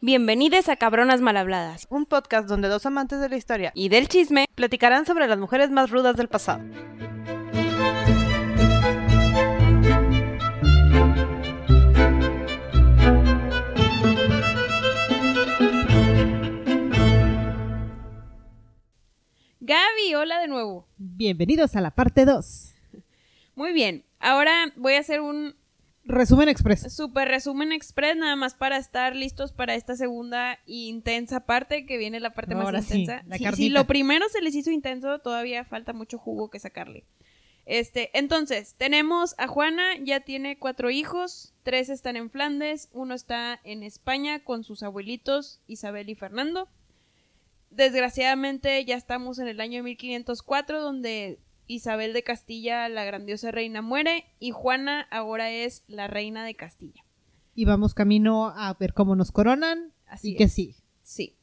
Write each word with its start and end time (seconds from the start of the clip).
Bienvenidos 0.00 0.68
a 0.68 0.76
Cabronas 0.76 1.20
Malhabladas 1.20 1.88
un 1.90 2.06
podcast 2.06 2.48
donde 2.48 2.68
dos 2.68 2.86
amantes 2.86 3.20
de 3.20 3.28
la 3.28 3.36
historia 3.36 3.72
y 3.74 3.88
del 3.88 4.06
chisme. 4.06 4.44
platicarán 4.54 5.06
sobre 5.06 5.26
las 5.26 5.40
mujeres 5.40 5.72
más 5.72 5.90
rudas 5.90 6.16
del 6.16 6.28
pasado. 6.28 6.62
Gaby, 19.58 20.14
hola 20.14 20.38
de 20.38 20.46
nuevo. 20.46 20.86
Bienvenidos 20.96 21.74
a 21.74 21.80
la 21.80 21.90
parte 21.90 22.24
2. 22.24 22.74
Muy 23.56 23.72
bien, 23.72 24.04
ahora 24.20 24.72
voy 24.76 24.94
a 24.94 25.00
hacer 25.00 25.20
un 25.20 25.56
Resumen 26.08 26.48
express. 26.48 26.90
super 26.92 27.28
resumen 27.28 27.70
express 27.70 28.16
nada 28.16 28.34
más 28.34 28.54
para 28.54 28.78
estar 28.78 29.14
listos 29.14 29.52
para 29.52 29.74
esta 29.74 29.94
segunda 29.94 30.58
intensa 30.66 31.40
parte 31.40 31.84
que 31.84 31.98
viene 31.98 32.18
la 32.18 32.30
parte 32.32 32.54
Ahora 32.54 32.78
más 32.78 32.86
sí, 32.86 33.00
intensa. 33.00 33.22
la 33.26 33.36
Si- 33.36 33.56
si 33.64 33.68
lo 33.68 33.86
primero 33.86 34.26
se 34.30 34.40
les 34.40 34.54
hizo 34.54 34.70
intenso, 34.70 35.18
todavía 35.18 35.64
falta 35.64 35.92
mucho 35.92 36.16
jugo 36.18 36.48
que 36.50 36.58
sacarle. 36.58 37.04
Este, 37.66 38.08
entonces, 38.18 38.74
tenemos 38.78 39.34
a 39.36 39.46
Juana, 39.46 39.98
ya 40.02 40.20
tiene 40.20 40.58
cuatro 40.58 40.88
hijos, 40.88 41.52
tres 41.62 41.90
están 41.90 42.16
en 42.16 42.30
Flandes, 42.30 42.88
uno 42.92 43.14
está 43.14 43.60
en 43.62 43.82
España 43.82 44.42
con 44.42 44.64
sus 44.64 44.82
abuelitos 44.82 45.60
Isabel 45.66 46.08
y 46.08 46.14
Fernando. 46.14 46.70
Desgraciadamente 47.70 48.82
ya 48.86 48.96
estamos 48.96 49.38
en 49.38 49.48
el 49.48 49.60
año 49.60 49.82
1504 49.82 50.80
donde 50.80 51.38
Isabel 51.68 52.12
de 52.12 52.24
Castilla, 52.24 52.88
la 52.88 53.04
grandiosa 53.04 53.50
reina, 53.52 53.80
muere 53.82 54.24
y 54.40 54.50
Juana 54.50 55.02
ahora 55.10 55.50
es 55.52 55.84
la 55.86 56.08
reina 56.08 56.44
de 56.44 56.54
Castilla. 56.54 57.04
Y 57.54 57.64
vamos 57.64 57.94
camino 57.94 58.48
a 58.48 58.74
ver 58.74 58.94
cómo 58.94 59.14
nos 59.14 59.30
coronan. 59.30 59.92
Así 60.06 60.32
y 60.32 60.36
que 60.36 60.48
sí. 60.48 60.74
Sí. 61.02 61.36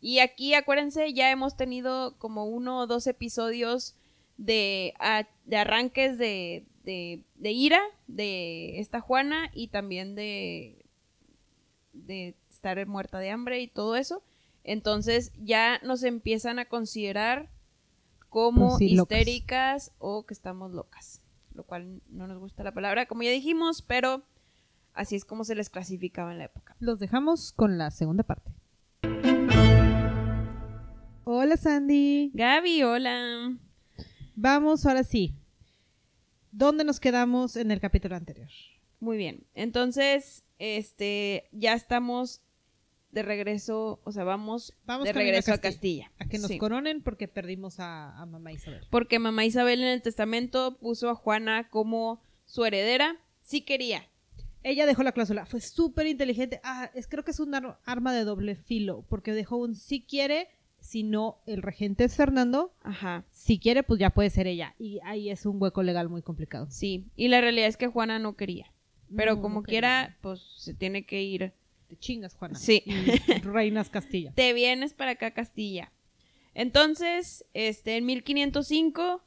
Y 0.00 0.18
aquí, 0.20 0.54
acuérdense, 0.54 1.12
ya 1.12 1.30
hemos 1.30 1.56
tenido 1.56 2.16
como 2.18 2.46
uno 2.46 2.78
o 2.80 2.86
dos 2.86 3.06
episodios 3.06 3.94
de, 4.38 4.94
a- 4.98 5.28
de 5.44 5.56
arranques 5.56 6.16
de, 6.18 6.64
de, 6.84 7.22
de 7.34 7.52
ira 7.52 7.80
de 8.06 8.80
esta 8.80 9.00
Juana 9.00 9.50
y 9.52 9.68
también 9.68 10.14
de, 10.14 10.84
de 11.92 12.34
estar 12.50 12.84
muerta 12.86 13.18
de 13.18 13.30
hambre 13.30 13.60
y 13.60 13.66
todo 13.68 13.96
eso. 13.96 14.22
Entonces 14.64 15.32
ya 15.42 15.80
nos 15.82 16.02
empiezan 16.02 16.58
a 16.58 16.64
considerar 16.66 17.48
como 18.30 18.68
Pues 18.68 18.78
sí, 18.78 18.94
locas. 18.94 19.18
histéricas 19.18 19.92
o 19.98 20.24
que 20.24 20.32
estamos 20.34 20.72
locas. 20.72 21.20
Lo 21.52 21.64
cual 21.64 22.00
no 22.08 22.26
nos 22.26 22.38
gusta 22.38 22.62
la 22.64 22.72
palabra, 22.72 23.06
como 23.06 23.22
ya 23.22 23.30
dijimos, 23.30 23.82
pero 23.82 24.22
así 24.94 25.16
es 25.16 25.24
como 25.24 25.44
se 25.44 25.54
les 25.54 25.68
clasificaba 25.68 26.32
en 26.32 26.38
la 26.38 26.44
época. 26.44 26.76
Los 26.80 26.98
dejamos 27.00 27.52
con 27.52 27.76
la 27.76 27.90
segunda 27.90 28.22
parte. 28.22 28.52
Hola 31.24 31.56
Sandy. 31.56 32.30
Gaby, 32.34 32.82
hola. 32.82 33.56
Vamos 34.34 34.86
ahora 34.86 35.04
sí. 35.04 35.34
¿Dónde 36.52 36.84
nos 36.84 36.98
quedamos 36.98 37.56
en 37.56 37.70
el 37.70 37.80
capítulo 37.80 38.16
anterior? 38.16 38.48
Muy 38.98 39.16
bien. 39.16 39.46
Entonces, 39.54 40.44
este, 40.58 41.48
ya 41.52 41.74
estamos 41.74 42.42
de 43.12 43.22
regreso, 43.22 44.00
o 44.04 44.12
sea, 44.12 44.24
vamos, 44.24 44.74
Vamos 44.86 45.04
de 45.04 45.10
a 45.10 45.12
regreso 45.12 45.52
a 45.52 45.58
Castilla. 45.58 46.12
A 46.18 46.26
que 46.26 46.38
nos 46.38 46.48
Sí. 46.48 46.58
coronen 46.58 47.02
porque 47.02 47.26
perdimos 47.28 47.80
a, 47.80 48.16
a 48.16 48.26
mamá 48.26 48.52
Isabel. 48.52 48.86
Porque 48.90 49.18
mamá 49.18 49.44
Isabel 49.44 49.80
en 49.82 49.88
el 49.88 50.02
testamento 50.02 50.78
puso 50.78 51.08
a 51.10 51.14
Juana 51.14 51.68
como 51.70 52.22
su 52.44 52.64
heredera. 52.64 53.16
Sí 53.42 53.62
quería. 53.62 54.06
Ella 54.62 54.86
dejó 54.86 55.02
la 55.02 55.12
cláusula. 55.12 55.46
Fue 55.46 55.60
súper 55.60 56.06
inteligente. 56.06 56.60
Ah, 56.62 56.90
es, 56.94 57.08
creo 57.08 57.24
que 57.24 57.30
es 57.32 57.40
un 57.40 57.54
ar- 57.54 57.78
arma 57.84 58.12
de 58.12 58.24
doble 58.24 58.54
filo. 58.54 59.04
Porque 59.08 59.32
dejó 59.32 59.56
un 59.56 59.74
si 59.74 60.02
quiere, 60.02 60.48
si 60.78 61.02
no, 61.02 61.38
el 61.46 61.62
regente 61.62 62.04
es 62.04 62.14
Fernando. 62.14 62.72
Ajá. 62.82 63.24
Si 63.30 63.58
quiere, 63.58 63.82
pues 63.82 63.98
ya 63.98 64.10
puede 64.10 64.30
ser 64.30 64.46
ella. 64.46 64.74
Y 64.78 65.00
ahí 65.04 65.30
es 65.30 65.46
un 65.46 65.60
hueco 65.60 65.82
legal 65.82 66.08
muy 66.08 66.22
complicado. 66.22 66.66
Sí. 66.70 67.06
Y 67.16 67.28
la 67.28 67.40
realidad 67.40 67.68
es 67.68 67.76
que 67.76 67.86
Juana 67.88 68.18
no 68.18 68.36
quería. 68.36 68.70
Pero 69.16 69.34
No, 69.36 69.42
como 69.42 69.54
no 69.56 69.62
quería. 69.62 69.80
quiera, 69.80 70.18
pues 70.20 70.40
se 70.58 70.74
tiene 70.74 71.04
que 71.06 71.22
ir. 71.22 71.52
Te 71.90 71.98
chingas, 71.98 72.36
Juana. 72.36 72.56
Sí. 72.56 72.84
Reinas 73.42 73.90
Castilla. 73.90 74.32
Te 74.32 74.52
vienes 74.52 74.94
para 74.94 75.12
acá 75.12 75.26
a 75.26 75.30
Castilla. 75.32 75.90
Entonces, 76.54 77.44
este, 77.52 77.96
en 77.96 78.06
1505, 78.06 79.24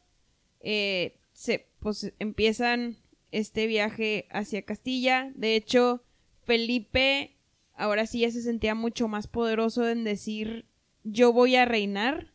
eh, 0.62 1.20
se, 1.34 1.68
pues 1.80 2.14
empiezan 2.20 2.96
este 3.32 3.68
viaje 3.68 4.28
hacia 4.32 4.62
Castilla. 4.62 5.34
De 5.36 5.58
hecho, 5.58 6.06
Felipe 6.46 7.36
ahora 7.76 8.06
sí 8.06 8.20
ya 8.20 8.32
se 8.32 8.42
sentía 8.42 8.76
mucho 8.76 9.10
más 9.10 9.28
poderoso 9.28 9.90
en 9.90 10.06
decir 10.06 10.66
yo 11.04 11.34
voy 11.34 11.58
a 11.58 11.66
reinar. 11.66 12.32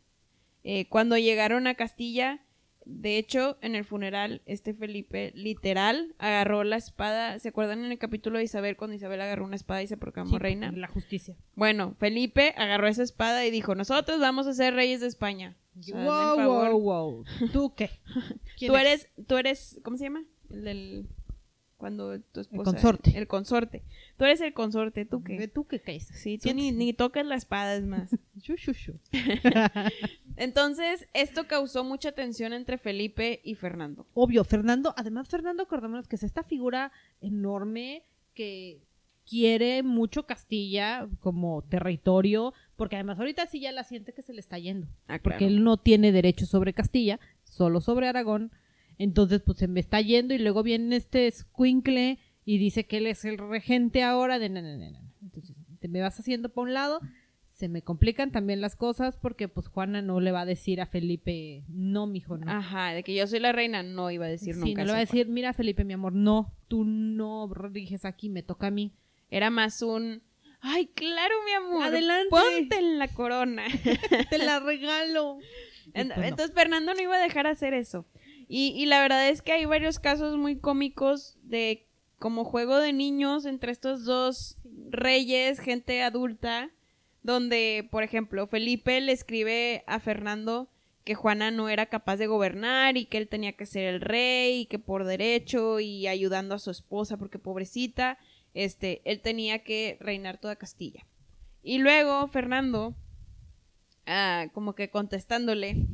Eh, 0.62 0.88
cuando 0.90 1.16
llegaron 1.16 1.66
a 1.66 1.74
Castilla, 1.74 2.44
de 2.90 3.18
hecho, 3.18 3.58
en 3.60 3.74
el 3.74 3.84
funeral, 3.84 4.40
este 4.46 4.72
Felipe 4.72 5.30
literal 5.34 6.14
agarró 6.18 6.64
la 6.64 6.76
espada. 6.76 7.38
¿Se 7.38 7.50
acuerdan 7.50 7.84
en 7.84 7.92
el 7.92 7.98
capítulo 7.98 8.38
de 8.38 8.44
Isabel 8.44 8.76
cuando 8.76 8.96
Isabel 8.96 9.20
agarró 9.20 9.44
una 9.44 9.56
espada 9.56 9.82
y 9.82 9.86
se 9.86 9.98
proclamó 9.98 10.30
Sí, 10.32 10.38
reina? 10.38 10.72
La 10.72 10.88
justicia. 10.88 11.36
Bueno, 11.54 11.94
Felipe 11.98 12.54
agarró 12.56 12.88
esa 12.88 13.02
espada 13.02 13.44
y 13.44 13.50
dijo, 13.50 13.74
nosotros 13.74 14.18
vamos 14.20 14.46
a 14.46 14.54
ser 14.54 14.72
reyes 14.74 15.02
de 15.02 15.06
España. 15.06 15.56
O 15.78 15.82
sea, 15.82 15.96
hazme 15.96 16.02
el 16.02 16.08
wow, 16.08 16.36
favor. 16.36 16.70
wow, 16.72 16.80
wow. 16.80 17.24
¿Tú 17.52 17.74
qué? 17.76 17.90
¿Quién 18.58 18.72
Tú 18.72 18.76
es? 18.78 18.82
eres, 18.86 19.08
tú 19.26 19.36
eres, 19.36 19.80
¿cómo 19.84 19.98
se 19.98 20.04
llama? 20.04 20.24
El 20.50 20.64
del, 20.64 21.06
cuando 21.76 22.18
tu 22.20 22.40
esposa. 22.40 22.64
consorte. 22.72 23.16
El 23.16 23.26
consorte. 23.28 23.84
Tú 24.16 24.24
eres 24.24 24.40
el 24.40 24.52
consorte, 24.54 25.04
¿tú 25.04 25.22
qué? 25.22 25.46
¿Tú 25.46 25.66
qué 25.66 25.80
crees? 25.80 26.06
Sí, 26.06 26.38
tú 26.38 26.52
ni, 26.54 26.72
ni 26.72 26.92
toques 26.94 27.24
la 27.26 27.36
espada, 27.36 27.76
es 27.76 27.84
más. 27.84 28.10
Entonces, 30.48 31.06
esto 31.12 31.46
causó 31.46 31.84
mucha 31.84 32.12
tensión 32.12 32.54
entre 32.54 32.78
Felipe 32.78 33.42
y 33.44 33.54
Fernando. 33.54 34.06
Obvio, 34.14 34.44
Fernando, 34.44 34.94
además 34.96 35.28
Fernando, 35.28 35.62
acordémonos 35.62 36.08
que 36.08 36.16
es 36.16 36.22
esta 36.22 36.42
figura 36.42 36.90
enorme 37.20 38.02
que 38.32 38.80
quiere 39.28 39.82
mucho 39.82 40.24
Castilla 40.24 41.06
como 41.20 41.60
territorio, 41.68 42.54
porque 42.76 42.96
además 42.96 43.18
ahorita 43.18 43.46
sí 43.46 43.60
ya 43.60 43.72
la 43.72 43.84
siente 43.84 44.14
que 44.14 44.22
se 44.22 44.32
le 44.32 44.40
está 44.40 44.58
yendo, 44.58 44.88
Ah, 45.06 45.18
porque 45.22 45.46
él 45.46 45.62
no 45.62 45.76
tiene 45.76 46.12
derecho 46.12 46.46
sobre 46.46 46.72
Castilla, 46.72 47.20
solo 47.44 47.82
sobre 47.82 48.08
Aragón, 48.08 48.50
entonces 48.96 49.42
pues 49.44 49.58
se 49.58 49.68
me 49.68 49.80
está 49.80 50.00
yendo 50.00 50.32
y 50.32 50.38
luego 50.38 50.62
viene 50.62 50.96
este 50.96 51.30
squinkle 51.30 52.18
y 52.46 52.56
dice 52.56 52.86
que 52.86 52.96
él 52.96 53.06
es 53.06 53.26
el 53.26 53.36
regente 53.36 54.02
ahora 54.02 54.38
de 54.38 54.48
na, 54.48 54.62
na, 54.62 54.76
na. 54.78 54.98
entonces 55.22 55.58
te 55.78 55.88
me 55.88 56.00
vas 56.00 56.18
haciendo 56.18 56.48
para 56.48 56.62
un 56.62 56.72
lado, 56.72 57.00
se 57.58 57.68
me 57.68 57.82
complican 57.82 58.30
también 58.30 58.60
las 58.60 58.76
cosas 58.76 59.16
porque 59.16 59.48
pues 59.48 59.66
Juana 59.66 60.00
no 60.00 60.20
le 60.20 60.30
va 60.30 60.42
a 60.42 60.46
decir 60.46 60.80
a 60.80 60.86
Felipe, 60.86 61.64
no, 61.68 62.06
mijo, 62.06 62.38
no. 62.38 62.48
Ajá, 62.50 62.92
de 62.92 63.02
que 63.02 63.14
yo 63.14 63.26
soy 63.26 63.40
la 63.40 63.50
reina, 63.52 63.82
no 63.82 64.10
iba 64.12 64.26
a 64.26 64.28
decir 64.28 64.54
Sí, 64.54 64.60
nunca. 64.60 64.82
no 64.82 64.86
le 64.86 64.92
va 64.92 64.98
a 64.98 65.02
eso. 65.02 65.12
decir, 65.12 65.28
mira 65.28 65.52
Felipe, 65.52 65.82
mi 65.84 65.92
amor, 65.94 66.12
no, 66.12 66.54
tú 66.68 66.84
no 66.84 67.50
riges 67.52 68.04
aquí, 68.04 68.28
me 68.28 68.42
toca 68.44 68.68
a 68.68 68.70
mí. 68.70 68.92
Era 69.28 69.50
más 69.50 69.82
un, 69.82 70.22
ay, 70.60 70.86
claro, 70.86 71.34
mi 71.44 71.52
amor. 71.52 71.82
Adelante. 71.88 72.28
Ponte 72.30 72.78
en 72.78 72.98
la 73.00 73.08
corona. 73.08 73.64
Te 74.30 74.38
la 74.38 74.60
regalo. 74.60 75.38
En- 75.94 76.08
pues 76.08 76.18
no. 76.18 76.24
Entonces 76.24 76.54
Fernando 76.54 76.92
no 76.94 77.00
iba 77.02 77.16
a 77.16 77.20
dejar 77.20 77.46
hacer 77.46 77.72
eso. 77.74 78.06
Y, 78.46 78.68
y 78.76 78.86
la 78.86 79.00
verdad 79.00 79.28
es 79.30 79.40
que 79.42 79.52
hay 79.52 79.64
varios 79.64 79.98
casos 79.98 80.36
muy 80.36 80.58
cómicos 80.58 81.36
de 81.42 81.86
como 82.18 82.44
juego 82.44 82.76
de 82.78 82.92
niños 82.92 83.46
entre 83.46 83.72
estos 83.72 84.04
dos 84.04 84.56
reyes, 84.90 85.60
gente 85.60 86.02
adulta, 86.02 86.70
donde, 87.28 87.86
por 87.90 88.04
ejemplo, 88.04 88.46
Felipe 88.46 88.98
le 89.02 89.12
escribe 89.12 89.84
a 89.86 90.00
Fernando 90.00 90.66
que 91.04 91.14
Juana 91.14 91.50
no 91.50 91.68
era 91.68 91.84
capaz 91.84 92.16
de 92.16 92.26
gobernar 92.26 92.96
y 92.96 93.04
que 93.04 93.18
él 93.18 93.28
tenía 93.28 93.52
que 93.52 93.66
ser 93.66 93.84
el 93.84 94.00
rey 94.00 94.60
y 94.60 94.64
que 94.66 94.78
por 94.78 95.04
derecho 95.04 95.78
y 95.78 96.06
ayudando 96.06 96.54
a 96.54 96.58
su 96.58 96.70
esposa 96.70 97.18
porque 97.18 97.38
pobrecita, 97.38 98.16
este, 98.54 99.02
él 99.04 99.20
tenía 99.20 99.58
que 99.58 99.98
reinar 100.00 100.38
toda 100.38 100.56
Castilla. 100.56 101.04
Y 101.62 101.78
luego 101.78 102.28
Fernando, 102.28 102.94
ah, 104.06 104.46
como 104.54 104.74
que 104.74 104.88
contestándole, 104.88 105.84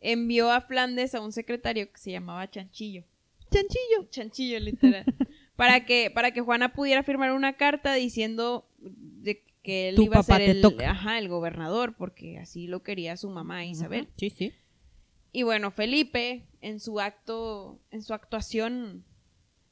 envió 0.00 0.50
a 0.50 0.60
Flandes 0.60 1.14
a 1.14 1.20
un 1.20 1.30
secretario 1.30 1.90
que 1.92 1.98
se 1.98 2.10
llamaba 2.10 2.50
Chanchillo. 2.50 3.04
Chanchillo. 3.48 4.10
Chanchillo, 4.10 4.58
literal. 4.58 5.04
para 5.54 5.84
que, 5.84 6.10
para 6.10 6.32
que 6.32 6.40
Juana 6.40 6.72
pudiera 6.72 7.04
firmar 7.04 7.30
una 7.30 7.52
carta 7.52 7.94
diciendo 7.94 8.66
que 9.64 9.88
él 9.88 9.96
Tu 9.96 10.02
iba 10.02 10.20
a 10.20 10.22
ser 10.22 10.42
el, 10.42 10.64
ajá, 10.84 11.18
el 11.18 11.28
gobernador, 11.28 11.96
porque 11.96 12.38
así 12.38 12.68
lo 12.68 12.84
quería 12.84 13.16
su 13.16 13.30
mamá 13.30 13.64
Isabel. 13.64 14.08
Sí, 14.16 14.30
sí. 14.30 14.52
Y 15.32 15.42
bueno, 15.42 15.72
Felipe, 15.72 16.46
en 16.60 16.78
su 16.78 17.00
acto, 17.00 17.80
en 17.90 18.02
su 18.02 18.14
actuación 18.14 19.04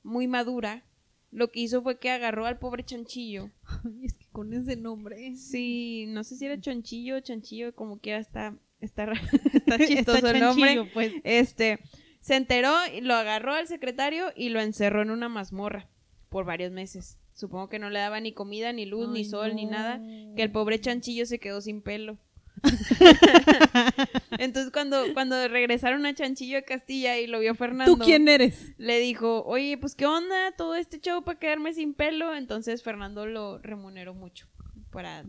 muy 0.02 0.26
madura, 0.26 0.84
lo 1.30 1.52
que 1.52 1.60
hizo 1.60 1.82
fue 1.82 2.00
que 2.00 2.10
agarró 2.10 2.46
al 2.46 2.58
pobre 2.58 2.84
Chanchillo. 2.84 3.50
Ay, 3.84 4.06
es 4.06 4.14
que 4.14 4.26
con 4.32 4.52
ese 4.52 4.76
nombre. 4.76 5.36
Sí, 5.36 6.06
no 6.08 6.24
sé 6.24 6.36
si 6.36 6.46
era 6.46 6.60
Chanchillo 6.60 7.16
o 7.16 7.20
Chanchillo, 7.20 7.74
como 7.74 8.00
quiera 8.00 8.18
está, 8.18 8.56
está, 8.80 9.12
está 9.54 9.78
chistoso 9.78 10.16
Está 10.18 10.30
el 10.32 10.40
nombre. 10.40 10.90
pues. 10.92 11.12
Este, 11.22 11.78
se 12.20 12.34
enteró 12.34 12.74
y 12.92 13.02
lo 13.02 13.14
agarró 13.14 13.52
al 13.52 13.68
secretario 13.68 14.32
y 14.34 14.48
lo 14.48 14.60
encerró 14.60 15.02
en 15.02 15.10
una 15.10 15.28
mazmorra 15.28 15.88
por 16.28 16.44
varios 16.44 16.72
meses. 16.72 17.18
Supongo 17.34 17.68
que 17.68 17.78
no 17.78 17.90
le 17.90 17.98
daba 17.98 18.20
ni 18.20 18.32
comida, 18.32 18.72
ni 18.72 18.86
luz, 18.86 19.08
ni 19.08 19.24
sol, 19.24 19.54
ni 19.54 19.66
nada, 19.66 20.00
que 20.36 20.42
el 20.42 20.50
pobre 20.52 20.80
chanchillo 20.80 21.26
se 21.26 21.38
quedó 21.38 21.60
sin 21.60 21.82
pelo. 21.82 22.18
Entonces 24.38 24.70
cuando, 24.72 25.02
cuando 25.14 25.48
regresaron 25.48 26.04
a 26.06 26.14
Chanchillo 26.14 26.58
a 26.58 26.62
Castilla 26.62 27.18
y 27.18 27.26
lo 27.26 27.40
vio 27.40 27.54
Fernando, 27.54 27.96
¿Tú 27.96 27.98
quién 28.04 28.28
eres? 28.28 28.72
le 28.78 28.98
dijo, 29.00 29.42
oye, 29.44 29.76
pues 29.78 29.94
qué 29.94 30.06
onda 30.06 30.52
todo 30.56 30.74
este 30.74 31.00
show 31.00 31.22
para 31.24 31.38
quedarme 31.38 31.72
sin 31.74 31.94
pelo. 31.94 32.34
Entonces 32.34 32.82
Fernando 32.82 33.26
lo 33.26 33.58
remuneró 33.58 34.14
mucho 34.14 34.48
para 34.90 35.24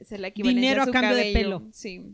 hacer 0.00 0.20
la 0.20 0.28
equivalencia 0.28 0.60
Dinero 0.70 0.80
a 0.80 0.84
a 0.84 0.86
su 0.86 0.92
cambio 0.92 1.16
de 1.16 1.32
pelo. 1.32 1.62
Sí, 1.72 2.04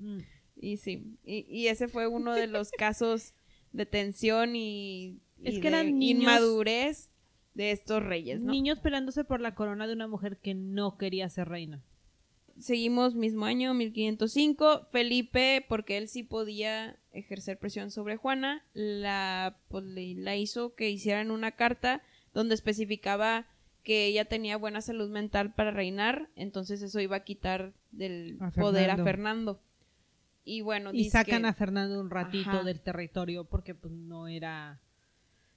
y 0.57 0.77
sí. 0.79 1.05
Y, 1.25 1.47
y 1.49 1.69
ese 1.69 1.89
fue 1.89 2.07
uno 2.07 2.35
de 2.35 2.47
los 2.47 2.71
casos 2.79 3.35
de 3.73 3.87
tensión 3.87 4.57
y, 4.57 5.19
Es 5.43 5.55
que 5.57 5.63
de 5.63 5.69
eran 5.69 5.99
niños- 5.99 6.23
inmadurez 6.23 7.11
de 7.57 7.71
estos 7.71 8.03
reyes, 8.03 8.43
¿no? 8.43 8.53
Niños 8.53 8.79
peleándose 8.81 9.25
por 9.25 9.41
la 9.41 9.55
corona 9.55 9.87
de 9.87 9.95
una 9.95 10.07
mujer 10.07 10.37
que 10.39 10.55
no 10.55 10.99
quería 10.99 11.29
ser 11.29 11.49
reina. 11.49 11.83
Seguimos 12.59 13.15
mismo 13.15 13.45
año, 13.47 13.75
1505. 13.75 14.89
Felipe, 14.91 15.65
porque 15.69 15.99
él 15.99 16.09
sí 16.09 16.23
podía 16.23 16.97
ejercer 17.13 17.59
presión 17.59 17.91
sobre 17.91 18.17
Juana, 18.17 18.65
la, 18.75 19.59
pues, 19.69 19.85
le- 19.85 20.15
la 20.15 20.37
hizo 20.37 20.75
que 20.75 20.91
hicieran 20.91 21.31
una 21.31 21.53
carta 21.53 22.03
donde 22.33 22.55
especificaba 22.55 23.47
que 23.83 24.07
ella 24.07 24.25
tenía 24.25 24.57
buena 24.57 24.81
salud 24.81 25.09
mental 25.11 25.55
para 25.55 25.71
reinar, 25.71 26.29
entonces 26.35 26.83
eso 26.83 26.99
iba 27.01 27.17
a 27.17 27.25
quitar 27.25 27.73
del 27.93 28.37
A 28.41 28.51
poder 28.51 28.91
a 28.91 28.97
Fernando. 28.97 29.61
Y 30.45 30.61
bueno, 30.61 30.91
Y 30.93 31.09
sacan 31.11 31.43
que- 31.43 31.49
a 31.49 31.53
Fernando 31.55 32.01
un 32.01 32.11
ratito 32.11 32.51
Ajá. 32.51 32.63
del 32.65 32.81
territorio 32.81 33.45
porque 33.45 33.75
pues 33.75 33.93
no 33.95 34.29
era... 34.29 34.81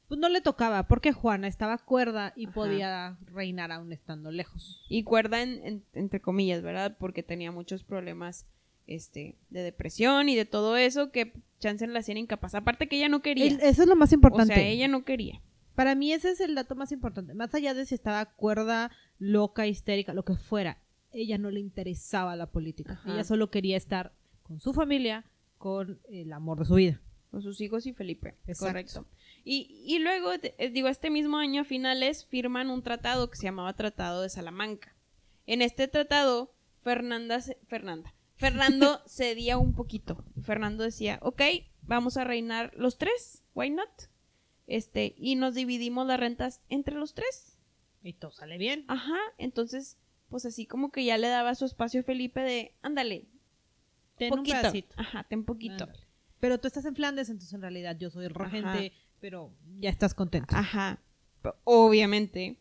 Pues 0.09 0.19
no 0.19 0.27
le 0.27 0.41
tocaba 0.41 0.87
porque 0.87 1.13
Juana 1.13 1.47
estaba 1.47 1.77
cuerda 1.77 2.33
y 2.35 2.45
Ajá. 2.45 2.53
podía 2.53 3.17
reinar 3.27 3.71
aún 3.71 3.93
estando 3.93 4.31
lejos. 4.31 4.85
Y 4.89 5.03
cuerda 5.03 5.41
en- 5.41 5.63
en- 5.65 5.83
entre 5.93 6.19
comillas, 6.19 6.61
¿verdad? 6.61 6.97
Porque 6.99 7.23
tenía 7.23 7.51
muchos 7.51 7.83
problemas 7.85 8.45
este, 8.87 9.37
de 9.51 9.61
depresión 9.61 10.29
y 10.29 10.35
de 10.35 10.45
todo 10.45 10.75
eso 10.75 11.11
que 11.11 11.33
chance 11.59 11.85
la 11.85 11.99
hacían 11.99 12.17
incapaz. 12.17 12.55
Aparte 12.55 12.87
que 12.87 12.97
ella 12.97 13.07
no 13.07 13.21
quería. 13.21 13.45
El- 13.45 13.59
eso 13.61 13.83
es 13.83 13.87
lo 13.87 13.95
más 13.95 14.11
o 14.11 14.15
importante. 14.15 14.55
sea, 14.55 14.63
ella 14.67 14.87
no 14.87 15.05
quería. 15.05 15.41
Para 15.75 15.93
mí 15.93 16.11
ese 16.11 16.31
es 16.31 16.39
el 16.41 16.55
dato 16.55 16.75
más 16.75 16.91
importante. 16.91 17.35
Más 17.35 17.53
allá 17.53 17.75
de 17.75 17.85
si 17.85 17.93
estaba 17.93 18.25
cuerda, 18.25 18.89
loca, 19.19 19.67
histérica, 19.67 20.13
lo 20.15 20.25
que 20.25 20.35
fuera. 20.35 20.79
Ella 21.11 21.37
no 21.37 21.51
le 21.51 21.59
interesaba 21.59 22.35
la 22.35 22.47
política. 22.47 22.93
Ajá. 22.93 23.13
Ella 23.13 23.23
solo 23.23 23.51
quería 23.51 23.77
estar 23.77 24.11
con 24.41 24.59
su 24.59 24.73
familia, 24.73 25.23
con 25.59 25.99
el 26.09 26.33
amor 26.33 26.57
de 26.59 26.65
su 26.65 26.73
vida. 26.75 26.99
con 27.29 27.43
sus 27.43 27.61
hijos 27.61 27.85
y 27.85 27.93
Felipe. 27.93 28.29
Exacto. 28.47 28.65
Correcto. 28.65 29.05
Y, 29.43 29.83
y 29.85 29.99
luego, 29.99 30.31
eh, 30.33 30.69
digo, 30.69 30.87
este 30.87 31.09
mismo 31.09 31.37
año 31.37 31.61
a 31.61 31.65
finales 31.65 32.25
firman 32.25 32.69
un 32.69 32.83
tratado 32.83 33.29
que 33.29 33.37
se 33.37 33.43
llamaba 33.43 33.73
Tratado 33.73 34.21
de 34.21 34.29
Salamanca. 34.29 34.95
En 35.45 35.61
este 35.61 35.87
tratado, 35.87 36.53
Fernanda, 36.81 37.39
Fernanda, 37.67 38.13
Fernando 38.35 39.01
cedía 39.07 39.57
un 39.57 39.73
poquito. 39.73 40.23
Fernando 40.41 40.83
decía, 40.83 41.19
ok, 41.21 41.41
vamos 41.81 42.17
a 42.17 42.23
reinar 42.23 42.71
los 42.75 42.97
tres, 42.97 43.43
why 43.53 43.69
not? 43.69 43.89
Este, 44.67 45.15
y 45.17 45.35
nos 45.35 45.55
dividimos 45.55 46.05
las 46.05 46.19
rentas 46.19 46.61
entre 46.69 46.95
los 46.95 47.13
tres. 47.13 47.57
Y 48.03 48.13
todo 48.13 48.31
sale 48.31 48.57
bien. 48.57 48.85
Ajá, 48.87 49.17
entonces, 49.37 49.97
pues 50.29 50.45
así 50.45 50.65
como 50.65 50.91
que 50.91 51.03
ya 51.03 51.17
le 51.17 51.27
daba 51.27 51.55
su 51.55 51.65
espacio 51.65 52.01
a 52.01 52.03
Felipe 52.03 52.41
de, 52.41 52.75
ándale, 52.81 53.27
Ten 54.17 54.33
un 54.33 54.39
poquito. 54.39 54.57
pedacito. 54.57 54.95
Ajá, 54.97 55.23
ten 55.23 55.43
poquito. 55.43 55.85
Ándale. 55.85 56.07
Pero 56.39 56.59
tú 56.59 56.67
estás 56.67 56.85
en 56.85 56.95
Flandes, 56.95 57.29
entonces 57.29 57.53
en 57.53 57.61
realidad 57.61 57.97
yo 57.97 58.09
soy 58.09 58.27
regente, 58.27 58.67
Ajá. 58.69 59.08
Pero 59.21 59.51
ya 59.79 59.89
estás 59.89 60.13
contento. 60.13 60.55
Ajá. 60.55 60.99
Obviamente, 61.63 62.57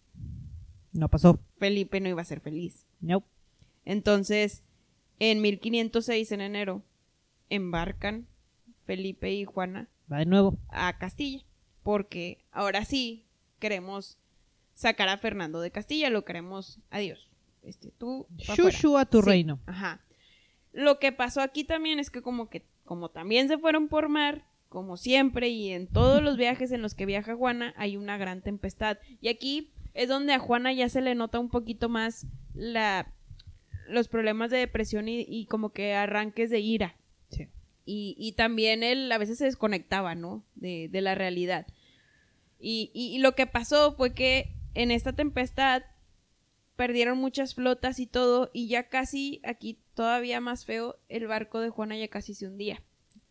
No 0.92 1.08
pasó. 1.08 1.38
Felipe 1.58 2.00
no 2.00 2.08
iba 2.08 2.22
a 2.22 2.24
ser 2.24 2.40
feliz. 2.40 2.86
No. 3.00 3.22
Entonces, 3.84 4.62
en 5.18 5.40
1506, 5.42 6.32
en 6.32 6.40
enero, 6.40 6.82
embarcan 7.50 8.26
Felipe 8.84 9.32
y 9.32 9.44
Juana 9.44 9.88
Va 10.10 10.18
de 10.18 10.26
nuevo. 10.26 10.58
a 10.68 10.96
Castilla. 10.98 11.44
Porque 11.82 12.44
ahora 12.52 12.84
sí 12.84 13.24
queremos 13.58 14.18
sacar 14.74 15.08
a 15.08 15.18
Fernando 15.18 15.60
de 15.60 15.70
Castilla, 15.70 16.10
lo 16.10 16.24
queremos. 16.24 16.78
Adiós. 16.90 17.36
Este, 17.62 17.90
tú. 17.90 18.26
Shushu 18.36 18.96
a 18.96 19.04
tu 19.06 19.20
Sí, 19.22 19.28
reino. 19.28 19.58
Ajá. 19.66 20.00
Lo 20.72 20.98
que 20.98 21.12
pasó 21.12 21.40
aquí 21.40 21.64
también 21.64 21.98
es 21.98 22.10
que 22.10 22.22
como 22.22 22.48
que, 22.48 22.64
como 22.84 23.08
también 23.10 23.48
se 23.48 23.58
fueron 23.58 23.88
por 23.88 24.08
mar, 24.08 24.44
como 24.68 24.96
siempre, 24.96 25.48
y 25.48 25.70
en 25.72 25.86
todos 25.86 26.22
los 26.22 26.36
viajes 26.36 26.72
en 26.72 26.82
los 26.82 26.94
que 26.94 27.06
viaja 27.06 27.34
Juana, 27.36 27.72
hay 27.76 27.96
una 27.96 28.16
gran 28.18 28.42
tempestad. 28.42 28.98
Y 29.20 29.28
aquí 29.28 29.70
es 29.94 30.08
donde 30.08 30.32
a 30.34 30.38
Juana 30.38 30.72
ya 30.72 30.88
se 30.88 31.00
le 31.00 31.14
nota 31.14 31.38
un 31.38 31.48
poquito 31.50 31.88
más 31.88 32.26
la 32.54 33.12
los 33.88 34.08
problemas 34.08 34.50
de 34.50 34.58
depresión 34.58 35.08
y, 35.08 35.24
y 35.26 35.46
como 35.46 35.70
que 35.70 35.94
arranques 35.94 36.50
de 36.50 36.60
ira. 36.60 36.96
Sí. 37.30 37.48
Y, 37.86 38.14
y 38.18 38.32
también 38.32 38.82
él 38.82 39.10
a 39.10 39.16
veces 39.16 39.38
se 39.38 39.46
desconectaba, 39.46 40.14
¿no? 40.14 40.44
De, 40.56 40.88
de 40.90 41.00
la 41.00 41.14
realidad. 41.14 41.66
Y, 42.60 42.90
y- 42.92 43.16
y 43.16 43.18
lo 43.18 43.34
que 43.34 43.46
pasó 43.46 43.92
fue 43.92 44.12
que 44.12 44.52
en 44.74 44.90
esta 44.90 45.14
tempestad 45.14 45.84
perdieron 46.76 47.16
muchas 47.18 47.54
flotas 47.54 47.98
y 47.98 48.06
todo, 48.06 48.50
y 48.52 48.68
ya 48.68 48.88
casi, 48.88 49.40
aquí 49.42 49.78
todavía 49.94 50.40
más 50.40 50.64
feo, 50.66 50.96
el 51.08 51.26
barco 51.26 51.60
de 51.60 51.70
Juana 51.70 51.96
ya 51.96 52.08
casi 52.08 52.34
se 52.34 52.46
hundía. 52.46 52.82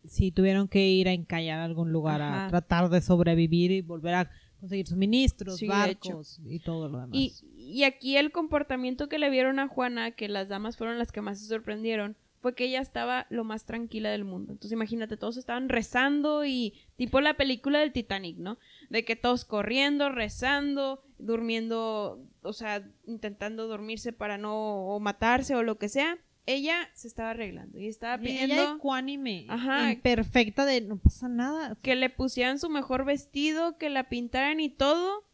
Sí, 0.08 0.30
tuvieron 0.30 0.68
que 0.68 0.88
ir 0.88 1.08
a 1.08 1.12
encallar 1.12 1.60
a 1.60 1.64
algún 1.64 1.92
lugar 1.92 2.20
Ajá. 2.22 2.46
a 2.46 2.48
tratar 2.48 2.88
de 2.88 3.00
sobrevivir 3.00 3.70
y 3.70 3.80
volver 3.82 4.14
a 4.14 4.30
conseguir 4.60 4.86
suministros, 4.86 5.56
Sí, 5.56 5.68
barcos 5.68 6.40
y 6.44 6.58
todo 6.60 6.88
lo 6.88 7.00
demás. 7.00 7.16
Y, 7.16 7.32
y 7.56 7.84
aquí 7.84 8.16
el 8.16 8.32
comportamiento 8.32 9.08
que 9.08 9.18
le 9.18 9.30
vieron 9.30 9.58
a 9.58 9.68
Juana, 9.68 10.10
que 10.10 10.28
las 10.28 10.48
damas 10.48 10.76
fueron 10.76 10.98
las 10.98 11.12
que 11.12 11.20
más 11.20 11.40
se 11.40 11.46
sorprendieron, 11.46 12.16
fue 12.40 12.54
que 12.54 12.64
ella 12.64 12.80
estaba 12.80 13.26
lo 13.30 13.44
más 13.44 13.64
tranquila 13.64 14.10
del 14.10 14.24
mundo. 14.24 14.52
Entonces 14.52 14.72
imagínate, 14.72 15.16
todos 15.16 15.36
estaban 15.36 15.68
rezando 15.68 16.44
y 16.44 16.74
tipo 16.96 17.20
la 17.20 17.34
película 17.34 17.80
del 17.80 17.92
Titanic, 17.92 18.36
¿no? 18.38 18.58
De 18.90 19.04
que 19.04 19.16
todos 19.16 19.44
corriendo, 19.44 20.08
rezando, 20.08 21.02
durmiendo, 21.18 22.24
o 22.42 22.52
sea, 22.52 22.88
intentando 23.06 23.66
dormirse 23.66 24.12
para 24.12 24.38
no 24.38 24.86
o 24.86 25.00
matarse 25.00 25.54
o 25.56 25.62
lo 25.62 25.78
que 25.78 25.88
sea. 25.88 26.18
Ella 26.50 26.88
se 26.94 27.08
estaba 27.08 27.30
arreglando 27.32 27.78
y 27.78 27.88
estaba 27.88 28.16
pidiendo 28.16 28.54
ella 28.54 28.72
ecuánime, 28.76 29.44
Ajá. 29.50 29.94
perfecta 30.02 30.64
de 30.64 30.80
no 30.80 30.96
pasa 30.96 31.28
nada. 31.28 31.76
que 31.82 31.94
le 31.94 32.08
pusieran 32.08 32.58
su 32.58 32.70
mejor 32.70 33.04
vestido, 33.04 33.76
que 33.76 33.90
la 33.90 34.08
pintaran 34.08 34.58
y 34.58 34.70
todo, 34.70 35.26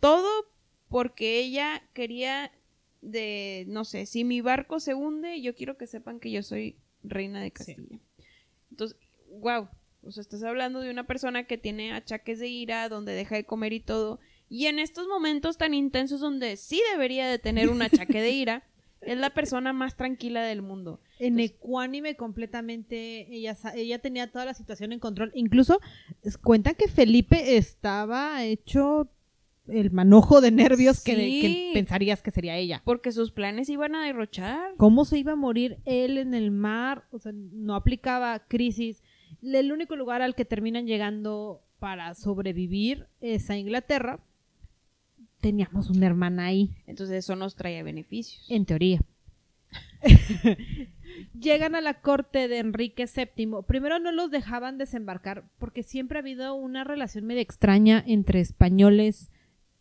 todo 0.00 0.30
porque 0.88 1.40
ella 1.40 1.82
quería 1.92 2.50
de, 3.02 3.66
no 3.68 3.84
sé, 3.84 4.06
si 4.06 4.24
mi 4.24 4.40
barco 4.40 4.80
se 4.80 4.94
hunde, 4.94 5.42
yo 5.42 5.54
quiero 5.54 5.76
que 5.76 5.86
sepan 5.86 6.20
que 6.20 6.30
yo 6.30 6.42
soy 6.42 6.78
reina 7.02 7.42
de 7.42 7.50
Castilla. 7.50 8.00
Entonces, 8.70 8.96
wow, 9.28 9.68
o 10.02 10.10
sea, 10.10 10.22
estás 10.22 10.42
hablando 10.42 10.80
de 10.80 10.90
una 10.90 11.06
persona 11.06 11.44
que 11.44 11.58
tiene 11.58 11.92
achaques 11.92 12.38
de 12.38 12.48
ira, 12.48 12.88
donde 12.88 13.12
deja 13.12 13.34
de 13.34 13.44
comer 13.44 13.74
y 13.74 13.80
todo, 13.80 14.20
y 14.48 14.68
en 14.68 14.78
estos 14.78 15.06
momentos 15.06 15.58
tan 15.58 15.74
intensos 15.74 16.20
donde 16.20 16.56
sí 16.56 16.80
debería 16.92 17.28
de 17.28 17.38
tener 17.38 17.68
un 17.68 17.82
achaque 17.82 18.22
de 18.22 18.30
ira, 18.30 18.64
es 19.04 19.18
la 19.18 19.30
persona 19.30 19.72
más 19.72 19.96
tranquila 19.96 20.42
del 20.42 20.62
mundo. 20.62 21.00
En 21.18 21.38
Entonces- 21.38 21.56
ecuánime 21.56 22.16
completamente, 22.16 23.26
ella, 23.34 23.56
ella 23.74 23.98
tenía 23.98 24.30
toda 24.30 24.44
la 24.44 24.54
situación 24.54 24.92
en 24.92 25.00
control. 25.00 25.30
Incluso 25.34 25.80
cuentan 26.42 26.74
que 26.74 26.88
Felipe 26.88 27.56
estaba 27.56 28.44
hecho 28.44 29.10
el 29.68 29.90
manojo 29.92 30.40
de 30.40 30.50
nervios 30.50 31.02
que, 31.04 31.14
que 31.14 31.70
pensarías 31.74 32.20
que 32.22 32.30
sería 32.30 32.56
ella. 32.56 32.82
Porque 32.84 33.12
sus 33.12 33.30
planes 33.30 33.68
iban 33.68 33.94
a 33.94 34.04
derrochar. 34.04 34.74
¿Cómo 34.76 35.04
se 35.04 35.18
iba 35.18 35.32
a 35.32 35.36
morir 35.36 35.78
él 35.84 36.18
en 36.18 36.34
el 36.34 36.50
mar? 36.50 37.04
O 37.12 37.18
sea, 37.18 37.32
no 37.32 37.74
aplicaba 37.76 38.40
crisis. 38.48 39.02
El 39.42 39.72
único 39.72 39.96
lugar 39.96 40.20
al 40.20 40.34
que 40.34 40.44
terminan 40.44 40.86
llegando 40.86 41.62
para 41.78 42.14
sobrevivir 42.14 43.06
es 43.20 43.50
a 43.50 43.56
Inglaterra. 43.56 44.20
Teníamos 45.42 45.90
una 45.90 46.06
hermana 46.06 46.46
ahí, 46.46 46.70
Entonces 46.86 47.16
eso 47.24 47.36
nos 47.36 47.54
traía 47.56 47.82
beneficios. 47.82 48.46
en 48.48 48.64
teoría. 48.64 49.00
Llegan 51.38 51.74
a 51.74 51.80
la 51.80 52.00
corte 52.00 52.48
de 52.48 52.58
Enrique 52.58 53.04
VII. 53.06 53.48
Primero 53.66 53.98
no 53.98 54.12
los 54.12 54.30
dejaban 54.30 54.78
desembarcar 54.78 55.44
porque 55.58 55.82
siempre 55.82 56.18
ha 56.18 56.20
habido 56.22 56.54
una 56.54 56.84
relación 56.84 57.24
medio 57.26 57.42
extraña 57.42 58.02
entre 58.06 58.40
españoles 58.40 59.30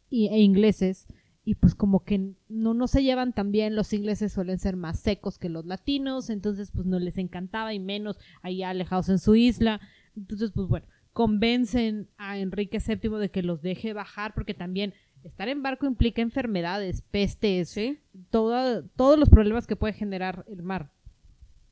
y- 0.10 0.27
e 0.27 0.39
ingleses. 0.39 1.08
Y 1.44 1.56
pues 1.56 1.74
como 1.74 2.03
que 2.03 2.34
no, 2.50 2.74
no 2.74 2.88
se 2.88 3.03
llevan 3.03 3.34
tan 3.34 3.51
bien, 3.51 3.75
los 3.75 3.94
ingleses 3.94 4.32
suelen 4.34 4.60
ser 4.60 4.75
más 4.75 5.00
secos 5.00 5.39
que 5.39 5.50
los 5.50 5.65
latinos, 5.65 6.30
entonces 6.30 6.72
pues 6.72 6.86
no 6.86 7.00
les 7.00 7.18
encantaba 7.18 7.74
y 7.74 7.80
menos 7.80 8.20
ahí 8.44 8.62
alejados 8.62 9.10
en 9.10 9.18
su 9.20 9.36
isla. 9.36 9.82
Entonces 10.15 10.51
pues 10.51 10.68
bueno, 10.68 10.86
convencen 11.13 12.10
a 12.18 12.38
Enrique 12.38 12.77
VII 12.86 13.18
de 13.18 13.32
que 13.32 13.41
los 13.41 13.62
deje 13.62 13.94
bajar 13.94 14.34
porque 14.36 14.53
también 14.53 14.94
estar 15.24 15.48
en 15.50 15.62
barco 15.63 15.86
implica 15.86 16.22
enfermedades, 16.22 17.01
pestes, 17.01 17.75
todos 18.30 19.20
los 19.20 19.30
problemas 19.30 19.68
que 19.68 19.75
puede 19.75 19.94
generar 19.94 20.46
el 20.48 20.63
mar. 20.63 20.90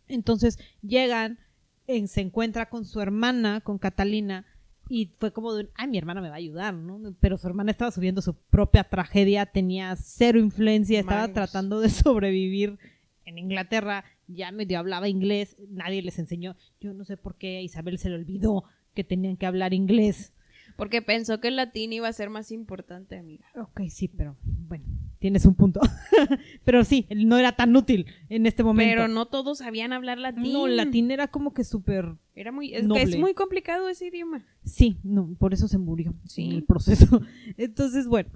Entonces 0.08 0.58
llegan, 0.82 1.39
en- 1.88 2.08
se 2.08 2.22
encuentra 2.22 2.70
con 2.70 2.86
su 2.86 3.00
hermana, 3.01 3.62
con 3.62 3.77
Catalina, 3.77 4.46
Y 4.91 5.12
fue 5.20 5.32
como 5.32 5.53
de, 5.53 5.70
ay, 5.75 5.88
mi 5.88 6.00
hermana 6.00 6.20
me 6.20 6.29
va 6.29 6.34
a 6.34 6.38
ayudar, 6.39 6.74
¿no? 6.74 7.00
Pero 7.20 7.38
su 7.38 7.46
hermana 7.46 7.70
estaba 7.70 7.91
subiendo 7.91 8.24
su 8.24 8.34
propia 8.34 8.84
tragedia, 8.84 9.46
tenía 9.46 9.96
cero 9.96 10.39
influencia, 10.39 11.00
estaba 11.00 11.27
tratando 11.34 11.79
de 11.79 11.89
sobrevivir 11.91 12.79
en 13.24 13.38
Inglaterra, 13.38 14.03
ya 14.27 14.51
medio 14.51 14.79
hablaba 14.79 15.08
inglés, 15.08 15.56
nadie 15.70 16.01
les 16.01 16.18
enseñó. 16.18 16.56
Yo 16.82 16.91
no 16.96 17.03
sé 17.06 17.18
por 17.18 17.36
qué 17.36 17.58
a 17.58 17.62
Isabel 17.62 18.00
se 18.00 18.10
le 18.10 18.15
olvidó 18.15 18.63
que 18.96 19.03
tenían 19.03 19.38
que 19.38 19.46
hablar 19.46 19.75
inglés. 19.75 20.34
Porque 20.79 21.01
pensó 21.01 21.39
que 21.39 21.50
el 21.50 21.57
latín 21.57 21.93
iba 21.93 22.07
a 22.07 22.13
ser 22.13 22.29
más 22.29 22.51
importante, 22.51 23.17
amiga. 23.17 23.45
Ok, 23.55 23.81
sí, 23.89 24.07
pero 24.07 24.38
bueno, 24.43 24.86
tienes 25.19 25.45
un 25.45 25.53
punto. 25.53 25.81
pero 26.63 26.83
sí, 26.86 27.05
no 27.13 27.38
era 27.38 27.51
tan 27.51 27.75
útil 27.75 28.05
en 28.29 28.45
este 28.45 28.63
momento. 28.63 28.89
Pero 28.89 29.07
no 29.09 29.27
todos 29.27 29.57
sabían 29.59 29.91
hablar 29.93 30.17
latín. 30.17 30.53
No, 30.53 30.67
latín 30.67 31.12
era 31.12 31.27
como 31.27 31.53
que 31.53 31.65
súper... 31.65 32.15
Era 32.33 32.53
muy, 32.53 32.74
es, 32.74 32.81
que 32.81 32.88
Noble. 32.88 33.03
es 33.03 33.19
muy 33.19 33.33
complicado 33.33 33.89
ese 33.89 34.07
idioma. 34.07 34.45
Sí, 34.63 34.98
no, 35.03 35.36
por 35.38 35.53
eso 35.53 35.67
se 35.67 35.77
murió 35.77 36.15
Sí. 36.25 36.45
en 36.45 36.51
el 36.53 36.63
proceso. 36.63 37.21
Entonces, 37.57 38.07
bueno, 38.07 38.29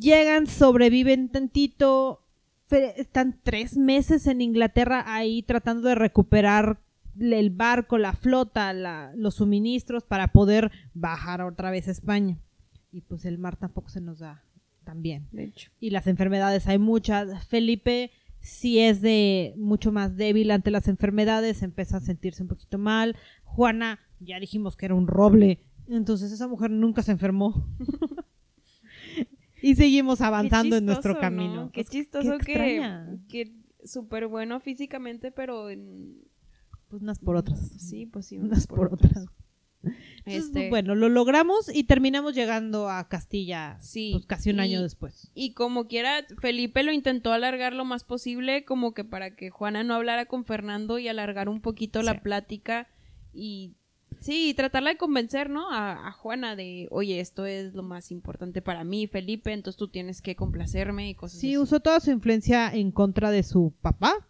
llegan, 0.00 0.48
sobreviven 0.48 1.28
tantito, 1.28 2.26
están 2.96 3.38
tres 3.44 3.76
meses 3.76 4.26
en 4.26 4.40
Inglaterra 4.40 5.04
ahí 5.06 5.42
tratando 5.44 5.88
de 5.88 5.94
recuperar 5.94 6.80
el 7.18 7.50
barco, 7.50 7.98
la 7.98 8.12
flota, 8.12 8.72
la- 8.72 9.12
los 9.16 9.34
suministros 9.36 10.04
para 10.04 10.28
poder 10.28 10.70
bajar 10.94 11.40
otra 11.42 11.70
vez 11.70 11.88
a 11.88 11.92
España. 11.92 12.38
Y 12.92 13.02
pues 13.02 13.24
el 13.24 13.38
mar 13.38 13.56
tampoco 13.56 13.88
se 13.88 14.00
nos 14.00 14.18
da 14.18 14.42
tan 14.84 15.02
bien. 15.02 15.28
De 15.32 15.44
hecho. 15.44 15.70
Y 15.80 15.90
las 15.90 16.06
enfermedades 16.06 16.66
hay 16.66 16.78
muchas. 16.78 17.46
Felipe 17.46 18.10
sí 18.40 18.78
es 18.80 19.00
de 19.02 19.54
mucho 19.56 19.92
más 19.92 20.16
débil 20.16 20.50
ante 20.50 20.70
las 20.70 20.88
enfermedades, 20.88 21.62
empieza 21.62 21.98
a 21.98 22.00
sentirse 22.00 22.42
un 22.42 22.48
poquito 22.48 22.78
mal. 22.78 23.16
Juana, 23.44 23.98
ya 24.18 24.40
dijimos 24.40 24.76
que 24.76 24.86
era 24.86 24.94
un 24.94 25.06
roble, 25.06 25.60
entonces 25.88 26.32
esa 26.32 26.48
mujer 26.48 26.70
nunca 26.70 27.02
se 27.02 27.12
enfermó. 27.12 27.66
y 29.62 29.74
seguimos 29.74 30.20
avanzando 30.20 30.76
en 30.76 30.86
nuestro 30.86 31.18
camino. 31.18 31.70
Qué 31.72 31.84
chistoso 31.84 32.38
que, 32.38 32.52
extraña. 32.52 33.18
que 33.28 33.52
súper 33.84 34.26
bueno 34.26 34.60
físicamente, 34.60 35.30
pero 35.32 35.68
en- 35.70 36.18
Pues 36.90 37.02
unas 37.02 37.18
por 37.18 37.36
otras. 37.36 37.60
sí, 37.78 38.04
pues 38.06 38.26
sí, 38.26 38.36
Unas 38.38 38.66
por 38.66 38.92
otras. 38.92 39.26
Entonces, 39.82 39.94
Este, 40.26 40.68
Bueno, 40.68 40.94
lo 40.94 41.08
logramos 41.08 41.74
y 41.74 41.84
terminamos 41.84 42.34
llegando 42.34 42.90
a 42.90 43.08
Castilla 43.08 43.78
Sí, 43.80 44.10
pues, 44.12 44.26
casi 44.26 44.50
un 44.50 44.56
y- 44.56 44.60
año 44.60 44.82
después. 44.82 45.30
Y 45.34 45.54
como 45.54 45.86
quiera, 45.86 46.26
Felipe 46.40 46.82
lo 46.82 46.92
intentó 46.92 47.32
alargar 47.32 47.72
lo 47.72 47.86
más 47.86 48.04
posible, 48.04 48.64
como 48.66 48.92
que 48.92 49.04
para 49.04 49.34
que 49.36 49.48
Juana 49.48 49.82
no 49.82 49.94
hablara 49.94 50.26
con 50.26 50.44
Fernando 50.44 50.98
y 50.98 51.08
alargar 51.08 51.48
un 51.48 51.62
poquito 51.62 52.00
Sí. 52.00 52.06
la 52.06 52.20
plática 52.20 52.88
y 53.32 53.72
sí, 54.20 54.52
tratarla 54.54 54.90
de 54.90 54.96
convencer, 54.98 55.48
¿no? 55.48 55.70
A, 55.72 56.08
a 56.08 56.12
Juana 56.12 56.56
de, 56.56 56.86
oye, 56.90 57.20
esto 57.20 57.46
es 57.46 57.72
lo 57.72 57.82
más 57.82 58.10
importante 58.10 58.60
para 58.60 58.84
mí, 58.84 59.06
Felipe, 59.06 59.52
entonces 59.54 59.78
tú 59.78 59.88
tienes 59.88 60.20
que 60.20 60.36
complacerme 60.36 61.08
y 61.08 61.14
cosas 61.14 61.40
Sí, 61.40 61.48
así. 61.54 61.56
usó 61.58 61.80
toda 61.80 62.00
su 62.00 62.10
influencia 62.10 62.68
en 62.70 62.90
contra 62.92 63.30
de 63.30 63.42
su 63.44 63.72
papá, 63.80 64.28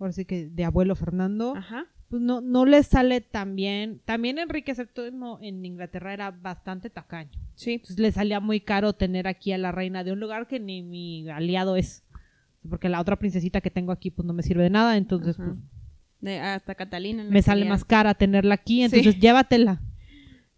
ahora 0.00 0.12
sí 0.12 0.24
que 0.24 0.46
de 0.48 0.64
abuelo 0.64 0.94
Fernando. 0.96 1.54
Ajá. 1.56 1.86
pues 2.08 2.20
no, 2.22 2.40
no 2.40 2.64
le 2.66 2.82
sale 2.82 3.20
tan 3.20 3.54
bien. 3.54 4.00
También 4.04 4.38
Enrique 4.38 4.74
VII 4.74 5.12
en 5.46 5.64
Inglaterra 5.64 6.12
era 6.12 6.30
bastante 6.32 6.90
tacaño. 6.90 7.30
Sí. 7.54 7.74
Entonces 7.74 7.98
le 8.00 8.10
salía 8.10 8.40
muy 8.40 8.60
caro 8.60 8.94
tener 8.94 9.28
aquí 9.28 9.52
a 9.52 9.58
la 9.58 9.70
reina 9.70 10.02
de 10.02 10.10
un 10.12 10.18
lugar 10.20 10.48
que 10.48 10.58
ni 10.58 10.82
mi 10.82 11.28
aliado 11.30 11.76
es. 11.76 12.02
Porque 12.68 12.88
la 12.88 13.00
otra 13.00 13.16
princesita 13.16 13.60
que 13.60 13.70
tengo 13.70 13.92
aquí 13.92 14.10
pues 14.10 14.26
no 14.26 14.32
me 14.32 14.42
sirve 14.42 14.64
de 14.64 14.70
nada, 14.70 14.96
entonces 14.96 15.38
Ajá. 15.38 15.48
pues 15.50 15.58
De- 16.20 16.40
hasta 16.40 16.74
Catalina. 16.74 17.22
me 17.24 17.42
sale 17.42 17.64
más 17.64 17.84
cara 17.84 18.14
tenerla 18.14 18.54
aquí, 18.54 18.78
Sí. 18.78 18.82
entonces 18.96 19.18
llévatela. 19.20 19.80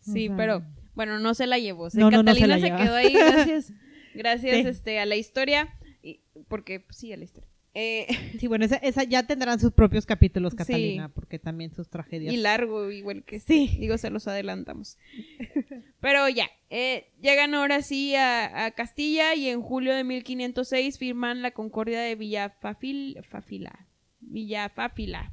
Sí, 0.00 0.24
O 0.26 0.28
sea, 0.28 0.36
pero 0.36 0.64
bueno, 0.94 1.18
no 1.20 1.34
se 1.34 1.46
la 1.46 1.58
llevó. 1.58 1.88
No, 1.94 2.10
no, 2.10 2.22
no 2.22 2.34
se 2.34 2.40
Catalina 2.40 2.76
se, 2.78 2.82
quedó 2.84 2.94
ahí 2.96 3.12
gracias, 3.14 3.72
gracias 4.14 4.54
Sí. 4.62 4.66
este, 4.68 4.98
a 5.00 5.06
la 5.06 5.16
historia. 5.16 5.68
Y, 6.02 6.20
porque, 6.48 6.80
pues, 6.80 6.96
sí, 6.96 7.12
a 7.12 7.16
la 7.16 7.24
historia. 7.24 7.48
Eh, 7.74 8.06
Sí, 8.40 8.46
bueno, 8.48 8.64
esa, 8.64 8.76
esa 8.76 9.04
ya 9.04 9.22
tendrán 9.26 9.58
sus 9.60 9.72
propios 9.72 10.04
capítulos, 10.06 10.52
Sí. 10.52 10.56
Catalina, 10.58 11.08
porque 11.08 11.38
también 11.38 11.72
sus 11.74 11.88
tragedias. 11.88 12.32
y 12.34 12.36
largo, 12.36 12.90
igual 12.90 13.24
que 13.24 13.40
Sí. 13.40 13.64
este. 13.64 13.78
Digo, 13.80 13.96
se 13.98 14.10
los 14.10 14.28
adelantamos. 14.28 14.98
Pero 16.00 16.28
ya, 16.28 16.50
eh, 16.70 17.10
llegan 17.20 17.54
ahora 17.54 17.82
sí 17.82 18.14
a, 18.14 18.64
a 18.66 18.70
Castilla 18.72 19.34
y 19.34 19.48
en 19.48 19.62
julio 19.62 19.94
de 19.94 20.04
1506 20.04 20.98
firman 20.98 21.42
la 21.42 21.52
Concordia 21.52 22.00
de 22.00 22.14
Villafafil, 22.16 23.18
Fafila. 23.28 23.86
Villafafila. 24.20 25.32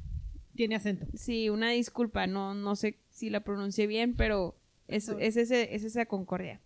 Tiene 0.54 0.76
acento. 0.76 1.06
Sí, 1.14 1.48
una 1.48 1.70
disculpa, 1.70 2.26
no, 2.26 2.54
no 2.54 2.76
sé 2.76 2.98
si 3.10 3.30
la 3.30 3.40
pronuncié 3.40 3.86
bien, 3.86 4.14
pero 4.14 4.56
es, 4.88 5.08
es, 5.08 5.36
ese, 5.36 5.74
es 5.74 5.84
esa 5.84 6.06
concordia. 6.06 6.60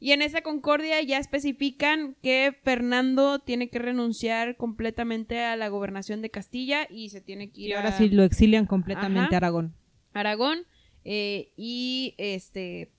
Y 0.00 0.12
en 0.12 0.22
esa 0.22 0.42
concordia 0.42 1.02
ya 1.02 1.18
especifican 1.18 2.14
que 2.22 2.56
Fernando 2.62 3.40
tiene 3.40 3.68
que 3.68 3.78
renunciar 3.78 4.56
completamente 4.56 5.40
a 5.44 5.56
la 5.56 5.68
gobernación 5.68 6.22
de 6.22 6.30
Castilla 6.30 6.86
y 6.88 7.08
se 7.10 7.20
tiene 7.20 7.50
que 7.50 7.62
ir 7.62 7.70
Y 7.70 7.72
a 7.72 7.78
ahora 7.78 7.92
sí 7.92 8.08
lo 8.08 8.22
exilian 8.22 8.66
completamente 8.66 9.34
Ajá. 9.34 9.36
a 9.36 9.38
Aragón. 9.38 9.74
Aragón. 10.12 10.58
eh, 11.04 11.52
y 11.56 12.14
este, 12.18 12.90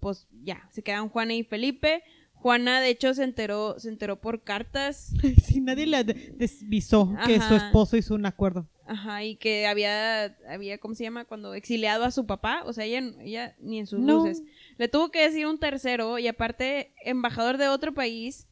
pues 0.00 0.26
ya, 0.42 0.68
se 0.70 0.82
quedan 0.82 1.08
Juana 1.08 1.34
y 1.34 1.44
Felipe. 1.44 2.02
Juana, 2.44 2.82
de 2.82 2.90
hecho, 2.90 3.14
se 3.14 3.24
enteró, 3.24 3.80
se 3.80 3.88
enteró 3.88 4.20
por 4.20 4.42
cartas 4.42 5.14
Sí, 5.42 5.62
nadie 5.62 5.86
le 5.86 6.04
desvisó 6.04 7.10
que 7.24 7.40
su 7.40 7.54
esposo 7.54 7.96
hizo 7.96 8.14
un 8.14 8.26
acuerdo. 8.26 8.68
Ajá, 8.86 9.24
y 9.24 9.36
que 9.36 9.66
había, 9.66 10.36
había, 10.46 10.76
¿cómo 10.76 10.94
se 10.94 11.04
llama? 11.04 11.24
Cuando 11.24 11.54
exiliado 11.54 12.04
a 12.04 12.10
su 12.10 12.26
papá, 12.26 12.60
o 12.66 12.74
sea, 12.74 12.84
ella, 12.84 13.00
ella 13.22 13.56
ni 13.60 13.78
en 13.78 13.86
sus 13.86 13.98
No. 14.00 14.18
luces. 14.18 14.42
Le 14.76 14.88
tuvo 14.88 15.10
que 15.10 15.22
decir 15.22 15.46
un 15.46 15.58
tercero, 15.58 16.18
y 16.18 16.28
aparte, 16.28 16.92
embajador 17.02 17.56
de 17.56 17.68
otro 17.68 17.94
país, 17.94 18.46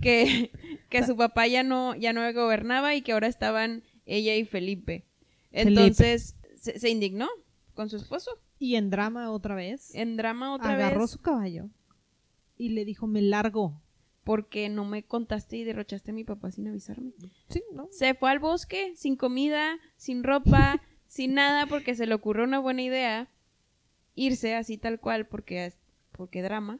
que, 0.00 0.50
que 0.88 1.04
su 1.04 1.14
papá 1.14 1.46
ya 1.48 1.62
no, 1.62 1.94
ya 1.94 2.14
no 2.14 2.22
gobernaba 2.32 2.94
y 2.94 3.02
que 3.02 3.12
ahora 3.12 3.26
estaban 3.26 3.82
ella 4.06 4.34
y 4.36 4.46
Felipe. 4.46 5.04
Entonces, 5.50 6.34
se, 6.56 6.78
se 6.78 6.88
indignó 6.88 7.28
con 7.74 7.90
su 7.90 7.96
esposo. 7.96 8.30
Y 8.58 8.76
en 8.76 8.88
drama 8.88 9.30
otra 9.32 9.54
vez, 9.54 9.94
En 9.94 10.16
drama 10.16 10.54
otra 10.54 10.72
agarró 10.72 11.00
vez, 11.02 11.10
su 11.10 11.18
caballo 11.20 11.68
y 12.62 12.68
le 12.70 12.84
dijo, 12.84 13.06
me 13.06 13.22
largo. 13.22 13.80
porque 14.24 14.68
no 14.68 14.84
me 14.84 15.02
contaste 15.02 15.56
y 15.56 15.64
derrochaste 15.64 16.12
a 16.12 16.14
mi 16.14 16.22
papá 16.22 16.52
sin 16.52 16.68
avisarme. 16.68 17.10
Sí, 17.48 17.60
¿no? 17.74 17.88
Se 17.90 18.14
fue 18.14 18.30
al 18.30 18.38
bosque 18.38 18.92
sin 18.94 19.16
comida, 19.16 19.78
sin 19.96 20.22
ropa, 20.22 20.80
sin 21.08 21.34
nada, 21.34 21.66
porque 21.66 21.96
se 21.96 22.06
le 22.06 22.14
ocurrió 22.14 22.44
una 22.44 22.60
buena 22.60 22.82
idea 22.82 23.28
irse 24.14 24.54
así 24.54 24.78
tal 24.78 25.00
cual, 25.00 25.26
porque, 25.26 25.72
porque 26.12 26.40
drama, 26.42 26.78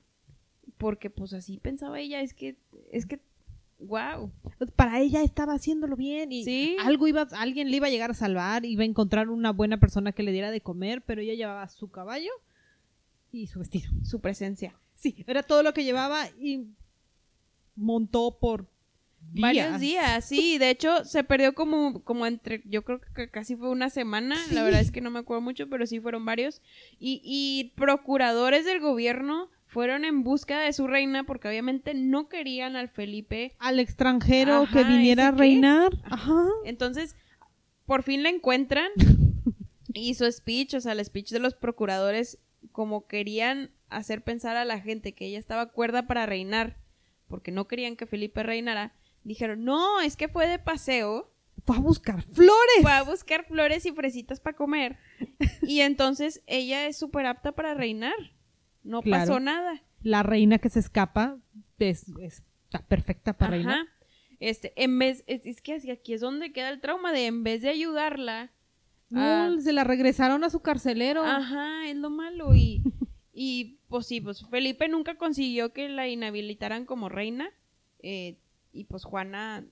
porque 0.79 1.11
pues 1.11 1.33
así 1.33 1.59
pensaba 1.59 1.99
ella, 1.99 2.21
es 2.21 2.33
que, 2.33 2.57
es 2.93 3.07
que, 3.07 3.19
wow, 3.81 4.31
Para 4.77 5.01
ella 5.01 5.23
estaba 5.25 5.55
haciéndolo 5.55 5.97
bien 5.97 6.31
y 6.31 6.45
Sí. 6.45 6.77
algo 6.79 7.09
iba, 7.09 7.23
alguien 7.33 7.71
le 7.73 7.79
iba 7.79 7.89
a 7.89 7.91
llegar 7.91 8.12
a 8.12 8.15
salvar, 8.15 8.65
iba 8.65 8.83
a 8.83 8.87
encontrar 8.87 9.29
una 9.31 9.51
buena 9.51 9.81
persona 9.81 10.12
que 10.12 10.23
le 10.23 10.31
diera 10.31 10.53
de 10.53 10.61
comer, 10.61 11.03
pero 11.03 11.21
ella 11.23 11.35
llevaba 11.35 11.67
su 11.69 11.91
caballo 11.91 12.31
y 13.33 13.49
su 13.49 13.59
vestido. 13.59 13.91
su 14.05 14.21
presencia. 14.21 14.79
Sí, 15.02 15.25
era 15.26 15.42
todo 15.42 15.64
lo 15.64 15.75
que 15.75 15.82
llevaba 15.82 16.28
y 16.38 16.68
montó 17.75 18.38
por 18.38 18.68
días. 19.32 19.42
Varios 19.42 19.80
días, 19.80 20.25
sí, 20.25 20.59
de 20.59 20.71
hecho 20.71 21.04
se 21.04 21.25
perdió 21.25 21.54
como, 21.54 22.04
como 22.04 22.25
entre, 22.25 22.62
yo 22.66 22.85
creo 22.85 23.00
que 23.00 23.28
casi 23.28 23.56
fue 23.56 23.68
una 23.71 23.90
semana, 23.90 24.37
la 24.52 24.62
verdad 24.62 24.80
es 24.80 24.92
que 24.92 25.00
no 25.00 25.11
me 25.11 25.18
acuerdo 25.18 25.40
mucho, 25.40 25.68
pero 25.68 25.87
sí 25.87 25.99
fueron 25.99 26.25
varios, 26.25 26.62
y, 27.00 27.21
y 27.25 27.73
procuradores 27.76 28.64
del 28.64 28.78
gobierno 28.78 29.50
fueron 29.66 30.04
en 30.04 30.23
busca 30.23 30.61
de 30.61 30.73
su 30.73 30.87
reina 30.87 31.25
porque 31.25 31.49
obviamente 31.49 31.94
no 31.94 32.28
querían 32.28 32.76
al 32.76 32.88
Felipe 32.88 33.56
Al 33.59 33.80
extranjero 33.80 34.62
Ajá, 34.62 34.73
que 34.73 34.85
viniera 34.85 35.28
a 35.28 35.30
reinar. 35.32 35.92
Ajá. 36.04 36.47
Entonces, 36.64 37.16
por 37.87 38.02
fin 38.02 38.23
la 38.23 38.28
encuentran. 38.28 38.90
y 39.94 40.14
su 40.14 40.30
speech, 40.30 40.75
o 40.75 40.80
sea, 40.80 40.92
el 40.92 41.04
speech 41.04 41.30
de 41.30 41.38
los 41.38 41.54
procuradores, 41.54 42.38
como 42.71 43.06
querían 43.06 43.71
hacer 43.97 44.23
pensar 44.23 44.57
a 44.57 44.65
la 44.65 44.81
gente 44.81 45.13
que 45.15 45.27
ella 45.27 45.39
estaba 45.39 45.67
cuerda 45.67 46.07
para 46.07 46.27
reinar, 46.27 46.77
porque 47.29 47.51
no 47.53 47.67
querían 47.69 47.97
que 47.97 48.07
Felipe 48.07 48.43
reinara, 48.43 48.95
dijeron, 49.25 49.65
no, 49.65 50.01
es 50.01 50.17
que 50.17 50.29
fue 50.29 50.47
de 50.47 50.59
paseo, 50.59 51.33
Fue 51.65 51.77
a 51.77 51.81
buscar 51.81 52.23
flores. 52.23 52.83
fue 52.83 52.93
a 52.93 53.03
buscar 53.03 53.45
flores 53.47 53.87
y 53.87 53.93
fresitas 53.93 54.41
para 54.41 54.57
comer. 54.57 54.99
y 55.63 55.81
entonces 55.81 56.43
ella 56.47 56.87
es 56.87 56.99
súper 56.99 57.27
apta 57.27 57.53
para 57.53 57.75
reinar. 57.75 58.15
No 58.83 59.01
Claro. 59.03 59.23
pasó 59.27 59.41
nada. 59.41 59.83
La 60.03 60.23
reina 60.25 60.59
que 60.59 60.69
se 60.69 60.81
escapa 60.81 61.39
es, 61.79 62.09
es- 62.21 62.43
está 62.65 62.85
perfecta 62.87 63.33
para 63.35 63.53
reinar. 63.53 63.87
Este, 64.41 64.73
en 64.83 64.99
vez, 64.99 65.23
es, 65.29 65.47
es 65.47 65.61
que 65.63 65.75
aquí 65.93 66.15
es 66.15 66.21
donde 66.21 66.53
queda 66.53 66.71
el 66.71 66.81
trauma 66.81 67.13
de 67.13 67.27
en 67.27 67.45
vez 67.45 67.63
de 67.63 67.69
ayudarla, 67.69 68.51
No, 69.11 69.61
se 69.61 69.73
la 69.73 69.85
regresaron 69.85 70.43
a 70.43 70.51
su 70.51 70.63
carcelero. 70.63 71.23
Ajá, 71.23 71.87
es 71.87 71.97
lo 71.97 72.11
malo. 72.11 72.55
Y, 72.55 72.83
y 73.43 73.79
pues 73.89 74.07
sí, 74.07 74.21
pues 74.21 74.47
Felipe 74.49 74.89
nunca 74.89 75.17
consiguió 75.17 75.73
que 75.73 75.89
la 75.89 76.07
inhabilitaran 76.09 76.85
como 76.87 77.09
reina. 77.09 77.51
eh, 78.01 78.37
y 78.73 78.85
pues 78.85 79.05
Juana 79.05 79.67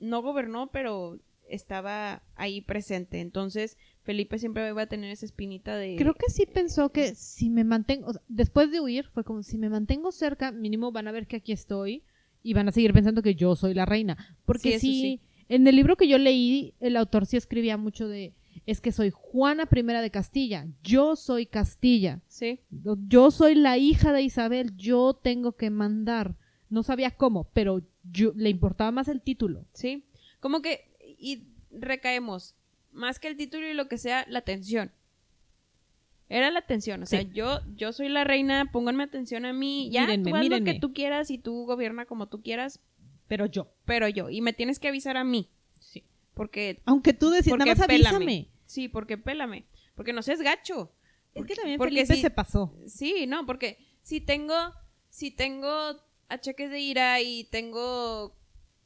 no 0.00 0.22
gobernó, 0.22 0.70
pero 0.72 1.18
estaba 1.48 2.22
ahí 2.36 2.60
presente. 2.62 3.20
Entonces, 3.20 3.76
Felipe 4.02 4.38
siempre 4.38 4.68
iba 4.68 4.82
a 4.82 4.86
tener 4.88 5.10
esa 5.10 5.26
espinita 5.26 5.76
de... 5.76 5.96
Creo 5.96 6.14
que 6.14 6.30
sí 6.30 6.46
pensó 6.46 6.90
que 6.90 7.14
si 7.14 7.50
me 7.50 7.62
mantengo, 7.64 8.08
o 8.08 8.12
sea, 8.12 8.22
después 8.28 8.70
de 8.72 8.80
huir, 8.80 9.06
fue 9.12 9.22
como 9.24 9.42
si 9.42 9.56
me 9.58 9.68
mantengo 9.68 10.10
cerca, 10.12 10.50
mínimo 10.52 10.90
van 10.92 11.06
a 11.08 11.12
ver 11.12 11.26
que 11.26 11.36
aquí 11.36 11.52
estoy 11.52 12.02
y 12.42 12.54
van 12.54 12.68
a 12.68 12.72
seguir 12.72 12.92
pensando 12.92 13.22
que 13.22 13.34
yo 13.34 13.54
soy 13.56 13.74
la 13.74 13.84
reina. 13.86 14.16
Porque 14.44 14.78
Sí, 14.78 15.00
sí. 15.02 15.20
en 15.48 15.66
el 15.66 15.76
libro 15.76 15.96
que 15.96 16.08
yo 16.08 16.18
leí, 16.18 16.74
el 16.80 16.96
autor 16.96 17.26
sí 17.26 17.36
escribía 17.36 17.76
mucho 17.76 18.08
de, 18.08 18.32
es 18.70 18.80
que 18.80 18.92
soy 18.92 19.10
Juana 19.10 19.68
I 19.70 19.82
de 19.82 20.10
Castilla, 20.10 20.66
yo 20.82 21.16
soy 21.16 21.46
Castilla, 21.46 22.20
Sí, 22.28 22.60
yo 23.08 23.30
soy 23.30 23.54
la 23.54 23.76
hija 23.78 24.12
de 24.12 24.22
Isabel, 24.22 24.76
yo 24.76 25.14
tengo 25.14 25.52
que 25.52 25.70
mandar. 25.70 26.34
No 26.68 26.82
sabía 26.82 27.10
cómo, 27.10 27.44
pero 27.52 27.82
yo, 28.12 28.32
le 28.36 28.48
importaba 28.50 28.90
más 28.92 29.08
el 29.08 29.20
título. 29.22 29.64
sí. 29.72 30.04
Como 30.40 30.62
que... 30.62 30.88
Y 31.22 31.42
recaemos, 31.70 32.54
más 32.92 33.18
que 33.20 33.28
el 33.28 33.36
título 33.36 33.68
y 33.68 33.74
lo 33.74 33.88
que 33.88 33.98
sea, 33.98 34.24
la 34.28 34.38
atención. 34.38 34.90
Era 36.30 36.50
la 36.50 36.60
atención, 36.60 37.02
o 37.02 37.06
sea, 37.06 37.22
Sí. 37.22 37.30
yo, 37.34 37.60
yo 37.76 37.92
soy 37.92 38.08
la 38.08 38.22
reina, 38.24 38.70
pónganme 38.72 39.02
atención 39.02 39.44
a 39.44 39.52
mí, 39.52 39.90
ya, 39.90 40.02
Mírenme, 40.06 40.30
tú 40.30 40.36
haz 40.36 40.42
lo 40.44 40.48
mírenme. 40.48 40.72
que 40.74 40.80
tú 40.80 40.92
quieras 40.94 41.30
y 41.30 41.38
tú 41.38 41.66
gobierna 41.66 42.06
como 42.06 42.28
tú 42.28 42.40
quieras, 42.40 42.80
Pero 43.26 43.46
yo. 43.46 43.68
pero 43.84 44.08
yo, 44.08 44.30
y 44.30 44.40
me 44.40 44.52
tienes 44.52 44.78
que 44.78 44.88
avisar 44.88 45.16
a 45.16 45.24
mí, 45.24 45.48
Sí. 45.80 46.04
porque 46.34 46.80
Aunque 46.86 47.12
tú 47.12 47.30
Porque 47.30 47.58
nada 47.58 47.74
más 47.74 47.86
pélame. 47.88 48.48
Sí, 48.70 48.86
porque 48.86 49.18
pélame. 49.18 49.64
Porque 49.96 50.12
no 50.12 50.22
seas 50.22 50.40
gacho. 50.40 50.92
Es 51.34 51.44
que 51.44 51.56
también 51.56 51.76
Porque 51.76 52.06
Felipe 52.06 52.20
se 52.20 52.30
pasó. 52.30 52.72
Sí, 52.86 53.26
no, 53.26 53.44
porque 53.44 53.78
si 54.02 54.20
tengo, 54.20 54.54
si 55.08 55.32
tengo 55.32 55.68
achaques 56.28 56.70
de 56.70 56.78
ira 56.78 57.20
y 57.20 57.48
tengo, 57.50 58.36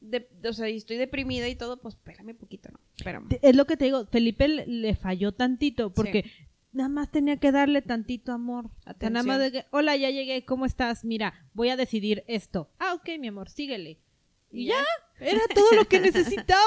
de, 0.01 0.27
o 0.43 0.53
sea, 0.55 0.71
y 0.71 0.79
estoy 0.79 0.97
deprimida 0.97 1.49
y 1.49 1.55
todo, 1.55 1.83
pues 1.83 1.97
pélame 1.97 2.33
poquito, 2.33 2.71
¿no? 2.73 2.81
Espérame. 2.97 3.29
Es 3.43 3.55
lo 3.55 3.67
que 3.67 3.77
te 3.77 3.85
digo, 3.85 4.07
Felipe 4.07 4.49
le, 4.49 4.67
le 4.67 4.95
falló 4.95 5.33
tantito 5.33 5.93
porque 5.93 6.25
nada 6.73 6.89
más 6.89 7.11
tenía 7.11 7.37
que 7.37 7.53
darle 7.53 7.83
tantito 7.83 8.33
amor. 8.33 8.71
Atención. 8.87 9.13
nada 9.13 9.27
más 9.27 9.39
de 9.39 9.53
que, 9.53 9.67
hola, 9.71 9.97
ya 9.97 10.09
llegué, 10.09 10.47
¿cómo 10.47 10.65
estás? 10.65 11.05
Mira, 11.05 11.47
voy 11.53 11.69
a 11.69 11.77
decidir 11.77 12.25
esto. 12.27 12.71
Ah, 12.79 12.95
ok, 12.95 13.19
mi 13.19 13.29
amor, 13.29 13.51
síguele. 13.51 13.99
Y 14.51 14.67
ya, 14.67 14.83
era 15.21 15.41
todo 15.55 15.73
lo 15.73 15.85
que 15.85 16.01
necesitaba. 16.01 16.63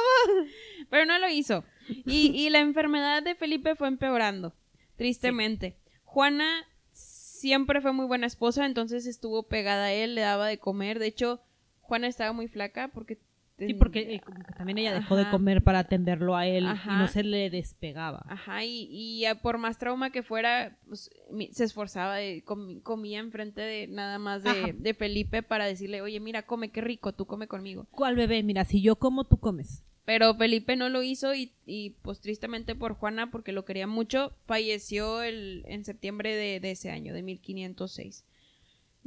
Pero 0.92 1.06
no 1.06 1.18
lo 1.18 1.30
hizo. 1.30 1.64
Y, 1.89 2.32
y 2.36 2.50
la 2.50 2.60
enfermedad 2.60 3.24
de 3.24 3.36
Felipe 3.36 3.75
fue 3.75 3.88
empeorando, 3.88 4.53
tristemente. 4.96 5.77
Juana 6.03 6.65
siempre 6.91 7.82
fue 7.82 7.94
muy 7.94 8.06
buena 8.06 8.27
esposa, 8.27 8.65
entonces 8.65 9.06
estuvo 9.06 9.44
pegada 9.44 9.86
a 9.86 9.94
él, 9.94 10.15
le 10.15 10.22
daba 10.22 10.48
de 10.48 10.58
comer. 10.58 11.00
De 11.00 11.08
hecho, 11.08 11.41
Juana 11.82 12.08
estaba 12.08 12.34
muy 12.34 12.48
flaca 12.48 12.89
porque... 12.89 13.20
Sí, 13.58 13.74
porque 13.74 14.16
eh, 14.16 14.22
también 14.56 14.78
ella 14.78 14.94
dejó 14.94 15.16
de 15.16 15.28
comer 15.30 15.64
para 15.64 15.80
atenderlo 15.80 16.36
a 16.36 16.46
él 16.46 16.66
y 16.66 16.88
no 16.90 17.08
se 17.08 17.24
le 17.24 17.50
despegaba. 17.50 18.24
Ajá, 18.30 18.64
y, 18.64 18.88
y 18.92 19.22
ya 19.22 19.42
por 19.42 19.58
más 19.58 19.80
trauma 19.80 20.12
que 20.12 20.22
fuera, 20.22 20.78
pues, 20.88 21.10
se 21.52 21.64
esforzaba, 21.64 22.18
de, 22.18 22.44
comi- 22.46 22.82
comía 22.84 23.20
enfrente 23.20 23.62
de 23.62 23.88
nada 23.88 24.20
más 24.20 24.44
de, 24.44 24.76
de 24.78 24.94
Felipe 24.94 25.42
para 25.42 25.66
decirle, 25.66 26.02
oye, 26.02 26.20
mira, 26.20 26.44
come, 26.46 26.70
qué 26.70 26.82
rico, 26.82 27.14
tú 27.14 27.26
come 27.26 27.48
conmigo. 27.48 27.88
¿Cuál 27.90 28.16
bebé? 28.16 28.44
Mira, 28.44 28.64
si 28.64 28.82
yo 28.82 28.98
como, 28.98 29.24
tú 29.24 29.38
comes. 29.38 29.84
Pero 30.06 30.36
Felipe 30.36 30.76
no 30.76 30.88
lo 30.88 31.02
hizo 31.04 31.34
y, 31.34 31.52
y, 31.66 31.90
pues 32.02 32.22
tristemente 32.22 32.76
por 32.76 32.94
Juana, 32.94 33.30
porque 33.32 33.52
lo 33.52 33.66
quería 33.66 33.88
mucho, 33.88 34.34
falleció 34.46 35.22
el, 35.24 35.64
en 35.68 35.84
septiembre 35.84 36.34
de, 36.36 36.60
de 36.60 36.72
ese 36.72 36.92
año, 36.92 37.14
de 37.14 37.24
1506. 37.24 38.24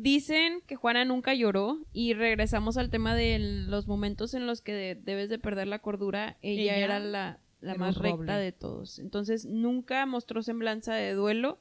Dicen 0.03 0.63
que 0.67 0.77
Juana 0.77 1.05
nunca 1.05 1.35
lloró 1.35 1.79
y 1.93 2.15
regresamos 2.15 2.77
al 2.79 2.89
tema 2.91 3.15
de 3.15 3.39
los 3.39 3.87
momentos 3.87 4.33
en 4.35 4.47
los 4.47 4.63
que 4.63 4.73
de- 4.73 4.95
debes 4.95 5.29
de 5.29 5.39
perder 5.39 5.67
la 5.69 5.81
cordura. 5.81 6.39
Ella, 6.43 6.63
Ella 6.63 6.77
era 6.79 7.01
la, 7.01 7.39
la 7.61 7.73
era 7.73 7.79
más 7.79 7.97
recta 7.99 8.17
roble. 8.17 8.33
de 8.33 8.53
todos. 8.53 8.99
Entonces 8.99 9.45
nunca 9.45 10.07
mostró 10.07 10.43
semblanza 10.43 10.95
de 10.95 11.13
duelo. 11.13 11.59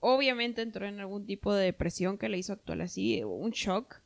Obviamente 0.00 0.62
entró 0.62 0.86
en 0.86 0.98
algún 0.98 1.26
tipo 1.26 1.52
de 1.52 1.64
depresión 1.66 2.16
que 2.16 2.28
le 2.30 2.38
hizo 2.38 2.54
actuar 2.54 2.80
así, 2.80 3.22
un 3.22 3.50
shock. 3.50 3.96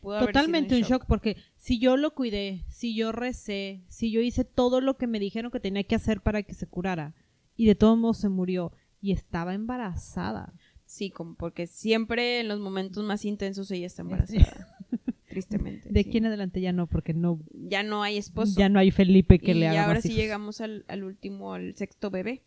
Pudo 0.00 0.20
Totalmente 0.20 0.76
un 0.76 0.82
shock 0.82 1.04
porque 1.06 1.36
si 1.56 1.78
yo 1.78 1.96
lo 1.96 2.14
cuidé, 2.14 2.64
si 2.68 2.94
yo 2.94 3.10
recé, 3.12 3.82
si 3.88 4.10
yo 4.12 4.20
hice 4.20 4.44
todo 4.44 4.80
lo 4.80 4.96
que 4.96 5.06
me 5.08 5.18
dijeron 5.18 5.50
que 5.50 5.60
tenía 5.60 5.82
que 5.84 5.96
hacer 5.96 6.20
para 6.20 6.42
que 6.44 6.54
se 6.54 6.66
curara 6.68 7.14
y 7.56 7.66
de 7.66 7.74
todos 7.74 7.98
modos 7.98 8.18
se 8.18 8.28
murió 8.28 8.72
y 9.00 9.12
estaba 9.12 9.52
embarazada. 9.54 10.54
Sí, 10.92 11.08
como 11.10 11.34
porque 11.36 11.66
siempre 11.66 12.40
en 12.40 12.48
los 12.48 12.60
momentos 12.60 13.02
más 13.02 13.24
intensos 13.24 13.70
ella 13.70 13.86
está 13.86 14.02
embarazada. 14.02 14.76
Tristemente. 15.28 15.88
De 15.88 16.02
sí. 16.02 16.08
aquí 16.10 16.18
en 16.18 16.26
adelante 16.26 16.60
ya 16.60 16.72
no, 16.74 16.86
porque 16.86 17.14
no, 17.14 17.40
Ya 17.54 17.82
no 17.82 18.02
hay 18.02 18.18
esposo. 18.18 18.58
ya 18.60 18.68
no 18.68 18.78
hay 18.78 18.90
Felipe 18.90 19.38
que 19.38 19.52
y 19.52 19.54
le 19.54 19.68
haga 19.68 19.84
ahora 19.84 19.94
más 19.94 20.02
sí 20.02 20.12
llegamos 20.12 20.60
al, 20.60 20.84
al 20.88 21.02
último, 21.04 21.54
al 21.54 21.74
sexto 21.76 22.10
bebé, 22.10 22.42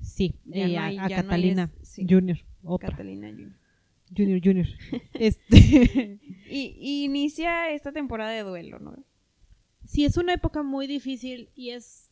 Sí, 0.00 0.36
Ya 0.44 0.66
eh, 0.66 0.72
no 0.76 0.80
hay- 0.80 0.98
a, 0.98 1.08
ya 1.08 1.08
no 1.08 1.14
hay 1.16 1.22
Catalina 1.22 1.70
es- 1.82 1.88
sí. 1.88 2.06
Junior, 2.08 2.38
otra. 2.62 2.90
Catalina 2.90 3.28
Junior. 3.30 3.50
Junior, 4.16 4.40
Junior. 4.44 4.66
este, 5.14 6.20
Y, 6.48 6.76
y 6.80 7.04
inicia 7.04 7.70
esta 7.72 7.90
temporada 7.90 8.30
de 8.30 8.42
duelo, 8.44 8.78
¿no? 8.78 9.04
sí, 9.84 10.04
es 10.04 10.16
una 10.16 10.34
época 10.34 10.62
muy 10.62 10.86
difícil 10.86 11.48
y 11.56 11.70
es 11.70 12.10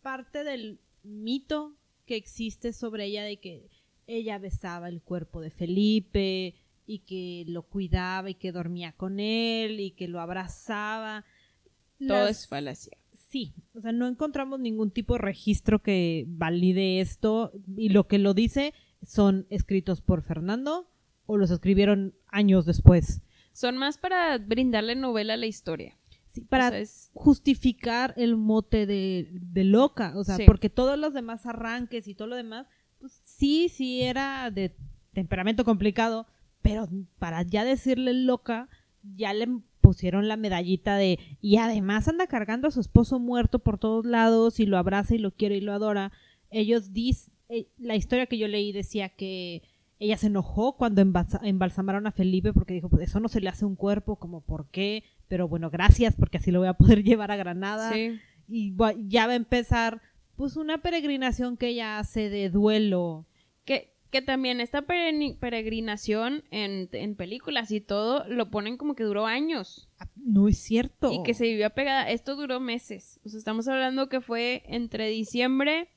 parte 0.00 0.44
del 0.44 0.78
mito 1.02 1.74
que 2.06 2.16
existe 2.16 2.72
sobre 2.72 3.04
ella 3.04 3.22
de 3.24 3.36
que 3.38 3.68
ella 4.08 4.38
besaba 4.38 4.88
el 4.88 5.00
cuerpo 5.02 5.40
de 5.40 5.50
Felipe 5.50 6.54
y 6.86 7.00
que 7.00 7.44
lo 7.46 7.62
cuidaba 7.62 8.30
y 8.30 8.34
que 8.34 8.50
dormía 8.50 8.92
con 8.92 9.20
él 9.20 9.78
y 9.78 9.92
que 9.92 10.08
lo 10.08 10.20
abrazaba. 10.20 11.24
Todo 11.98 12.24
Las- 12.24 12.30
es 12.42 12.48
falacia. 12.48 12.96
Sí, 13.12 13.52
o 13.74 13.80
sea, 13.82 13.92
no 13.92 14.06
encontramos 14.08 14.58
ningún 14.58 14.90
tipo 14.90 15.14
de 15.14 15.18
registro 15.20 15.82
que 15.82 16.24
valide 16.28 17.00
esto 17.00 17.52
y 17.76 17.90
lo 17.90 18.08
que 18.08 18.18
lo 18.18 18.32
dice 18.32 18.72
son 19.02 19.46
escritos 19.50 20.00
por 20.00 20.22
Fernando 20.22 20.90
o 21.26 21.36
los 21.36 21.50
escribieron 21.50 22.14
años 22.28 22.64
después. 22.64 23.20
Son 23.52 23.76
más 23.76 23.98
para 23.98 24.38
brindarle 24.38 24.94
novela 24.96 25.34
a 25.34 25.36
la 25.36 25.46
historia. 25.46 25.98
Sí, 26.28 26.40
para 26.42 26.68
O 26.68 26.70
sea, 26.70 26.78
es- 26.80 27.10
justificar 27.12 28.14
el 28.16 28.36
mote 28.36 28.86
de, 28.86 29.28
de 29.32 29.64
loca, 29.64 30.12
o 30.16 30.24
sea, 30.24 30.36
Sí. 30.36 30.44
porque 30.46 30.70
todos 30.70 30.98
los 30.98 31.12
demás 31.12 31.44
arranques 31.44 32.08
y 32.08 32.14
todo 32.14 32.28
lo 32.28 32.36
demás, 32.36 32.66
pues 33.00 33.20
sí, 33.24 33.68
sí 33.68 34.02
era 34.02 34.50
de 34.50 34.74
temperamento 35.12 35.64
complicado, 35.64 36.26
pero 36.62 36.88
para 37.18 37.42
ya 37.42 37.64
decirle 37.64 38.12
loca, 38.14 38.68
ya 39.16 39.32
le 39.32 39.48
pusieron 39.80 40.28
la 40.28 40.36
medallita 40.36 40.96
de 40.96 41.18
y 41.40 41.56
además 41.56 42.08
anda 42.08 42.26
cargando 42.26 42.68
a 42.68 42.70
su 42.70 42.80
esposo 42.80 43.18
muerto 43.18 43.60
por 43.60 43.78
todos 43.78 44.04
lados 44.04 44.60
y 44.60 44.66
lo 44.66 44.76
abraza 44.76 45.14
y 45.14 45.18
lo 45.18 45.30
quiere 45.30 45.56
y 45.56 45.60
lo 45.60 45.72
adora. 45.72 46.12
Ellos 46.50 46.92
dis 46.92 47.30
eh, 47.48 47.68
la 47.78 47.96
historia 47.96 48.26
que 48.26 48.36
yo 48.38 48.48
leí 48.48 48.72
decía 48.72 49.08
que 49.08 49.62
ella 49.98 50.16
se 50.18 50.26
enojó 50.26 50.76
cuando 50.76 51.00
embalsa- 51.02 51.40
embalsamaron 51.42 52.06
a 52.06 52.12
Felipe 52.12 52.52
porque 52.52 52.74
dijo, 52.74 52.88
pues 52.88 53.08
eso 53.08 53.18
no 53.20 53.28
se 53.28 53.40
le 53.40 53.48
hace 53.48 53.64
un 53.64 53.74
cuerpo, 53.76 54.16
como 54.16 54.42
por 54.42 54.68
qué, 54.68 55.04
pero 55.28 55.48
bueno, 55.48 55.70
gracias 55.70 56.14
porque 56.16 56.36
así 56.38 56.50
lo 56.50 56.58
voy 56.60 56.68
a 56.68 56.74
poder 56.74 57.02
llevar 57.04 57.30
a 57.30 57.36
Granada 57.36 57.92
sí. 57.92 58.18
y 58.48 58.74
ya 59.08 59.26
va 59.26 59.32
a 59.32 59.36
empezar 59.36 60.02
pues 60.38 60.56
una 60.56 60.78
peregrinación 60.78 61.56
que 61.56 61.68
ella 61.68 61.98
hace 61.98 62.30
de 62.30 62.48
duelo. 62.48 63.26
Que, 63.64 63.92
que 64.10 64.22
también 64.22 64.60
esta 64.60 64.82
peregrinación 64.82 66.44
en, 66.50 66.88
en 66.92 67.16
películas 67.16 67.72
y 67.72 67.80
todo 67.80 68.24
lo 68.28 68.48
ponen 68.50 68.76
como 68.76 68.94
que 68.94 69.02
duró 69.02 69.26
años. 69.26 69.90
Ah, 69.98 70.08
No 70.16 70.46
es 70.48 70.58
cierto. 70.58 71.12
Y 71.12 71.24
que 71.24 71.34
se 71.34 71.44
vivió 71.44 71.68
pegada. 71.70 72.08
Esto 72.08 72.36
duró 72.36 72.60
meses. 72.60 73.20
O 73.24 73.28
sea, 73.28 73.38
estamos 73.38 73.66
hablando 73.66 74.08
que 74.08 74.20
fue 74.20 74.62
entre 74.66 75.08
diciembre 75.08 75.88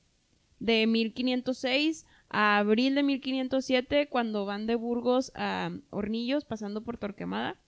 de 0.59 0.87
1506 0.87 2.05
a 2.29 2.57
abril 2.57 2.95
de 2.95 3.03
1507 3.03 4.09
cuando 4.09 4.45
van 4.45 4.65
de 4.65 4.75
Burgos 4.75 5.31
a 5.35 5.71
Hornillos 5.91 6.45
pasando 6.45 6.83
por 6.83 6.97
Torquemada. 6.97 7.61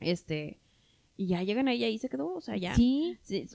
Este. 0.00 0.58
Y 1.16 1.28
ya 1.28 1.44
llegan 1.44 1.68
ahí 1.68 1.78
y 1.78 1.84
ahí 1.84 1.98
se 1.98 2.08
quedó. 2.08 2.34
O 2.34 2.40
sea, 2.40 2.56
ya. 2.56 2.74
Sí, 2.74 3.16
Sí, 3.22 3.46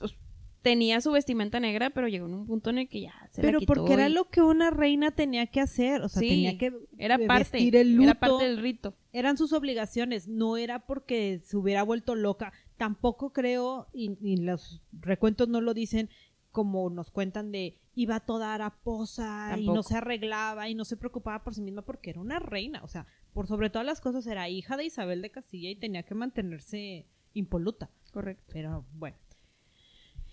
tenía 0.62 1.00
su 1.00 1.10
vestimenta 1.12 1.60
negra, 1.60 1.90
pero 1.90 2.08
llegó 2.08 2.26
en 2.26 2.34
un 2.34 2.46
punto 2.46 2.70
en 2.70 2.78
el 2.78 2.88
que 2.88 3.02
ya 3.02 3.12
se 3.30 3.42
pero 3.42 3.54
la 3.54 3.58
quitó 3.58 3.74
porque 3.74 3.92
era 3.94 4.08
lo 4.08 4.30
que 4.30 4.40
una 4.42 4.70
reina 4.70 5.10
tenía 5.10 5.46
que 5.46 5.60
hacer, 5.60 6.02
o 6.02 6.08
sea, 6.08 6.20
Sí, 6.20 6.28
tenía 6.28 6.56
que 6.56 6.72
era 6.98 7.18
parte, 7.18 7.58
vestir 7.58 7.76
el 7.76 7.94
era 7.94 8.06
luto. 8.14 8.20
parte 8.20 8.44
del 8.44 8.58
rito. 8.58 8.94
eran 9.12 9.36
sus 9.36 9.52
obligaciones, 9.52 10.28
no 10.28 10.56
era 10.56 10.86
porque 10.86 11.40
se 11.44 11.56
hubiera 11.56 11.82
vuelto 11.82 12.14
loca. 12.14 12.52
Tampoco 12.76 13.32
creo, 13.32 13.88
y, 13.92 14.16
y 14.20 14.36
los 14.38 14.82
recuentos 14.92 15.48
no 15.48 15.60
lo 15.60 15.74
dicen, 15.74 16.08
como 16.50 16.90
nos 16.90 17.10
cuentan 17.10 17.50
de 17.50 17.78
iba 17.94 18.20
toda 18.20 18.54
haraposa 18.54 19.54
y 19.58 19.66
no 19.66 19.82
se 19.82 19.96
arreglaba 19.96 20.68
y 20.68 20.74
no 20.74 20.84
se 20.84 20.96
preocupaba 20.96 21.42
por 21.44 21.54
sí 21.54 21.60
misma 21.60 21.82
porque 21.82 22.10
era 22.10 22.20
una 22.20 22.38
reina. 22.38 22.82
O 22.84 22.88
sea, 22.88 23.06
por 23.34 23.46
sobre 23.46 23.70
todas 23.70 23.86
las 23.86 24.00
cosas 24.00 24.26
era 24.26 24.48
hija 24.48 24.76
de 24.76 24.84
Isabel 24.84 25.22
de 25.22 25.30
Castilla 25.30 25.70
y 25.70 25.76
tenía 25.76 26.02
que 26.04 26.14
mantenerse 26.14 27.06
impoluta. 27.34 27.90
Correcto. 28.12 28.50
Pero 28.52 28.84
bueno. 28.94 29.16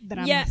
Dramas. 0.01 0.27
Ya. 0.27 0.45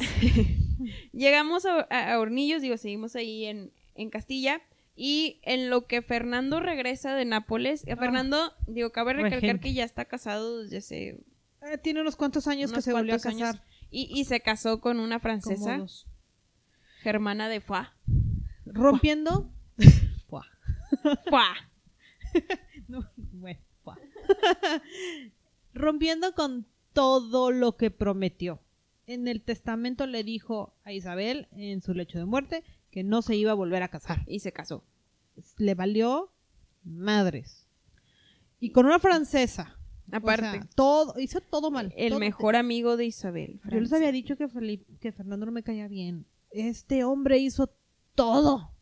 Llegamos 1.12 1.64
a, 1.66 2.18
Hornillos, 2.18 2.62
digo, 2.62 2.76
seguimos 2.76 3.16
ahí 3.16 3.44
en, 3.46 3.72
en 3.94 4.10
Castilla. 4.10 4.60
Y 5.00 5.38
en 5.44 5.70
lo 5.70 5.86
que 5.86 6.02
Fernando 6.02 6.58
regresa 6.60 7.14
de 7.14 7.24
Nápoles, 7.24 7.86
a 7.88 7.92
Ah. 7.92 7.96
Fernando, 7.96 8.52
digo, 8.66 8.90
cabe 8.90 9.12
recalcar 9.12 9.40
Regente. 9.42 9.60
que 9.68 9.72
ya 9.74 9.84
está 9.84 10.04
casado 10.06 10.62
desde 10.62 10.78
hace 10.78 11.20
Eh, 11.62 11.78
tiene 11.82 12.00
unos 12.00 12.16
cuantos 12.16 12.46
años 12.48 12.72
que 12.72 12.82
se 12.82 12.92
volvió 12.92 13.14
a 13.14 13.18
casar. 13.18 13.32
años. 13.54 13.62
Y, 13.90 14.08
y 14.12 14.24
se 14.24 14.40
casó 14.40 14.80
con 14.80 14.98
una 15.00 15.18
francesa, 15.20 15.84
germana 17.02 17.48
de 17.48 17.60
Foix. 17.60 17.88
Rompiendo. 18.66 19.50
Fua. 20.28 20.44
Foix. 21.30 21.58
No, 22.88 23.06
bueno, 23.16 23.60
fua. 23.82 23.98
Rompiendo 25.74 26.34
con 26.34 26.66
todo 26.92 27.50
lo 27.50 27.76
que 27.76 27.90
prometió. 27.90 28.60
En 29.08 29.26
el 29.26 29.42
testamento 29.42 30.06
le 30.06 30.22
dijo 30.22 30.74
a 30.84 30.92
Isabel, 30.92 31.48
en 31.52 31.80
su 31.80 31.94
lecho 31.94 32.18
de 32.18 32.26
muerte, 32.26 32.62
que 32.90 33.02
no 33.02 33.22
se 33.22 33.34
iba 33.36 33.50
a 33.52 33.54
volver 33.54 33.82
a 33.82 33.88
casar. 33.88 34.22
Y 34.26 34.40
se 34.40 34.52
casó. 34.52 34.84
Le 35.56 35.74
valió 35.74 36.30
madres. 36.84 37.66
Y 38.60 38.70
con 38.70 38.86
una 38.86 38.98
francesa. 38.98 39.76
O 40.12 40.16
Aparte, 40.16 40.50
sea, 40.50 40.68
todo, 40.74 41.18
hizo 41.20 41.40
todo 41.40 41.70
mal. 41.70 41.92
el 41.96 42.10
todo- 42.10 42.20
mejor 42.20 42.54
amigo 42.56 42.96
de 42.96 43.06
Isabel. 43.06 43.60
Yo 43.70 43.80
les 43.80 43.92
había 43.92 44.12
dicho 44.12 44.36
que, 44.36 44.48
Felipe, 44.48 44.84
que 45.00 45.10
Fernando 45.12 45.46
no 45.46 45.52
me 45.52 45.62
caía 45.62 45.88
bien. 45.88 46.26
Este 46.50 47.04
hombre 47.04 47.38
hizo 47.38 47.70
todo. 48.14 48.72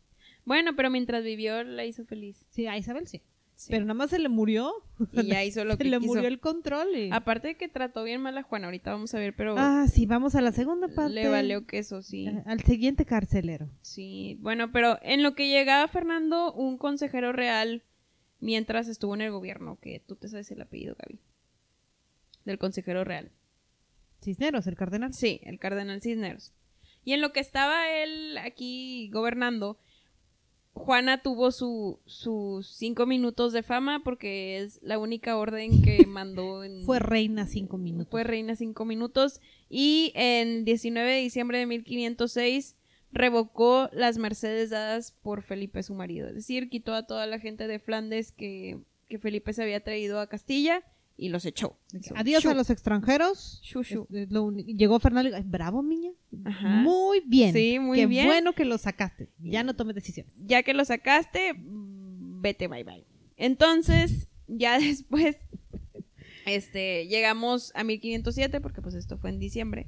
Bueno, 0.45 0.75
pero 0.75 0.89
mientras 0.89 1.23
vivió 1.23 1.63
la 1.63 1.85
hizo 1.85 2.05
feliz. 2.05 2.45
Sí, 2.49 2.67
a 2.67 2.77
Isabel 2.77 3.07
sí. 3.07 3.21
Sí. 3.57 3.69
Pero 3.71 3.85
nada 3.85 3.95
más 3.95 4.11
se 4.11 4.19
le 4.19 4.29
murió. 4.29 4.71
y 5.11 5.25
ya 5.27 5.43
hizo 5.43 5.65
lo 5.65 5.71
se 5.77 5.77
que 5.79 5.83
le 5.85 5.97
quiso. 5.99 6.13
murió 6.13 6.27
el 6.27 6.39
control. 6.39 6.95
y- 6.95 7.09
Aparte 7.11 7.47
de 7.49 7.55
que 7.57 7.67
trató 7.67 8.03
bien 8.03 8.21
mal 8.21 8.37
a 8.37 8.43
Juana, 8.43 8.67
ahorita 8.67 8.91
vamos 8.91 9.13
a 9.15 9.19
ver, 9.19 9.35
pero 9.35 9.55
Ah, 9.57 9.87
sí, 9.91 10.05
vamos 10.05 10.35
a 10.35 10.41
la 10.41 10.51
segunda 10.51 10.87
parte. 10.87 11.13
le 11.13 11.27
valió 11.27 11.65
queso, 11.65 12.01
sí. 12.03 12.27
Eh, 12.27 12.43
Al 12.45 12.61
siguiente 12.61 13.03
carcelero. 13.05 13.67
Sí, 13.81 14.37
bueno, 14.41 14.71
pero 14.71 14.99
en 15.01 15.23
lo 15.23 15.33
que 15.33 15.49
llegaba 15.49 15.87
Fernando, 15.87 16.53
un 16.53 16.77
consejero 16.77 17.33
real, 17.33 17.83
mientras 18.39 18.87
estuvo 18.87 19.15
en 19.15 19.21
el 19.21 19.31
gobierno, 19.31 19.79
que 19.81 19.99
tú 20.07 20.15
te 20.15 20.27
sabes 20.29 20.51
el 20.51 20.61
apellido, 20.61 20.95
Gaby. 20.99 21.19
Del 22.45 22.59
consejero 22.59 23.03
real. 23.03 23.31
Cisneros, 24.21 24.67
el 24.67 24.75
cardenal. 24.75 25.13
Sí, 25.13 25.39
el 25.43 25.59
cardenal 25.59 26.01
Cisneros. 26.01 26.53
Y 27.03 27.13
en 27.13 27.21
lo 27.21 27.31
que 27.33 27.39
estaba 27.39 27.89
él 27.89 28.37
aquí 28.37 29.09
gobernando, 29.11 29.79
Juana 30.77 31.21
tuvo 31.21 31.51
su, 31.51 31.99
sus 32.05 32.67
cinco 32.67 33.05
minutos 33.05 33.53
de 33.53 33.63
fama 33.63 34.01
porque 34.03 34.59
es 34.59 34.79
la 34.81 34.97
única 34.97 35.37
orden 35.37 35.81
que 35.81 36.05
mandó 36.07 36.63
en... 36.63 36.83
Fue 36.83 36.99
reina 36.99 37.47
cinco 37.47 37.77
minutos. 37.77 38.09
Fue 38.09 38.23
reina 38.23 38.55
cinco 38.55 38.85
minutos 38.85 39.41
y 39.69 40.11
en 40.15 40.65
19 40.65 41.11
de 41.11 41.19
diciembre 41.19 41.59
de 41.59 41.65
1506 41.65 42.75
revocó 43.11 43.89
las 43.93 44.17
mercedes 44.17 44.69
dadas 44.69 45.11
por 45.23 45.41
Felipe 45.41 45.83
su 45.83 45.93
marido. 45.93 46.27
Es 46.27 46.35
decir, 46.35 46.69
quitó 46.69 46.93
a 46.93 47.07
toda 47.07 47.25
la 47.25 47.39
gente 47.39 47.67
de 47.67 47.79
Flandes 47.79 48.31
que, 48.31 48.79
que 49.07 49.19
Felipe 49.19 49.53
se 49.53 49.63
había 49.63 49.83
traído 49.83 50.19
a 50.19 50.27
Castilla 50.27 50.83
y 51.17 51.29
los 51.29 51.45
echó. 51.45 51.77
Adiós 52.15 52.45
a 52.45 52.53
los 52.53 52.69
extranjeros. 52.69 53.59
shu, 53.63 53.81
shu. 53.83 54.03
Es- 54.11 54.11
es 54.25 54.31
lo 54.31 54.43
uni- 54.43 54.63
Llegó 54.75 54.99
Fernando 54.99 55.29
y 55.29 55.31
dijo, 55.31 55.41
"Ay, 55.43 55.49
bravo, 55.49 55.81
niña. 55.81 56.11
Ajá. 56.45 56.81
Muy 56.81 57.21
bien. 57.25 57.53
Sí, 57.53 57.79
muy 57.79 57.97
Qué 57.97 58.05
bien. 58.05 58.27
bueno 58.27 58.53
que 58.53 58.65
lo 58.65 58.77
sacaste. 58.77 59.29
Ya 59.39 59.63
no 59.63 59.75
tomes 59.75 59.95
decisiones. 59.95 60.33
Ya 60.45 60.61
que 60.63 60.73
lo 60.73 60.85
sacaste, 60.85 61.53
mm, 61.55 62.41
vete, 62.41 62.67
bye 62.67 62.83
bye. 62.83 63.03
Entonces, 63.35 64.27
ya 64.47 64.77
después, 64.79 65.37
este, 66.45 67.07
llegamos 67.07 67.71
a 67.75 67.83
1507, 67.83 68.61
porque 68.61 68.81
pues 68.81 68.95
esto 68.95 69.17
fue 69.17 69.29
en 69.29 69.39
diciembre, 69.39 69.87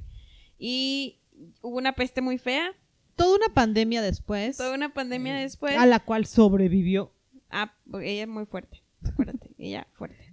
y 0.58 1.18
hubo 1.62 1.76
una 1.78 1.94
peste 1.94 2.20
muy 2.22 2.38
fea, 2.38 2.72
Toda 3.16 3.36
una 3.36 3.52
pandemia 3.54 4.02
después. 4.02 4.56
toda 4.56 4.74
una 4.74 4.92
pandemia 4.94 5.34
después. 5.36 5.76
A 5.76 5.86
la 5.86 6.00
cual 6.00 6.26
sobrevivió. 6.26 7.12
Ah, 7.50 7.74
ella 8.02 8.22
es 8.22 8.28
muy 8.28 8.46
fuerte. 8.46 8.82
Acuérdate, 9.04 9.50
ella 9.58 9.86
fuerte. 9.92 10.29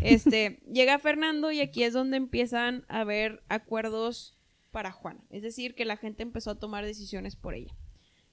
Este, 0.00 0.60
llega 0.70 0.98
Fernando 0.98 1.50
y 1.52 1.60
aquí 1.60 1.82
es 1.82 1.92
donde 1.92 2.16
empiezan 2.16 2.84
a 2.88 3.00
haber 3.00 3.42
acuerdos 3.48 4.36
para 4.70 4.92
Juana. 4.92 5.20
Es 5.30 5.42
decir, 5.42 5.74
que 5.74 5.84
la 5.84 5.96
gente 5.96 6.22
empezó 6.22 6.50
a 6.50 6.58
tomar 6.58 6.84
decisiones 6.84 7.36
por 7.36 7.54
ella. 7.54 7.74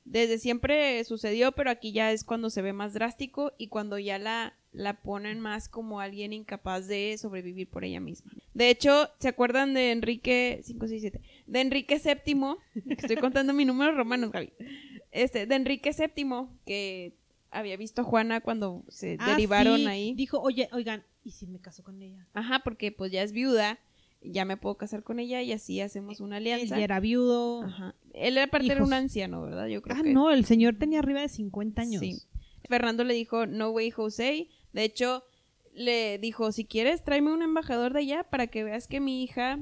Desde 0.06 0.38
siempre 0.38 1.02
sucedió, 1.06 1.54
pero 1.54 1.70
aquí 1.70 1.94
ya 1.94 2.12
es 2.12 2.26
cuando 2.26 2.50
se 2.50 2.62
ve 2.62 2.74
más 2.74 2.94
drástico 2.94 3.54
y 3.58 3.68
cuando 3.68 3.98
ya 3.98 4.20
la, 4.20 4.54
la 4.74 5.02
ponen 5.02 5.40
más 5.40 5.70
como 5.70 6.02
alguien 6.02 6.34
incapaz 6.34 6.88
de 6.88 7.18
sobrevivir 7.18 7.70
por 7.70 7.86
ella 7.86 8.02
misma. 8.02 8.34
De 8.54 8.70
hecho, 8.70 9.10
¿se 9.20 9.30
acuerdan 9.30 9.74
de 9.74 9.92
Enrique 9.92 10.62
567? 10.66 11.22
De 11.48 11.62
Enrique 11.62 12.02
VII, 12.04 12.56
estoy 12.98 13.16
contando 13.16 13.54
mi 13.54 13.64
número 13.64 13.96
romano, 13.96 14.30
Gaby. 14.30 14.52
Este, 15.12 15.46
de 15.46 15.56
Enrique 15.56 15.92
VII, 15.92 16.48
que 16.66 17.14
había 17.54 17.78
visto 17.78 18.02
a 18.02 18.06
Juana 18.06 18.42
cuando 18.42 18.84
se 18.90 19.18
Ah, 19.20 19.32
derivaron 19.32 19.78
sí. 19.80 19.88
ahí. 19.88 20.14
Dijo, 20.16 20.40
oye, 20.42 20.68
oigan, 20.74 21.04
¿y 21.24 21.32
si 21.32 21.48
me 21.48 21.60
caso 21.60 21.84
con 21.84 22.02
ella? 22.02 22.28
Ajá, 22.34 22.62
porque 22.64 22.92
pues 22.92 23.12
ya 23.12 23.24
es 23.24 23.32
viuda, 23.32 23.80
ya 24.22 24.46
me 24.46 24.58
puedo 24.58 24.76
casar 24.78 25.04
con 25.04 25.20
ella 25.20 25.42
y 25.42 25.52
así 25.52 25.80
hacemos 25.82 26.20
una 26.20 26.38
Él 26.38 26.44
alianza. 26.52 26.78
ya 26.78 26.84
era 26.84 27.00
viudo. 27.00 27.64
Ajá. 27.64 27.96
Él 28.14 28.38
aparte 28.38 28.66
era 28.68 28.76
Hijos. 28.76 28.88
un 28.88 28.94
anciano, 28.94 29.42
¿verdad? 29.42 29.68
Yo 29.68 29.82
creo 29.82 29.98
Ah, 29.98 30.04
que 30.04 30.14
no, 30.14 30.32
el 30.32 30.46
señor 30.46 30.76
tenía 30.78 31.00
arriba 31.00 31.22
de 31.22 31.30
50 31.30 31.82
años. 31.82 32.00
Sí. 32.02 32.22
Fernando 32.70 33.04
le 33.04 33.14
dijo, 33.14 33.46
no 33.46 33.70
way, 33.72 33.92
José. 33.92 34.48
De 34.72 34.84
hecho, 34.84 35.24
le 35.74 36.18
dijo, 36.20 36.52
si 36.52 36.66
quieres, 36.66 37.04
tráeme 37.04 37.34
un 37.34 37.42
embajador 37.42 37.94
de 37.94 38.00
allá 38.00 38.24
para 38.30 38.48
que 38.48 38.64
veas 38.64 38.88
que 38.88 39.00
mi 39.00 39.24
hija 39.24 39.60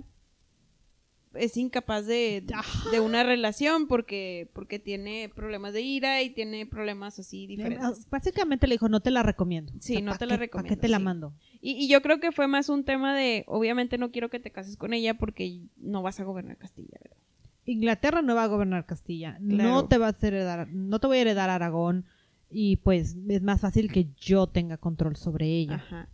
es 1.34 1.56
incapaz 1.58 2.06
de, 2.06 2.44
de 2.92 3.00
una 3.00 3.24
relación 3.24 3.88
porque, 3.88 4.50
porque 4.54 4.80
tiene 4.80 5.30
problemas 5.34 5.74
de 5.74 5.82
ira 5.82 6.22
y 6.22 6.30
tiene 6.30 6.66
problemas 6.66 7.18
así 7.20 7.48
diferentes. 7.48 8.10
Básicamente 8.10 8.68
le 8.68 8.76
dijo, 8.76 8.90
no 8.90 9.00
te 9.00 9.12
la 9.12 9.24
recomiendo. 9.24 9.72
Sí, 9.80 10.02
no 10.02 10.12
¿pa' 10.12 10.18
te 10.18 10.26
la 10.26 10.34
qué- 10.36 10.40
recomiendo, 10.42 10.68
¿Para 10.68 10.76
qué 10.76 10.82
te 10.82 10.88
la 10.90 10.98
sí. 10.98 11.04
mando? 11.04 11.34
Y, 11.62 11.72
y 11.74 11.88
yo 11.88 12.02
creo 12.02 12.20
que 12.20 12.32
fue 12.32 12.48
más 12.48 12.70
un 12.70 12.84
tema 12.84 13.16
de, 13.16 13.44
obviamente 13.48 13.98
no 13.98 14.12
quiero 14.12 14.30
que 14.30 14.40
te 14.40 14.52
cases 14.52 14.76
con 14.78 14.94
ella 14.94 15.18
porque 15.18 15.62
no 15.78 16.02
vas 16.02 16.20
a 16.20 16.24
gobernar 16.24 16.58
Castilla, 16.58 16.98
¿verdad? 17.02 17.18
Inglaterra 17.66 18.22
no 18.22 18.36
va 18.36 18.44
a 18.44 18.48
gobernar 18.48 18.86
Castilla. 18.86 19.38
Claro. 19.48 19.70
No 19.70 19.88
te 19.88 19.98
vas 19.98 20.22
a 20.24 20.28
heredar, 20.28 20.68
no 20.70 21.00
te 21.00 21.08
voy 21.08 21.18
a 21.18 21.22
heredar 21.22 21.50
Aragón. 21.50 22.06
Y 22.50 22.78
pues 22.78 23.16
es 23.30 23.42
más 23.44 23.62
fácil 23.62 23.90
que 23.92 24.08
yo 24.20 24.48
tenga 24.48 24.76
control 24.78 25.16
sobre 25.16 25.48
ella. 25.48 25.76
Ajá. 25.76 26.10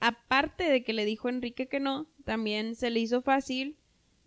Aparte 0.00 0.64
de 0.64 0.82
que 0.82 0.92
le 0.92 1.04
dijo 1.04 1.28
Enrique 1.28 1.68
que 1.68 1.78
no, 1.78 2.08
también 2.24 2.74
se 2.74 2.90
le 2.90 3.00
hizo 3.00 3.22
fácil 3.22 3.76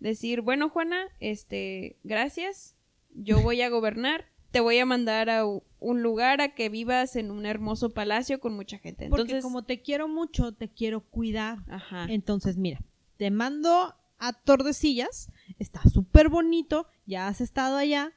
decir, 0.03 0.41
bueno, 0.41 0.69
Juana, 0.69 1.07
este, 1.19 1.97
gracias, 2.03 2.75
yo 3.15 3.41
voy 3.41 3.61
a 3.61 3.69
gobernar, 3.69 4.25
te 4.51 4.59
voy 4.59 4.77
a 4.77 4.85
mandar 4.85 5.29
a 5.29 5.45
un 5.45 6.03
lugar 6.03 6.41
a 6.41 6.53
que 6.53 6.69
vivas 6.69 7.15
en 7.15 7.31
un 7.31 7.45
hermoso 7.45 7.93
palacio 7.93 8.39
con 8.39 8.53
mucha 8.53 8.77
gente. 8.77 9.07
Porque 9.09 9.23
Entonces, 9.23 9.43
como 9.43 9.63
te 9.63 9.81
quiero 9.81 10.07
mucho, 10.07 10.51
te 10.51 10.69
quiero 10.69 11.01
cuidar. 11.01 11.59
ajá. 11.69 12.05
Entonces, 12.09 12.57
mira, 12.57 12.81
te 13.17 13.31
mando 13.31 13.95
a 14.19 14.33
Tordesillas, 14.33 15.29
está 15.57 15.81
súper 15.89 16.29
bonito, 16.29 16.87
ya 17.05 17.27
has 17.27 17.41
estado 17.41 17.77
allá, 17.77 18.13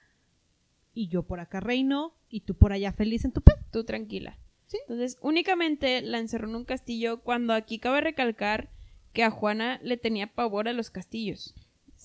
y 0.93 1.09
yo 1.09 1.23
por 1.23 1.41
acá 1.41 1.61
reino, 1.61 2.15
y 2.29 2.41
tú 2.41 2.55
por 2.55 2.73
allá 2.73 2.93
feliz 2.93 3.25
en 3.25 3.33
tu 3.33 3.43
paz. 3.43 3.57
tú 3.71 3.85
tranquila. 3.85 4.39
Sí. 4.67 4.79
Entonces, 4.83 5.17
únicamente 5.21 6.03
la 6.03 6.19
encerró 6.19 6.49
en 6.49 6.57
un 6.57 6.65
castillo 6.65 7.23
cuando 7.23 7.53
aquí 7.55 7.79
cabe 7.79 8.01
recalcar 8.01 8.71
que 9.13 9.23
a 9.23 9.31
Juana 9.31 9.79
le 9.83 9.97
tenía 9.97 10.35
pavor 10.35 10.69
a 10.69 10.73
los 10.73 10.91
castillos. 10.91 11.55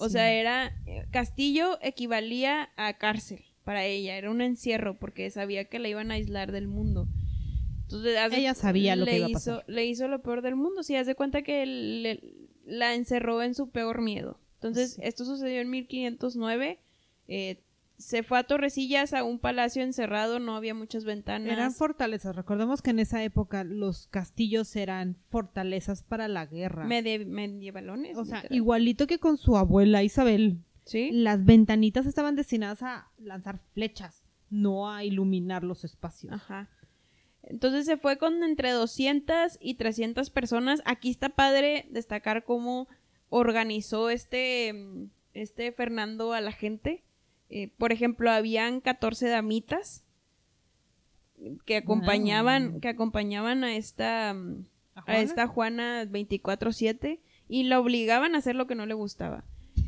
O 0.02 0.08
Sí. 0.08 0.14
sea, 0.14 0.32
era 0.34 0.74
eh, 0.88 1.06
castillo 1.12 1.78
equivalía 1.82 2.70
a 2.76 2.98
cárcel 2.98 3.44
para 3.64 3.86
ella, 3.86 4.18
era 4.18 4.32
un 4.32 4.42
encierro 4.42 4.98
porque 4.98 5.30
sabía 5.30 5.66
que 5.66 5.78
la 5.80 5.88
iban 5.90 6.12
a 6.12 6.16
aislar 6.16 6.52
del 6.52 6.68
mundo. 6.68 7.08
Entonces, 7.84 8.18
Ella 8.32 8.54
sabía 8.54 8.96
lo 8.96 9.06
que 9.06 9.12
le 9.12 9.18
iba 9.18 9.26
a 9.28 9.30
hizo, 9.30 9.58
pasar. 9.58 9.64
Le 9.68 9.86
hizo 9.86 10.08
lo 10.08 10.22
peor 10.22 10.42
del 10.42 10.56
mundo, 10.56 10.82
sí, 10.84 10.96
haz 10.96 11.06
de 11.08 11.16
cuenta 11.16 11.42
que 11.42 11.66
le- 11.66 12.20
la 12.66 12.96
encerró 12.96 13.44
en 13.44 13.54
su 13.54 13.70
peor 13.70 14.02
miedo. 14.02 14.40
Entonces, 14.56 14.94
Sí. 14.94 15.02
esto 15.04 15.26
sucedió 15.26 15.62
en 15.62 15.70
1509. 15.70 16.80
eh, 17.28 17.62
se 18.02 18.24
fue 18.24 18.40
a 18.40 18.44
Torrecillas 18.44 19.14
a 19.14 19.24
un 19.24 19.40
palacio 19.40 19.84
encerrado, 19.84 20.40
no 20.40 20.56
había 20.56 20.74
muchas 20.74 21.06
ventanas. 21.06 21.52
Eran 21.54 21.72
fortalezas. 21.74 22.36
Recordemos 22.36 22.82
que 22.82 22.90
en 22.90 23.00
esa 23.00 23.24
época 23.24 23.64
los 23.64 24.08
castillos 24.08 24.76
eran 24.76 25.18
fortalezas 25.30 26.04
para 26.04 26.28
la 26.28 26.46
guerra. 26.46 26.86
Medi- 26.86 27.26
medievalones. 27.26 28.18
o 28.18 28.26
sea, 28.26 28.38
literal. 28.38 28.58
igualito 28.58 29.08
que 29.08 29.20
con 29.20 29.38
su 29.38 29.56
abuela 29.56 30.04
Isabel. 30.04 30.60
¿Sí? 30.86 31.12
Las 31.14 31.46
ventanitas 31.46 32.06
estaban 32.08 32.36
destinadas 32.36 32.82
a 32.84 33.12
lanzar 33.20 33.60
flechas, 33.74 34.24
no 34.50 34.90
a 34.92 35.04
iluminar 35.04 35.64
los 35.64 35.84
espacios. 35.84 36.34
Ajá. 36.34 36.70
Entonces 37.44 37.86
se 37.86 37.98
fue 37.98 38.18
con 38.18 38.44
entre 38.44 38.72
200 38.72 39.58
y 39.62 39.76
300 39.76 40.30
personas. 40.32 40.82
Aquí 40.86 41.10
está 41.12 41.30
padre 41.30 41.88
destacar 41.92 42.44
cómo 42.44 42.88
organizó 43.30 44.10
este, 44.10 44.74
este 45.34 45.72
Fernando 45.72 46.34
a 46.34 46.42
la 46.42 46.52
gente. 46.52 47.04
Eh, 47.54 47.70
por 47.78 47.92
ejemplo, 47.92 48.32
habían 48.32 48.80
14 48.82 49.28
damitas 49.28 50.04
que 51.66 51.78
acompañaban, 51.78 52.80
que 52.80 52.88
acompañaban 52.88 53.64
a 53.64 53.76
esta, 53.76 54.30
¿A 54.32 54.34
a 54.96 55.02
Juana? 55.02 55.20
esta 55.22 55.48
Juana 55.48 56.06
24/7 56.06 57.20
y 57.50 57.64
la 57.64 57.80
obligaban 57.80 58.36
a 58.36 58.38
hacer 58.40 58.56
lo 58.56 58.68
que 58.68 58.76
no 58.76 58.86
le 58.86 58.94
gustaba. 58.94 59.44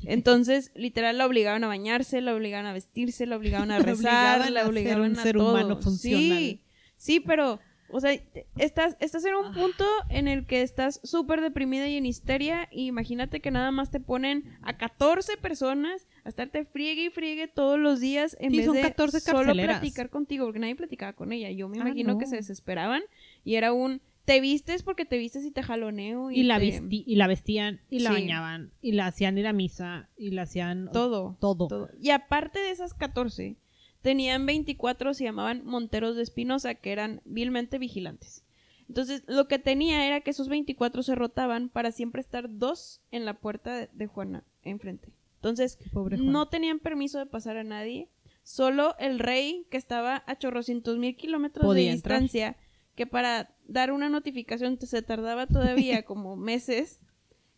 Entonces, 0.05 0.71
literal, 0.75 1.17
la 1.17 1.25
obligaban 1.25 1.63
a 1.63 1.67
bañarse, 1.67 2.21
la 2.21 2.33
obligaban 2.35 2.65
a 2.65 2.73
vestirse, 2.73 3.25
la 3.25 3.37
obligaban 3.37 3.71
a 3.71 3.77
La 3.79 3.85
rezar, 3.85 4.41
obligaban 4.41 4.53
la 4.53 4.59
a 4.59 4.63
ser 4.63 4.69
obligaban 4.69 5.11
un 5.11 5.19
a 5.19 5.23
ser 5.23 5.35
todo. 5.37 5.51
humano 5.51 5.77
funcional. 5.77 6.19
Sí, 6.21 6.61
sí, 6.97 7.19
pero 7.19 7.59
O 7.95 7.99
sea, 7.99 8.11
estás, 8.57 8.97
estás 8.99 9.23
en 9.23 9.35
un 9.35 9.45
Ah. 9.45 9.53
punto 9.53 9.85
en 10.09 10.27
el 10.27 10.47
que 10.47 10.63
estás 10.63 10.99
súper 11.03 11.41
deprimida 11.41 11.87
y 11.87 11.95
en 11.97 12.07
histeria. 12.07 12.67
Y 12.71 12.87
imagínate 12.87 13.39
que 13.39 13.51
nada 13.51 13.69
más 13.69 13.91
te 13.91 13.99
ponen 13.99 14.57
a 14.63 14.77
14 14.77 15.37
personas 15.37 16.07
a 16.25 16.29
estarte 16.29 16.63
friegue 16.65 17.05
y 17.05 17.09
friegue 17.09 17.47
todos 17.47 17.79
los 17.79 17.99
días 17.99 18.37
en 18.39 18.51
Sí, 18.51 18.57
vez 18.57 18.65
son 18.65 18.75
de 18.75 18.81
14 18.81 19.19
solo 19.19 19.53
platicar 19.53 20.09
contigo, 20.09 20.45
porque 20.45 20.59
nadie 20.59 20.75
platicaba 20.75 21.13
con 21.13 21.31
ella. 21.33 21.51
Yo 21.51 21.67
me 21.67 21.77
Ah, 21.79 21.81
imagino 21.81 22.17
que 22.17 22.25
se 22.27 22.37
desesperaban 22.37 23.01
y 23.43 23.55
era 23.55 23.73
un 23.73 24.01
te 24.25 24.39
vistes 24.39 24.83
porque 24.83 25.03
te 25.03 25.17
vistes 25.17 25.43
y 25.43 25.51
te 25.51 25.61
jaloneo 25.63 26.31
y, 26.31 26.39
Y 26.39 26.43
la, 26.43 26.57
te- 26.57 26.79
vesti- 26.81 27.03
y 27.05 27.15
la 27.17 27.27
vestían, 27.27 27.81
y 27.89 27.99
la 27.99 28.11
Sí. 28.11 28.21
bañaban, 28.21 28.71
y 28.81 28.93
la 28.93 29.07
hacían 29.07 29.37
ir 29.37 29.47
a 29.47 29.51
misa, 29.53 30.09
y 30.17 30.31
la 30.31 30.43
hacían 30.43 30.89
todo. 30.93 31.35
todo. 31.41 31.67
todo. 31.67 31.89
Y 31.99 32.11
aparte 32.11 32.59
de 32.59 32.71
esas 32.71 32.93
14, 32.93 33.57
tenían 34.01 34.45
24, 34.45 35.13
se 35.13 35.25
llamaban 35.25 35.65
Monteros 35.65 36.15
de 36.15 36.23
Espinosa, 36.23 36.73
que 36.75 36.93
eran 36.93 37.21
vilmente 37.25 37.79
vigilantes. 37.79 38.45
Entonces, 38.87 39.23
lo 39.27 39.49
que 39.49 39.59
tenía 39.59 40.07
era 40.07 40.21
que 40.21 40.31
esos 40.31 40.47
24 40.47 41.03
se 41.03 41.15
rotaban 41.15 41.67
para 41.67 41.91
siempre 41.91 42.21
estar 42.21 42.45
dos 42.49 43.01
en 43.11 43.25
la 43.25 43.33
puerta 43.33 43.87
de 43.91 44.07
Juana 44.07 44.45
enfrente. 44.61 45.09
Entonces, 45.43 45.77
no 46.19 46.47
tenían 46.47 46.79
permiso 46.79 47.19
de 47.19 47.25
pasar 47.25 47.57
a 47.57 47.65
nadie. 47.65 48.09
Solo 48.43 48.95
el 48.97 49.19
rey, 49.19 49.67
que 49.69 49.75
estaba 49.75 50.23
a 50.25 50.37
chorrocientos 50.37 50.97
mil 50.97 51.17
kilómetros 51.17 51.75
de 51.75 51.89
entrar. 51.89 52.21
distancia, 52.21 52.55
que 52.95 53.05
para 53.05 53.53
dar 53.67 53.91
una 53.91 54.07
notificación 54.07 54.79
se 54.79 55.01
tardaba 55.01 55.45
todavía 55.47 56.03
como 56.05 56.37
meses, 56.37 57.01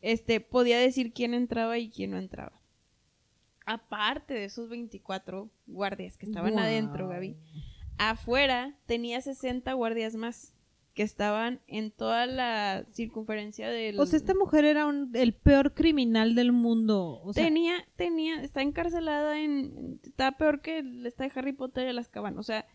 este, 0.02 0.40
podía 0.40 0.80
decir 0.80 1.14
quién 1.14 1.36
entraba 1.36 1.78
y 1.78 1.92
quién 1.92 2.10
no 2.12 2.18
entraba. 2.18 2.60
Aparte 3.68 4.34
de 4.34 4.46
esos 4.46 4.68
24 4.68 5.52
guardias 5.68 6.18
que 6.18 6.26
estaban 6.26 6.58
adentro, 6.58 7.08
Gaby, 7.08 7.38
afuera 8.00 8.80
tenía 8.88 9.22
60 9.22 9.72
guardias 9.74 10.16
más 10.16 10.55
que 10.96 11.04
estaban 11.04 11.60
en 11.68 11.92
toda 11.92 12.26
la 12.26 12.84
circunferencia 12.94 13.70
del... 13.70 14.00
O 14.00 14.06
sea, 14.06 14.18
esta 14.18 14.34
mujer 14.34 14.64
era 14.66 14.86
un- 14.88 15.12
el 15.14 15.34
peor 15.34 15.74
criminal 15.74 16.34
del 16.36 16.54
mundo. 16.54 17.22
O 17.22 17.34
sea, 17.34 17.44
tenía, 17.44 17.76
tenía, 17.98 18.42
está 18.42 18.62
encarcelada 18.62 19.40
en, 19.40 20.00
está 20.04 20.32
peor 20.38 20.62
que 20.62 20.82
de 20.82 21.14
Harry 21.36 21.52
Potter 21.52 21.86
de 21.86 21.94
las 21.94 22.08
cabanas, 22.08 22.40
o 22.40 22.44
sea, 22.44 22.66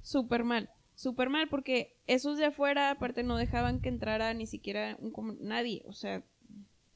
súper 0.00 0.42
mal, 0.42 0.70
súper 0.94 1.28
mal, 1.28 1.48
porque 1.48 1.98
esos 2.06 2.38
de 2.38 2.46
afuera, 2.46 2.90
aparte, 2.90 3.22
no 3.22 3.36
dejaban 3.36 3.80
que 3.80 3.90
entrara 3.90 4.32
ni 4.32 4.46
siquiera 4.46 4.96
un, 4.98 5.38
nadie, 5.42 5.82
o 5.86 5.92
sea, 5.92 6.24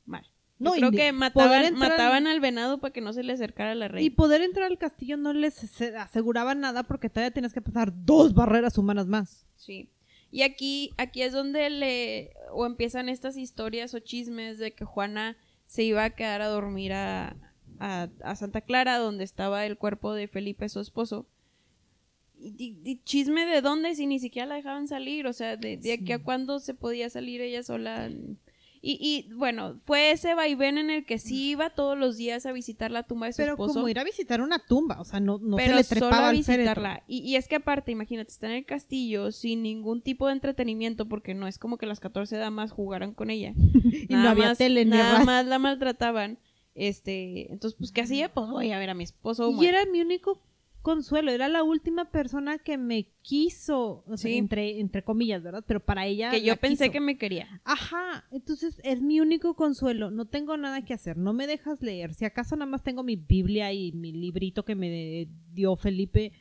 mal. 0.06 0.26
No, 0.58 0.74
y 0.76 0.78
creo 0.78 0.90
que 0.92 1.12
mataban, 1.12 1.74
mataban 1.74 2.26
al 2.26 2.40
venado 2.40 2.80
para 2.80 2.92
que 2.92 3.00
no 3.00 3.12
se 3.12 3.22
le 3.22 3.32
acercara 3.34 3.72
a 3.72 3.74
la 3.74 3.86
y 3.86 3.88
reina. 3.88 4.16
poder 4.16 4.42
entrar 4.42 4.66
al 4.70 4.76
castillo 4.78 5.16
no 5.16 5.32
les 5.32 5.54
se- 5.54 5.96
aseguraba 5.96 6.54
nada 6.54 6.82
porque 6.84 7.08
todavía 7.08 7.30
tenías 7.32 7.52
que 7.54 7.62
pasar 7.62 7.92
dos 8.04 8.34
barreras 8.34 8.76
humanas 8.78 9.06
más. 9.06 9.46
Sí. 9.56 9.90
Y 10.30 10.42
aquí, 10.42 10.92
aquí 10.96 11.22
es 11.22 11.32
donde 11.32 11.70
le, 11.70 12.32
o 12.52 12.66
empiezan 12.66 13.08
estas 13.08 13.36
historias 13.36 13.94
o 13.94 13.98
chismes 13.98 14.58
de 14.58 14.72
que 14.72 14.84
Juana 14.84 15.36
se 15.66 15.82
iba 15.82 16.04
a 16.04 16.10
quedar 16.10 16.40
a 16.40 16.48
dormir 16.48 16.92
a, 16.92 17.36
a, 17.78 18.08
a 18.22 18.36
Santa 18.36 18.60
Clara, 18.60 18.98
donde 18.98 19.24
estaba 19.24 19.66
el 19.66 19.76
cuerpo 19.76 20.14
de 20.14 20.28
Felipe, 20.28 20.68
su 20.68 20.80
esposo. 20.80 21.26
Y, 22.38 23.00
chisme 23.04 23.44
de 23.44 23.60
dónde 23.60 23.94
si 23.94 24.06
ni 24.06 24.18
siquiera 24.18 24.46
la 24.46 24.54
dejaban 24.54 24.88
salir, 24.88 25.26
o 25.26 25.32
sea, 25.32 25.56
de, 25.56 25.76
de 25.76 25.92
aquí 25.92 26.12
a 26.12 26.22
cuándo 26.22 26.58
se 26.58 26.74
podía 26.74 27.10
salir 27.10 27.40
ella 27.40 27.62
sola. 27.62 28.10
Y, 28.82 28.98
y 29.28 29.34
bueno, 29.34 29.76
fue 29.84 30.12
ese 30.12 30.34
vaivén 30.34 30.78
en 30.78 30.88
el 30.88 31.04
que 31.04 31.18
sí 31.18 31.50
iba 31.50 31.70
todos 31.70 31.98
los 31.98 32.16
días 32.16 32.46
a 32.46 32.52
visitar 32.52 32.90
la 32.90 33.02
tumba 33.02 33.26
de 33.26 33.34
su 33.34 33.38
Pero 33.38 33.52
esposo 33.52 33.74
como 33.74 33.88
ir 33.88 33.98
a 33.98 34.04
visitar 34.04 34.40
una 34.40 34.58
tumba, 34.58 35.00
o 35.00 35.04
sea, 35.04 35.20
no, 35.20 35.38
no 35.38 35.56
pero 35.56 35.72
se 35.72 35.76
le 35.76 35.82
solo 35.84 36.00
trepaba 36.00 36.28
a 36.28 36.32
visitarla. 36.32 37.02
Y, 37.06 37.18
y 37.18 37.36
es 37.36 37.46
que 37.46 37.56
aparte, 37.56 37.92
imagínate, 37.92 38.30
está 38.30 38.46
en 38.46 38.54
el 38.54 38.64
castillo 38.64 39.32
sin 39.32 39.62
ningún 39.62 40.00
tipo 40.00 40.28
de 40.28 40.32
entretenimiento, 40.32 41.06
porque 41.06 41.34
no 41.34 41.46
es 41.46 41.58
como 41.58 41.76
que 41.76 41.84
las 41.84 42.00
14 42.00 42.36
damas 42.36 42.72
jugaran 42.72 43.12
con 43.12 43.30
ella. 43.30 43.52
Y 44.08 44.14
no 44.14 44.28
había 44.28 44.48
más, 44.48 44.58
tele 44.58 44.84
Nada 44.84 45.24
más 45.24 45.46
la 45.46 45.58
maltrataban. 45.58 46.38
Este, 46.74 47.52
entonces, 47.52 47.76
pues, 47.78 47.92
¿qué 47.92 48.00
hacía? 48.00 48.32
Pues 48.32 48.48
voy 48.48 48.72
a 48.72 48.78
ver 48.78 48.90
a 48.90 48.94
mi 48.94 49.04
esposo. 49.04 49.50
Y 49.50 49.54
muerto. 49.54 49.76
era 49.76 49.90
mi 49.90 50.00
único 50.00 50.42
consuelo, 50.82 51.30
era 51.30 51.48
la 51.48 51.62
última 51.62 52.10
persona 52.10 52.58
que 52.58 52.78
me 52.78 53.08
quiso, 53.22 54.04
o 54.06 54.16
sea, 54.16 54.30
Sí. 54.30 54.36
entre, 54.38 54.80
entre 54.80 55.02
comillas, 55.04 55.42
¿verdad? 55.42 55.64
Pero 55.66 55.80
para 55.80 56.06
ella. 56.06 56.30
que 56.30 56.42
yo 56.42 56.56
pensé 56.56 56.84
quiso. 56.84 56.92
que 56.92 57.00
me 57.00 57.18
quería. 57.18 57.60
Ajá, 57.64 58.24
entonces 58.30 58.80
es 58.84 59.02
mi 59.02 59.20
único 59.20 59.54
consuelo, 59.54 60.10
no 60.10 60.26
tengo 60.26 60.56
nada 60.56 60.84
que 60.84 60.94
hacer, 60.94 61.16
no 61.16 61.32
me 61.32 61.46
dejas 61.46 61.80
leer, 61.82 62.14
si 62.14 62.24
acaso 62.24 62.56
nada 62.56 62.70
más 62.70 62.82
tengo 62.82 63.02
mi 63.02 63.16
Biblia 63.16 63.72
y 63.72 63.92
mi 63.92 64.12
librito 64.12 64.64
que 64.64 64.74
me 64.74 65.28
dio 65.52 65.76
Felipe, 65.76 66.32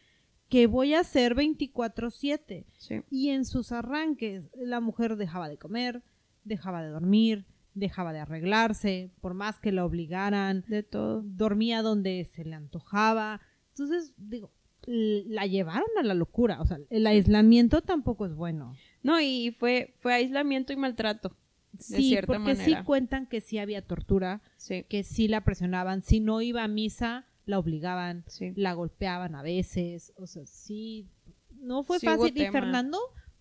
que 0.49 0.65
voy 0.67 0.93
a 0.95 1.01
hacer 1.01 1.35
24/7. 1.35 2.65
Sí. 2.77 3.01
Y 3.09 3.29
en 3.29 3.45
sus 3.45 3.71
arranques, 3.71 4.43
la 4.55 4.79
mujer 4.79 5.15
dejaba 5.15 5.47
de 5.49 5.57
comer, 5.57 6.01
dejaba 6.43 6.81
de 6.81 6.89
dormir, 6.89 7.45
dejaba 7.75 8.13
de 8.13 8.19
arreglarse, 8.19 9.11
por 9.21 9.33
más 9.35 9.59
que 9.59 9.71
la 9.71 9.85
obligaran, 9.85 10.65
De 10.67 10.81
todo. 10.83 11.21
dormía 11.23 11.81
donde 11.81 12.25
se 12.33 12.43
le 12.45 12.55
antojaba. 12.55 13.41
Entonces, 13.79 14.13
digo, 14.17 14.51
la 14.85 15.45
llevaron 15.45 15.87
a 15.99 16.03
la 16.03 16.13
locura. 16.13 16.61
O 16.61 16.65
sea, 16.65 16.79
el 16.89 17.07
aislamiento 17.07 17.81
tampoco 17.81 18.25
es 18.25 18.33
bueno. 18.33 18.75
No, 19.03 19.19
y 19.21 19.51
fue, 19.57 19.93
fue 19.99 20.13
aislamiento 20.13 20.73
y 20.73 20.77
maltrato. 20.77 21.35
Sí, 21.77 22.09
cierta 22.09 22.27
porque 22.27 22.39
manera. 22.55 22.65
sí 22.65 22.75
cuentan 22.85 23.27
que 23.27 23.41
sí 23.41 23.57
había 23.59 23.85
tortura, 23.85 24.41
Sí. 24.57 24.83
que 24.89 25.03
sí 25.03 25.27
la 25.27 25.43
presionaban. 25.43 26.01
Si 26.01 26.19
no 26.19 26.41
iba 26.41 26.63
a 26.63 26.67
misa, 26.67 27.27
la 27.45 27.59
obligaban, 27.59 28.23
Sí. 28.27 28.51
la 28.55 28.73
golpeaban 28.73 29.35
a 29.35 29.43
veces. 29.43 30.11
O 30.17 30.25
sea, 30.27 30.45
sí, 30.47 31.07
no 31.55 31.83
fue 31.83 31.99
Sí 31.99 32.07
fácil. 32.07 32.27
Y 32.29 32.31
tema. 32.31 32.51
Fernando, 32.51 32.97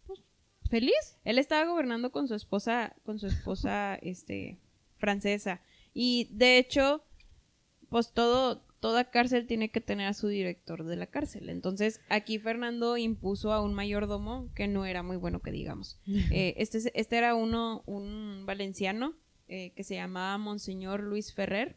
pues, 0.07 0.20
feliz. 0.68 1.18
Él 1.24 1.38
estaba 1.38 1.68
gobernando 1.70 2.12
con 2.12 2.29
su 2.29 2.35
esposa, 2.35 2.94
con 3.05 3.18
su 3.18 3.27
esposa, 3.29 3.94
este, 4.03 4.59
francesa. 4.98 5.62
Y 5.94 6.29
de 6.31 6.59
hecho, 6.59 7.03
pues 7.88 8.12
todo, 8.12 8.62
toda 8.81 9.11
cárcel 9.11 9.47
tiene 9.47 9.71
que 9.71 9.81
tener 9.81 10.07
a 10.07 10.14
su 10.14 10.29
director 10.29 10.85
de 10.85 10.97
la 10.97 11.07
cárcel. 11.07 11.49
Entonces, 11.49 12.01
aquí 12.09 12.38
Fernando 12.38 12.97
impuso 12.97 13.53
a 13.53 13.61
un 13.62 13.75
mayordomo 13.75 14.49
que 14.55 14.69
no 14.69 14.87
era 14.87 15.03
muy 15.03 15.17
bueno 15.17 15.41
que 15.41 15.51
digamos. 15.53 15.99
Eh, 16.33 16.55
este, 16.59 16.79
es- 16.79 16.91
este 16.95 17.17
era 17.17 17.35
uno, 17.35 17.83
un 17.87 18.45
valenciano, 18.47 19.14
eh, 19.49 19.73
que 19.75 19.83
se 19.85 19.95
llamaba 19.95 20.37
Monseñor 20.38 21.03
Luis 21.03 21.33
Ferrer. 21.35 21.77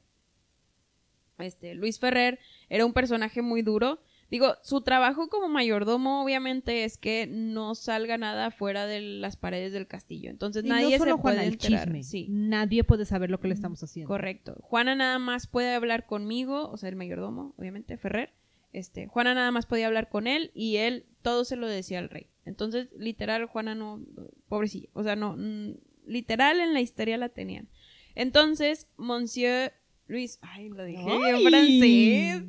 Este, 1.39 1.73
Luis 1.73 1.99
Ferrer 1.99 2.39
era 2.69 2.85
un 2.85 2.93
personaje 2.93 3.41
muy 3.41 3.61
duro. 3.63 3.99
Digo, 4.31 4.55
su 4.63 4.79
trabajo 4.81 5.27
como 5.27 5.49
mayordomo 5.49 6.23
obviamente 6.23 6.85
es 6.85 6.97
que 6.97 7.27
no 7.27 7.75
salga 7.75 8.17
nada 8.17 8.49
fuera 8.49 8.87
de 8.87 9.01
las 9.01 9.35
paredes 9.35 9.73
del 9.73 9.87
castillo. 9.87 10.29
Entonces 10.29 10.63
Y 10.63 10.69
nadie 10.69 10.97
no 10.97 11.03
solo 11.03 11.17
se 11.17 11.21
puede 11.21 11.35
Juana, 11.35 11.43
el 11.47 11.53
enterar. 11.53 11.83
chisme. 11.83 12.03
Sí, 12.03 12.27
Nadie 12.29 12.83
puede 12.85 13.03
saber 13.05 13.29
lo 13.29 13.39
que 13.41 13.49
le 13.49 13.53
estamos 13.53 13.83
haciendo. 13.83 14.07
correcto. 14.07 14.55
Juana 14.61 14.95
nada 14.95 15.19
más 15.19 15.47
puede 15.47 15.73
hablar 15.75 16.05
conmigo, 16.05 16.69
o 16.69 16.77
sea, 16.77 16.87
el 16.89 16.95
mayordomo, 16.95 17.53
obviamente, 17.57 17.97
Ferrer. 17.97 18.31
Este, 18.73 19.05
Juana 19.07 19.33
nada 19.33 19.51
más 19.51 19.65
podía 19.65 19.87
hablar 19.87 20.07
con 20.07 20.27
él 20.27 20.49
y 20.53 20.77
él 20.77 21.05
todo 21.21 21.43
se 21.43 21.57
lo 21.57 21.67
decía 21.67 21.99
al 21.99 22.09
rey. 22.09 22.27
Entonces, 22.45 22.87
literal, 22.97 23.45
Juana 23.47 23.75
no, 23.75 23.99
pobrecilla, 24.47 24.87
o 24.93 25.03
sea, 25.03 25.17
no, 25.17 25.35
mm, 25.37 25.73
literal 26.07 26.61
en 26.61 26.73
la 26.73 26.79
historia 26.79 27.17
la 27.17 27.27
tenían. 27.29 27.67
Entonces, 28.15 28.87
Monsieur 28.95 29.73
Luis, 30.07 30.39
ay, 30.41 30.69
lo 30.69 30.83
dije 30.85 31.05
¡Ay! 31.05 31.45
francés. 31.45 32.43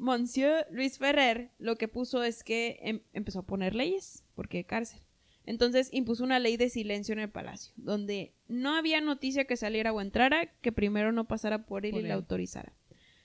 Monsieur 0.00 0.66
Luis 0.70 0.98
Ferrer 0.98 1.50
lo 1.58 1.76
que 1.76 1.86
puso 1.88 2.22
es 2.24 2.42
que 2.42 2.78
em- 2.82 3.02
empezó 3.12 3.40
a 3.40 3.46
poner 3.46 3.74
leyes, 3.74 4.24
porque 4.34 4.64
cárcel. 4.64 5.00
Entonces 5.44 5.88
impuso 5.92 6.24
una 6.24 6.38
ley 6.38 6.56
de 6.56 6.68
silencio 6.70 7.12
en 7.12 7.18
el 7.18 7.30
palacio, 7.30 7.72
donde 7.76 8.32
no 8.48 8.76
había 8.76 9.00
noticia 9.00 9.44
que 9.44 9.56
saliera 9.56 9.92
o 9.92 10.00
entrara 10.00 10.46
que 10.60 10.72
primero 10.72 11.12
no 11.12 11.26
pasara 11.28 11.66
por 11.66 11.84
él 11.86 11.92
Por 11.92 12.00
y 12.00 12.04
él. 12.04 12.08
la 12.08 12.14
autorizara. 12.14 12.72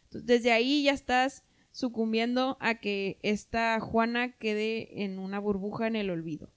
Entonces 0.04 0.26
desde 0.26 0.52
ahí 0.52 0.84
ya 0.84 0.92
estás 0.92 1.44
sucumbiendo 1.72 2.58
a 2.60 2.76
que 2.80 3.20
esta 3.22 3.80
Juana 3.80 4.32
quede 4.38 5.04
en 5.04 5.20
una 5.20 5.40
burbuja 5.40 5.88
en 5.88 5.96
el 5.96 6.10
olvido. 6.10 6.52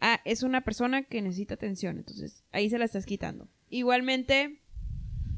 Ah, 0.00 0.20
es 0.24 0.42
una 0.42 0.62
persona 0.62 1.04
que 1.04 1.22
necesita 1.22 1.54
atención, 1.54 1.96
entonces 1.98 2.44
ahí 2.50 2.68
se 2.70 2.78
la 2.78 2.84
estás 2.84 3.06
quitando. 3.06 3.48
Igualmente, 3.70 4.60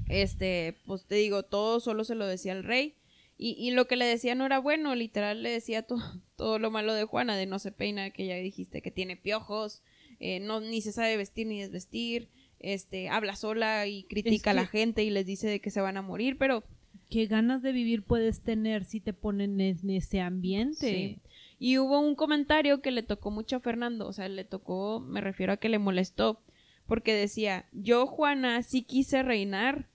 este, 0.09 0.79
pues 0.87 1.05
te 1.07 1.17
digo, 1.17 1.43
todo 1.45 1.81
solo 1.81 2.05
se 2.05 2.14
lo 2.14 2.27
decía 2.27 2.53
al 2.53 2.64
rey. 2.64 2.97
Y, 3.37 3.53
y 3.59 3.73
lo 3.73 3.87
que 3.87 3.97
le 3.97 4.05
decía 4.05 4.35
no 4.35 4.47
era 4.47 4.59
bueno, 4.59 4.94
literal 4.94 5.42
le 5.42 5.51
decía 5.51 5.83
to- 5.83 5.97
todo 6.37 6.59
lo 6.59 6.70
malo 6.70 6.94
de 6.94 7.05
Juana, 7.05 7.37
de 7.37 7.47
no 7.47 7.59
se 7.59 7.73
peina, 7.73 8.11
que 8.11 8.27
ya 8.27 8.37
dijiste 8.37 8.81
que 8.83 8.90
tiene 8.90 9.16
piojos, 9.16 9.83
eh, 10.20 10.40
no, 10.40 10.61
ni 10.61 10.81
se 10.81 10.92
sabe 10.92 11.16
vestir 11.16 11.47
ni 11.47 11.61
desvestir, 11.61 12.29
este, 12.61 13.09
habla 13.09 13.37
sola 13.37 13.87
y 13.87 14.05
critica 14.05 14.51
a 14.53 14.55
la 14.55 14.66
gente 14.66 15.03
y 15.05 15.11
les 15.11 15.27
dice 15.27 15.49
de 15.49 15.61
que 15.61 15.70
se 15.70 15.81
van 15.81 15.97
a 15.97 16.03
morir, 16.03 16.37
pero 16.38 16.64
¿Qué 17.11 17.27
ganas 17.27 17.61
de 17.62 17.70
vivir 17.73 18.03
puedes 18.03 18.40
tener 18.40 18.85
si 18.85 18.99
te 18.99 19.12
ponen 19.12 19.61
en 19.61 19.90
ese 19.90 20.20
ambiente? 20.20 20.75
Sí. 20.88 21.18
Y 21.59 21.79
hubo 21.79 22.01
un 22.01 22.14
comentario 22.16 22.81
que 22.81 22.90
le 22.90 23.03
tocó 23.03 23.31
mucho 23.31 23.57
a 23.57 23.61
Fernando, 23.61 24.09
o 24.09 24.12
sea, 24.12 24.27
le 24.29 24.44
tocó, 24.44 25.01
me 25.01 25.20
refiero 25.20 25.53
a 25.53 25.57
que 25.59 25.68
le 25.68 25.79
molestó, 25.79 26.40
porque 26.87 27.12
decía, 27.14 27.66
yo 27.73 28.07
Juana 28.07 28.62
sí 28.62 28.83
quise 28.83 29.23
reinar, 29.23 29.87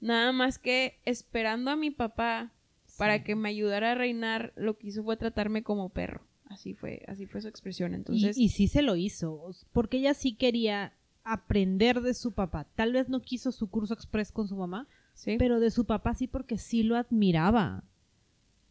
nada 0.00 0.32
más 0.32 0.58
que 0.58 0.98
esperando 1.04 1.70
a 1.70 1.76
mi 1.76 1.90
papá 1.90 2.52
para 2.96 3.24
que 3.24 3.34
me 3.34 3.48
ayudara 3.48 3.92
a 3.92 3.94
reinar, 3.94 4.52
lo 4.56 4.78
que 4.78 4.88
hizo 4.88 5.02
fue 5.02 5.16
tratarme 5.16 5.62
como 5.62 5.88
perro. 5.90 6.26
Así 6.46 6.74
fue, 6.74 7.02
así 7.08 7.26
fue 7.26 7.40
su 7.40 7.48
expresión. 7.48 7.92
Y, 7.92 7.96
Entonces, 7.96 8.36
y 8.36 8.50
sí 8.50 8.68
se 8.68 8.82
lo 8.82 8.96
hizo, 8.96 9.50
porque 9.72 9.98
ella 9.98 10.14
sí 10.14 10.34
quería 10.34 10.94
aprender 11.24 12.00
de 12.00 12.14
su 12.14 12.32
papá. 12.32 12.64
Tal 12.74 12.92
vez 12.92 13.08
no 13.08 13.20
quiso 13.22 13.52
su 13.52 13.70
curso 13.70 13.94
express 13.94 14.32
con 14.32 14.48
su 14.48 14.56
mamá, 14.56 14.86
sí. 15.14 15.36
pero 15.38 15.60
de 15.60 15.70
su 15.70 15.86
papá 15.86 16.14
sí 16.14 16.26
porque 16.26 16.58
sí 16.58 16.82
lo 16.82 16.96
admiraba. 16.96 17.84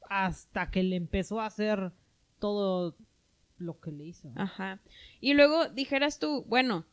Hasta 0.10 0.70
que 0.70 0.84
le 0.84 0.98
empezó 0.98 1.40
a 1.40 1.46
hacer 1.46 1.94
todo 2.40 2.98
lo 3.58 3.80
que 3.80 3.92
le 3.92 4.06
hizo. 4.06 4.32
Ajá. 4.36 4.82
Y 5.20 5.34
luego 5.34 5.70
dijeras 5.70 6.20
tú, 6.20 6.44
bueno, 6.48 6.86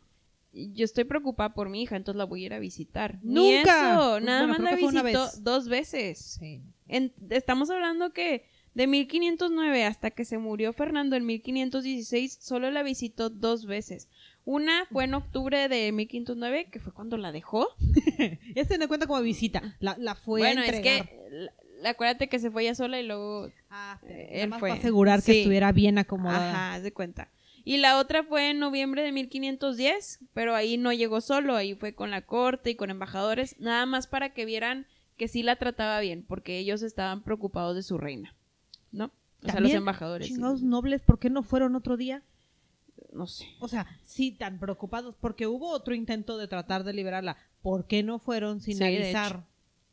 yo 0.53 0.85
estoy 0.85 1.05
preocupada 1.05 1.55
por 1.55 1.69
mi 1.69 1.83
hija, 1.83 1.97
entonces 1.97 2.19
la 2.19 2.25
voy 2.25 2.43
a 2.43 2.47
ir 2.47 2.55
a 2.55 2.59
visitar. 2.59 3.19
¡Nunca! 3.23 3.93
eso, 3.93 4.21
nada 4.21 4.47
Bueno, 4.47 4.53
más 4.55 4.61
la 4.61 4.77
visitó 4.77 5.03
vez. 5.25 5.45
dos 5.45 5.69
veces. 5.69 6.37
Sí. 6.41 6.63
En- 6.89 7.13
estamos 7.31 7.71
hablando 7.71 8.13
que 8.13 8.45
de 8.75 8.87
1509 8.87 9.85
hasta 9.85 10.11
que 10.11 10.25
se 10.25 10.39
murió 10.39 10.73
Fernando 10.73 11.17
en 11.17 11.27
1516, 11.27 12.39
solo 12.41 12.71
la 12.71 12.83
visitó 12.83 13.29
dos 13.31 13.67
veces. 13.67 14.09
Una 14.45 14.87
fue 14.91 15.05
en 15.05 15.15
octubre 15.15 15.69
de 15.69 15.93
1509, 15.93 16.69
que 16.71 16.81
fue 16.81 16.93
cuando 16.93 17.17
la 17.19 17.33
dejó. 17.33 17.69
Este 18.55 18.79
no 18.79 18.89
cuenta 18.89 19.07
como 19.07 19.21
visita. 19.21 19.77
La, 19.81 19.97
la 19.99 20.15
fue 20.15 20.41
bueno, 20.41 20.63
a 20.63 20.67
es 20.67 20.81
que 20.81 21.29
la- 21.31 21.53
la- 21.83 21.91
acuérdate 21.91 22.29
que 22.29 22.39
se 22.39 22.51
fue 22.51 22.63
ella 22.63 22.75
sola 22.75 22.99
y 23.01 23.07
luego 23.07 23.51
Ah, 23.71 24.01
eh, 24.07 24.29
él 24.43 24.51
fue. 24.59 24.71
para 24.71 24.81
asegurar 24.81 25.23
que 25.23 25.39
estuviera 25.41 25.71
bien 25.73 25.99
acomodada. 25.99 26.51
Ajá, 26.51 26.75
haz 26.75 26.83
de 26.83 26.93
cuenta. 26.93 27.31
Y 27.65 27.79
la 27.79 27.99
otra 27.99 28.23
fue 28.23 28.51
en 28.51 28.59
noviembre 28.59 29.03
de 29.03 29.13
1510, 29.13 30.21
pero 30.33 30.55
ahí 30.55 30.77
no 30.77 30.93
llegó 30.93 31.21
solo, 31.21 31.55
ahí 31.57 31.75
fue 31.75 31.95
con 31.95 32.11
la 32.11 32.23
corte 32.23 32.71
y 32.71 32.75
con 32.75 32.91
embajadores, 32.91 33.57
nada 33.59 33.87
más 33.87 34.07
para 34.07 34.33
que 34.33 34.45
vieran 34.45 34.87
que 35.17 35.29
sí 35.29 35.43
la 35.43 35.57
trataba 35.57 36.01
bien, 36.01 36.25
porque 36.27 36.59
ellos 36.59 36.83
estaban 36.83 37.23
preocupados 37.23 37.75
de 37.75 37.83
su 37.83 37.99
reina, 37.99 38.35
¿no? 38.93 39.11
O 39.45 39.51
sea, 39.51 39.61
los 39.61 39.73
embajadores. 39.73 40.27
sí. 40.29 40.35
Chingados 40.35 40.63
nobles, 40.63 41.03
¿por 41.03 41.19
qué 41.19 41.31
no 41.31 41.43
fueron 41.43 41.77
otro 41.77 41.97
día? 41.97 42.23
No 43.13 43.27
sé. 43.27 43.47
O 43.61 43.69
sea, 43.69 43.87
sí, 44.05 44.33
tan 44.33 44.59
preocupados, 44.59 45.15
porque 45.21 45.47
hubo 45.47 45.71
otro 45.71 45.95
intento 45.95 46.39
de 46.39 46.49
tratar 46.49 46.85
de 46.85 46.93
liberarla. 46.93 47.37
¿Por 47.63 47.87
qué 47.87 48.03
no 48.03 48.19
fueron 48.19 48.61
sin 48.61 48.79
Sí, 48.79 48.85
avisar? 48.85 49.45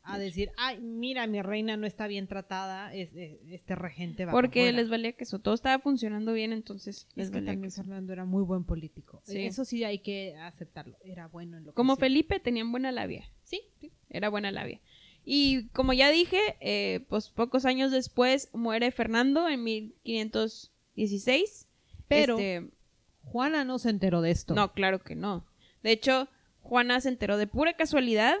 A 0.08 0.18
decir, 0.18 0.50
ay, 0.56 0.78
mira, 0.80 1.26
mi 1.26 1.42
reina 1.42 1.76
no 1.76 1.86
está 1.86 2.06
bien 2.06 2.26
tratada, 2.28 2.94
es- 2.94 3.12
es- 3.14 3.38
este 3.50 3.74
regente 3.74 4.24
va 4.24 4.32
Porque 4.32 4.60
para 4.60 4.68
afuera". 4.70 4.82
les 4.82 4.90
valía 4.90 5.12
que 5.12 5.24
eso, 5.24 5.38
todo 5.40 5.54
estaba 5.54 5.78
funcionando 5.82 6.32
bien, 6.32 6.52
entonces 6.52 7.08
les 7.14 7.26
Es 7.26 7.30
que 7.30 7.38
valía 7.38 7.52
también 7.52 7.70
queso. 7.70 7.82
Fernando 7.82 8.12
era 8.12 8.24
muy 8.24 8.42
buen 8.44 8.64
político. 8.64 9.20
Sí. 9.24 9.44
Eso 9.44 9.64
sí 9.64 9.82
hay 9.84 9.98
que 10.00 10.36
aceptarlo. 10.36 10.96
Era 11.04 11.26
bueno 11.28 11.56
en 11.56 11.64
lo 11.64 11.72
que 11.72 11.76
Como. 11.76 11.96
Felipe 11.96 12.38
tenían 12.40 12.70
buena 12.70 12.92
labia. 12.92 13.30
Sí, 13.42 13.60
sí, 13.80 13.92
era 14.10 14.28
buena 14.28 14.50
labia. 14.52 14.80
Y 15.24 15.66
como 15.70 15.92
ya 15.92 16.10
dije, 16.12 16.38
eh, 16.60 17.04
pues 17.08 17.30
pocos 17.30 17.64
años 17.64 17.90
después 17.90 18.48
muere 18.54 18.92
Fernando 18.92 19.48
en 19.48 19.64
1516. 20.94 21.68
Pero- 22.08 22.34
Este, 22.38 22.70
Juana 23.22 23.64
no 23.64 23.78
se 23.80 23.90
enteró 23.90 24.20
de 24.20 24.30
esto. 24.30 24.54
No, 24.54 24.72
claro 24.72 25.00
que 25.02 25.16
no. 25.16 25.44
De 25.82 25.90
hecho, 25.90 26.28
Juana 26.60 27.00
se 27.00 27.08
enteró 27.08 27.36
de 27.38 27.46
pura 27.48 27.72
casualidad 27.74 28.36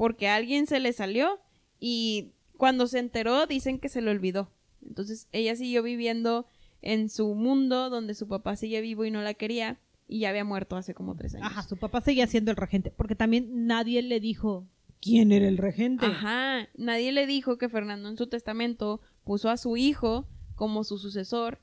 porque 0.00 0.28
a 0.28 0.36
alguien 0.36 0.66
se 0.66 0.80
le 0.80 0.94
salió 0.94 1.40
y 1.78 2.32
cuando 2.56 2.86
se 2.86 2.98
enteró 3.00 3.46
dicen 3.46 3.78
que 3.78 3.90
se 3.90 4.00
le 4.00 4.10
olvidó. 4.10 4.50
Entonces 4.82 5.28
ella 5.30 5.54
siguió 5.56 5.82
viviendo 5.82 6.46
en 6.80 7.10
su 7.10 7.34
mundo 7.34 7.90
donde 7.90 8.14
su 8.14 8.26
papá 8.26 8.56
sigue 8.56 8.80
vivo 8.80 9.04
y 9.04 9.10
no 9.10 9.20
la 9.20 9.34
quería 9.34 9.78
y 10.08 10.20
ya 10.20 10.30
había 10.30 10.42
muerto 10.42 10.78
hace 10.78 10.94
como 10.94 11.16
tres 11.16 11.34
años. 11.34 11.48
Ajá, 11.48 11.64
su 11.64 11.76
papá 11.76 12.00
seguía 12.00 12.26
siendo 12.26 12.50
el 12.50 12.56
regente, 12.56 12.90
porque 12.90 13.14
también 13.14 13.66
nadie 13.66 14.00
le 14.00 14.20
dijo 14.20 14.66
quién 15.02 15.32
era 15.32 15.46
el 15.46 15.58
regente. 15.58 16.06
Ajá, 16.06 16.66
nadie 16.78 17.12
le 17.12 17.26
dijo 17.26 17.58
que 17.58 17.68
Fernando 17.68 18.08
en 18.08 18.16
su 18.16 18.26
testamento 18.26 19.02
puso 19.22 19.50
a 19.50 19.58
su 19.58 19.76
hijo 19.76 20.26
como 20.54 20.82
su 20.82 20.96
sucesor 20.96 21.60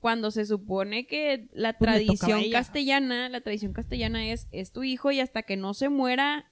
cuando 0.00 0.32
se 0.32 0.46
supone 0.46 1.06
que 1.06 1.46
la 1.52 1.78
Pues 1.78 1.92
tradición 1.92 2.40
ella. 2.40 2.58
castellana, 2.58 3.28
la 3.28 3.40
tradición 3.40 3.72
castellana 3.72 4.32
es 4.32 4.48
es 4.50 4.72
tu 4.72 4.82
hijo 4.82 5.12
y 5.12 5.20
hasta 5.20 5.44
que 5.44 5.56
no 5.56 5.74
se 5.74 5.88
muera 5.90 6.50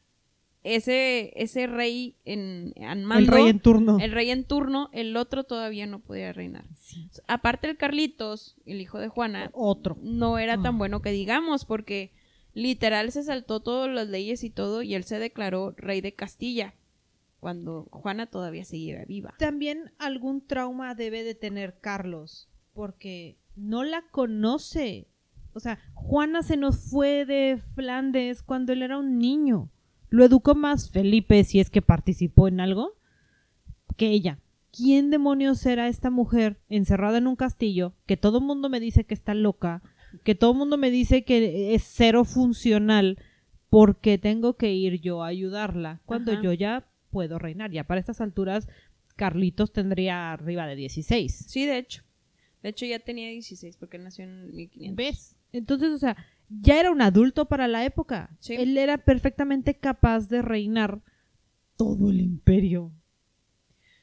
ese 0.74 1.33
ese 1.37 1.66
rey 1.66 2.16
en, 2.24 2.72
en 2.76 3.05
mando, 3.05 3.20
el 3.37 3.40
rey 3.42 3.48
en 3.50 3.61
turno. 3.61 3.98
el 4.00 4.12
rey 4.12 4.31
en 4.31 4.44
turno, 4.44 4.90
el 4.92 5.16
otro 5.16 5.44
todavía 5.44 5.87
no 5.87 6.00
podía 6.00 6.33
reinar. 6.33 6.64
Sí. 6.76 7.09
Aparte 7.29 7.68
el 7.68 7.76
Carlitos, 7.76 8.57
el 8.66 8.81
hijo 8.81 8.98
de 8.98 9.09
Juana, 9.09 9.50
Otro. 9.52 9.96
no 10.02 10.38
era 10.38 10.57
tan 10.61 10.74
Ah. 10.74 10.79
bueno 10.79 11.02
que 11.02 11.11
digamos, 11.12 11.64
porque 11.64 12.12
literal 12.55 13.12
se 13.12 13.22
saltó 13.22 13.61
todas 13.61 13.90
las 13.90 14.09
leyes 14.09 14.42
y 14.44 14.50
todo, 14.50 14.83
y 14.83 14.94
él 14.94 15.05
se 15.05 15.18
declaró 15.18 15.72
rey 15.76 16.00
de 16.00 16.14
Castilla, 16.14 16.74
cuando 17.40 17.87
Juana 17.90 18.26
todavía 18.26 18.64
seguía 18.64 19.05
viva. 19.05 19.35
También 19.38 19.92
algún 19.98 20.46
trauma 20.46 20.94
debe 20.94 21.22
de 21.22 21.35
tener 21.35 21.79
Carlos, 21.81 22.48
porque 22.72 23.37
no 23.57 23.85
la 23.85 24.02
conoce. 24.11 25.07
O 25.52 25.61
sea, 25.61 25.79
Juana 25.94 26.42
se 26.42 26.57
nos 26.57 26.90
fue 26.90 27.24
de 27.24 27.62
Flandes 27.74 28.42
cuando 28.42 28.72
él 28.72 28.83
era 28.83 28.98
un 28.98 29.18
niño. 29.18 29.70
Lo 30.09 30.25
educó 30.25 30.55
más 30.55 30.90
Felipe, 30.90 31.42
si 31.45 31.61
es 31.61 31.71
que 31.71 31.83
participó 31.83 32.49
en 32.49 32.61
algo, 32.61 32.95
que 33.97 34.09
ella. 34.11 34.38
¿Quién 34.73 35.11
demonios 35.11 35.64
era 35.64 35.88
esta 35.88 36.11
mujer 36.11 36.59
encerrada 36.69 37.19
en 37.19 37.27
un 37.27 37.37
castillo 37.37 37.95
que 38.07 38.16
todo 38.16 38.38
el 38.38 38.45
mundo 38.45 38.69
me 38.69 38.81
dice 38.81 39.05
que 39.05 39.14
está 39.14 39.35
loca, 39.35 39.83
que 40.23 40.35
todo 40.35 40.53
el 40.53 40.59
mundo 40.59 40.77
me 40.77 40.90
dice 40.90 41.25
que 41.25 41.75
es 41.75 41.83
cero 41.83 42.25
funcional 42.25 43.19
porque 43.71 44.19
tengo 44.19 44.57
que 44.57 44.73
ir 44.73 45.01
yo 45.01 45.23
a 45.23 45.29
ayudarla 45.29 46.03
cuando 46.05 46.33
Ajá. 46.33 46.42
yo 46.42 46.53
ya 46.53 46.88
puedo 47.11 47.38
reinar? 47.38 47.71
Ya 47.71 47.85
para 47.85 48.01
estas 48.01 48.21
alturas 48.21 48.69
Carlitos 49.16 49.73
tendría 49.73 50.33
arriba 50.33 50.66
de 50.66 50.77
16. 50.77 51.47
Sí, 51.49 51.64
de 51.64 51.79
hecho. 51.79 52.03
De 52.62 52.69
hecho 52.69 52.85
ya 52.85 52.99
tenía 52.99 53.31
16 53.31 53.77
porque 53.79 53.99
nació 53.99 54.25
en 54.25 54.55
1500. 54.55 54.97
¿Ves? 54.97 55.37
Entonces, 55.53 55.90
o 55.90 55.99
sea, 55.99 56.16
ya 56.49 56.79
era 56.81 56.91
un 56.91 57.03
adulto 57.03 57.47
para 57.47 57.69
la 57.69 57.85
época. 57.85 58.31
Sí. 58.41 58.55
Él 58.55 58.77
era 58.79 58.99
perfectamente 58.99 59.79
capaz 59.79 60.29
de 60.29 60.43
reinar 60.43 61.01
todo 61.77 62.11
el 62.11 62.21
imperio. 62.21 62.93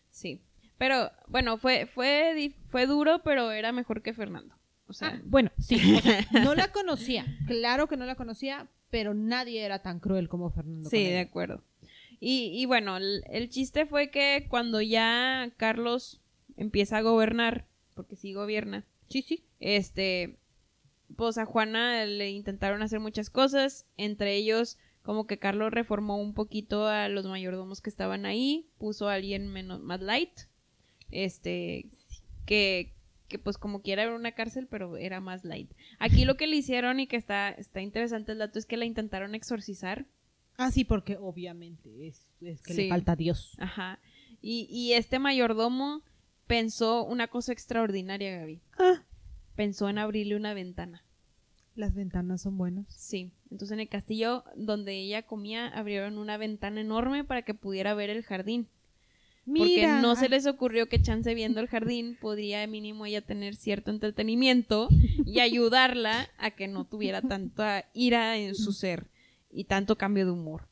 Sí. 0.10 0.42
Pero 0.78 1.12
bueno, 1.28 1.58
fue 1.58 1.86
fue 1.86 2.54
fue 2.70 2.86
duro, 2.88 3.22
pero 3.24 3.52
era 3.52 3.72
mejor 3.72 4.02
que 4.02 4.14
Fernando. 4.14 4.56
O 4.88 4.94
sea, 4.94 5.10
Ah, 5.10 5.22
bueno, 5.26 5.50
sí, 5.58 5.76
o 5.96 6.02
sea, 6.02 6.20
no 6.44 6.56
la 6.56 6.72
conocía. 6.72 7.26
Claro 7.48 7.88
que 7.88 7.96
no 7.98 8.06
la 8.06 8.16
conocía, 8.16 8.68
pero 8.90 9.14
nadie 9.14 9.62
era 9.64 9.82
tan 9.82 10.00
cruel 10.00 10.28
como 10.28 10.50
Fernando. 10.52 10.90
Sí, 10.90 11.04
de 11.04 11.20
acuerdo. 11.20 11.64
Y, 12.20 12.52
y 12.54 12.66
bueno, 12.66 12.98
el, 12.98 13.24
el 13.30 13.50
chiste 13.50 13.86
fue 13.86 14.10
que 14.12 14.46
cuando 14.50 14.82
ya 14.82 15.52
Carlos 15.58 16.22
empieza 16.58 16.98
a 16.98 17.02
gobernar, 17.02 17.66
porque 17.96 18.16
sí 18.16 18.34
gobierna, 18.34 18.86
Sí, 19.10 19.22
sí. 19.22 19.46
este, 19.60 20.38
pues 21.16 21.38
a 21.38 21.46
Juana 21.46 22.06
le 22.06 22.32
intentaron 22.32 22.82
hacer 22.82 23.00
muchas 23.00 23.30
cosas, 23.30 23.86
entre 23.98 24.36
ellos 24.36 24.78
como 25.02 25.28
que 25.28 25.38
Carlos 25.38 25.72
reformó 25.74 26.18
un 26.18 26.34
poquito 26.34 26.88
a 26.88 27.10
los 27.10 27.26
mayordomos 27.26 27.82
que 27.82 27.90
estaban 27.90 28.26
ahí, 28.26 28.70
puso 28.78 29.10
a 29.10 29.16
alguien 29.16 29.48
menos 29.50 29.82
más 29.82 30.00
light, 30.02 30.32
este, 31.12 31.88
que, 32.46 32.94
que 33.28 33.40
pues 33.40 33.58
como 33.58 33.82
quiera 33.82 34.04
era 34.04 34.16
una 34.16 34.32
cárcel, 34.34 34.68
pero 34.68 34.98
era 34.98 35.20
más 35.20 35.44
light. 35.44 35.72
Aquí 36.00 36.26
lo 36.26 36.38
que 36.38 36.48
le 36.48 36.56
hicieron 36.56 37.00
y 37.00 37.08
que 37.08 37.18
está, 37.18 37.50
está 37.50 37.82
interesante 37.82 38.32
el 38.32 38.38
dato 38.40 38.60
es 38.60 38.66
que 38.66 38.78
la 38.78 38.86
intentaron 38.86 39.36
exorcizar. 39.36 40.06
Ah, 40.58 40.72
sí, 40.72 40.84
porque 40.86 41.18
obviamente 41.18 42.08
es, 42.08 42.26
es 42.42 42.62
que 42.62 42.74
Sí. 42.74 42.84
le 42.84 42.90
falta 42.90 43.16
Dios. 43.16 43.56
Ajá. 43.60 44.00
Y, 44.42 44.68
y 44.70 44.94
este 44.94 45.20
mayordomo 45.20 46.04
pensó 46.48 47.04
una 47.06 47.28
cosa 47.28 47.52
extraordinaria, 47.54 48.38
Gaby. 48.38 48.62
Ah, 48.78 49.04
Pensó 49.56 49.90
en 49.90 49.98
abrirle 49.98 50.36
una 50.36 50.54
ventana. 50.54 51.04
las 51.76 51.96
ventanas 51.96 52.42
son 52.42 52.58
buenas. 52.58 52.86
Sí. 52.90 53.32
Entonces 53.50 53.74
en 53.74 53.80
el 53.80 53.90
castillo 53.90 54.44
donde 54.56 54.94
ella 54.96 55.24
comía 55.24 55.68
abrieron 55.68 56.18
una 56.18 56.38
ventana 56.38 56.82
enorme 56.82 57.24
para 57.24 57.42
que 57.42 57.54
pudiera 57.54 57.94
ver 57.94 58.10
el 58.10 58.24
jardín. 58.24 58.68
Porque 59.46 59.88
no 60.02 60.16
se 60.16 60.30
les 60.30 60.46
ocurrió 60.46 60.88
que 60.88 61.02
chance 61.02 61.34
viendo 61.34 61.60
el 61.60 61.68
jardín 61.68 62.18
podría 62.20 62.66
mínimo 62.66 63.06
ella 63.06 63.22
tener 63.22 63.56
cierto 63.56 63.92
entretenimiento 63.92 64.88
y 65.26 65.40
ayudarla 65.42 66.30
a 66.38 66.52
que 66.52 66.70
no 66.70 66.86
tuviera 66.86 67.22
tanta 67.22 67.86
ira 67.94 68.38
en 68.38 68.56
su 68.56 68.72
ser 68.72 69.10
y 69.52 69.66
tanto 69.66 69.98
cambio 69.98 70.26
de 70.26 70.32
humor. 70.32 70.70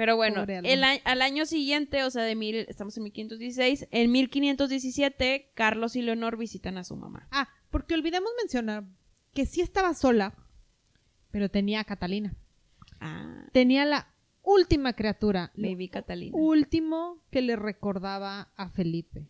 Pero 0.00 0.16
bueno, 0.16 0.46
el 0.48 0.82
al 0.82 1.20
año 1.20 1.44
siguiente, 1.44 2.04
o 2.04 2.10
sea, 2.10 2.22
de 2.22 2.34
mil, 2.34 2.56
estamos 2.56 2.96
en 2.96 3.02
1516, 3.02 3.88
en 3.90 4.10
1517, 4.10 5.50
Carlos 5.52 5.94
y 5.94 6.00
Leonor 6.00 6.38
visitan 6.38 6.78
a 6.78 6.84
su 6.84 6.96
mamá. 6.96 7.28
Ah, 7.30 7.50
porque 7.70 7.92
olvidamos 7.92 8.30
mencionar 8.40 8.84
que 9.34 9.44
sí 9.44 9.60
estaba 9.60 9.92
sola, 9.92 10.32
pero 11.30 11.50
tenía 11.50 11.80
a 11.80 11.84
Catalina. 11.84 12.34
Ah, 12.98 13.44
Tenía 13.52 13.84
la 13.84 14.08
última 14.42 14.94
criatura, 14.94 15.52
Baby 15.54 15.90
Catalina. 15.90 16.34
último 16.34 17.18
que 17.30 17.42
le 17.42 17.56
recordaba 17.56 18.52
a 18.56 18.70
Felipe. 18.70 19.28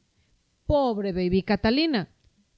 Pobre 0.66 1.11
baby 1.11 1.43
Catalina, 1.43 2.11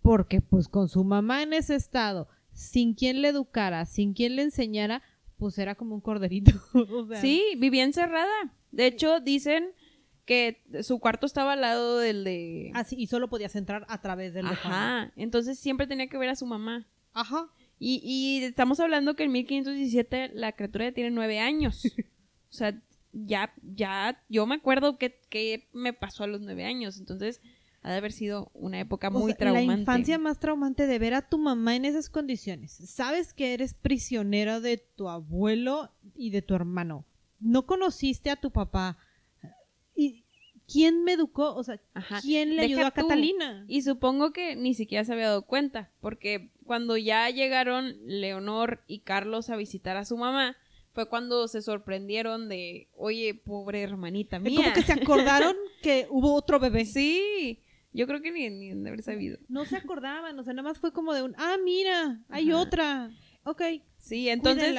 porque 0.02 0.42
pues 0.42 0.68
con 0.68 0.90
su 0.90 1.02
mamá 1.02 1.44
en 1.44 1.54
ese 1.54 1.76
estado, 1.76 2.28
sin 2.52 2.92
quien 2.92 3.22
le 3.22 3.28
educara, 3.28 3.86
sin 3.86 4.12
quien 4.12 4.36
le 4.36 4.42
enseñara, 4.42 5.02
pues 5.42 5.58
era 5.58 5.74
como 5.74 5.94
un 5.94 6.00
corderito. 6.00 6.52
O 6.74 7.06
sea, 7.06 7.20
Sí, 7.20 7.42
vivía 7.58 7.84
encerrada. 7.84 8.54
De 8.70 8.86
hecho, 8.86 9.20
dicen 9.20 9.72
porque 10.22 10.62
su 10.84 11.00
cuarto 11.00 11.26
estaba 11.26 11.54
al 11.54 11.62
lado 11.62 11.98
del 11.98 12.22
de... 12.22 12.70
Ah, 12.74 12.84
sí, 12.84 12.94
y 12.96 13.08
solo 13.08 13.28
podías 13.28 13.56
entrar 13.56 13.84
a 13.88 14.00
través 14.00 14.32
del. 14.32 14.46
Ajá, 14.46 15.12
entonces 15.16 15.58
siempre 15.58 15.88
tenía 15.88 16.06
que 16.06 16.16
ver 16.16 16.28
a 16.28 16.36
su 16.36 16.46
mamá. 16.46 16.86
Ajá. 17.12 17.48
Y, 17.80 18.00
y 18.04 18.44
estamos 18.44 18.78
hablando 18.78 19.16
que 19.16 19.24
en 19.24 19.32
1517 19.32 20.30
la 20.34 20.52
criatura 20.52 20.84
ya 20.84 20.92
tiene 20.92 21.10
nueve 21.10 21.40
años. 21.40 21.82
o 22.50 22.52
sea, 22.52 22.80
ya, 23.12 23.52
ya, 23.62 24.22
yo 24.28 24.46
me 24.46 24.54
acuerdo 24.54 24.96
que, 24.96 25.18
que 25.28 25.68
me 25.72 25.92
pasó 25.92 26.22
a 26.22 26.28
los 26.28 26.40
nueve 26.40 26.64
años. 26.64 27.00
Entonces, 27.00 27.40
ha 27.82 27.90
de 27.90 27.96
haber 27.96 28.12
sido 28.12 28.50
una 28.54 28.78
época 28.80 29.08
O 29.08 29.12
muy 29.12 29.32
sea, 29.32 29.38
traumante. 29.38 29.66
La 29.66 29.78
infancia 29.78 30.18
más 30.18 30.38
traumante 30.38 30.86
de 30.86 30.98
ver 30.98 31.14
a 31.14 31.22
tu 31.22 31.38
mamá 31.38 31.74
en 31.74 31.84
esas 31.84 32.08
condiciones. 32.08 32.72
Sabes 32.72 33.34
que 33.34 33.54
eres 33.54 33.74
prisionero 33.74 34.60
de 34.60 34.78
tu 34.78 35.08
abuelo 35.08 35.92
y 36.14 36.30
de 36.30 36.42
tu 36.42 36.54
hermano. 36.54 37.04
No 37.40 37.66
conociste 37.66 38.30
a 38.30 38.36
tu 38.36 38.52
papá. 38.52 38.98
¿Y 39.96 40.24
quién 40.72 41.02
me 41.02 41.12
educó? 41.12 41.54
O 41.54 41.64
sea, 41.64 41.80
Ajá. 41.94 42.20
¿quién 42.20 42.50
le 42.50 42.62
Deja 42.62 42.66
ayudó 42.66 42.86
a 42.86 42.90
tú. 42.92 43.02
Catalina? 43.02 43.64
Y 43.66 43.82
supongo 43.82 44.32
que 44.32 44.54
ni 44.54 44.74
siquiera 44.74 45.04
se 45.04 45.12
había 45.12 45.26
dado 45.26 45.42
cuenta, 45.42 45.90
porque 46.00 46.52
cuando 46.64 46.96
ya 46.96 47.28
llegaron 47.30 47.96
Leonor 48.06 48.84
y 48.86 49.00
Carlos 49.00 49.50
a 49.50 49.56
visitar 49.56 49.96
a 49.96 50.04
su 50.04 50.16
mamá, 50.16 50.56
fue 50.92 51.08
cuando 51.08 51.48
se 51.48 51.62
sorprendieron 51.62 52.48
de, 52.48 52.88
oye, 52.96 53.34
pobre 53.34 53.82
hermanita 53.82 54.38
mía. 54.38 54.56
Como 54.56 54.72
que 54.72 54.82
se 54.82 54.92
acordaron 54.92 55.56
que 55.82 56.06
hubo 56.10 56.34
otro 56.34 56.60
bebé. 56.60 56.84
Sí, 56.84 57.61
yo 57.92 58.06
creo 58.06 58.20
que 58.22 58.30
ni, 58.32 58.48
ni 58.50 58.74
de 58.74 58.88
haber 58.88 59.02
sabido. 59.02 59.38
No 59.48 59.64
se 59.64 59.76
acordaban, 59.76 60.38
o 60.38 60.42
sea, 60.44 60.52
nada 60.52 60.68
más 60.68 60.78
fue 60.78 60.92
como 60.92 61.14
de 61.14 61.22
un, 61.22 61.34
ah, 61.38 61.56
mira, 61.62 62.20
hay 62.28 62.50
Ajá. 62.50 62.58
otra. 62.60 63.10
Ok, 63.44 63.62
Sí, 64.02 64.28
entonces 64.28 64.76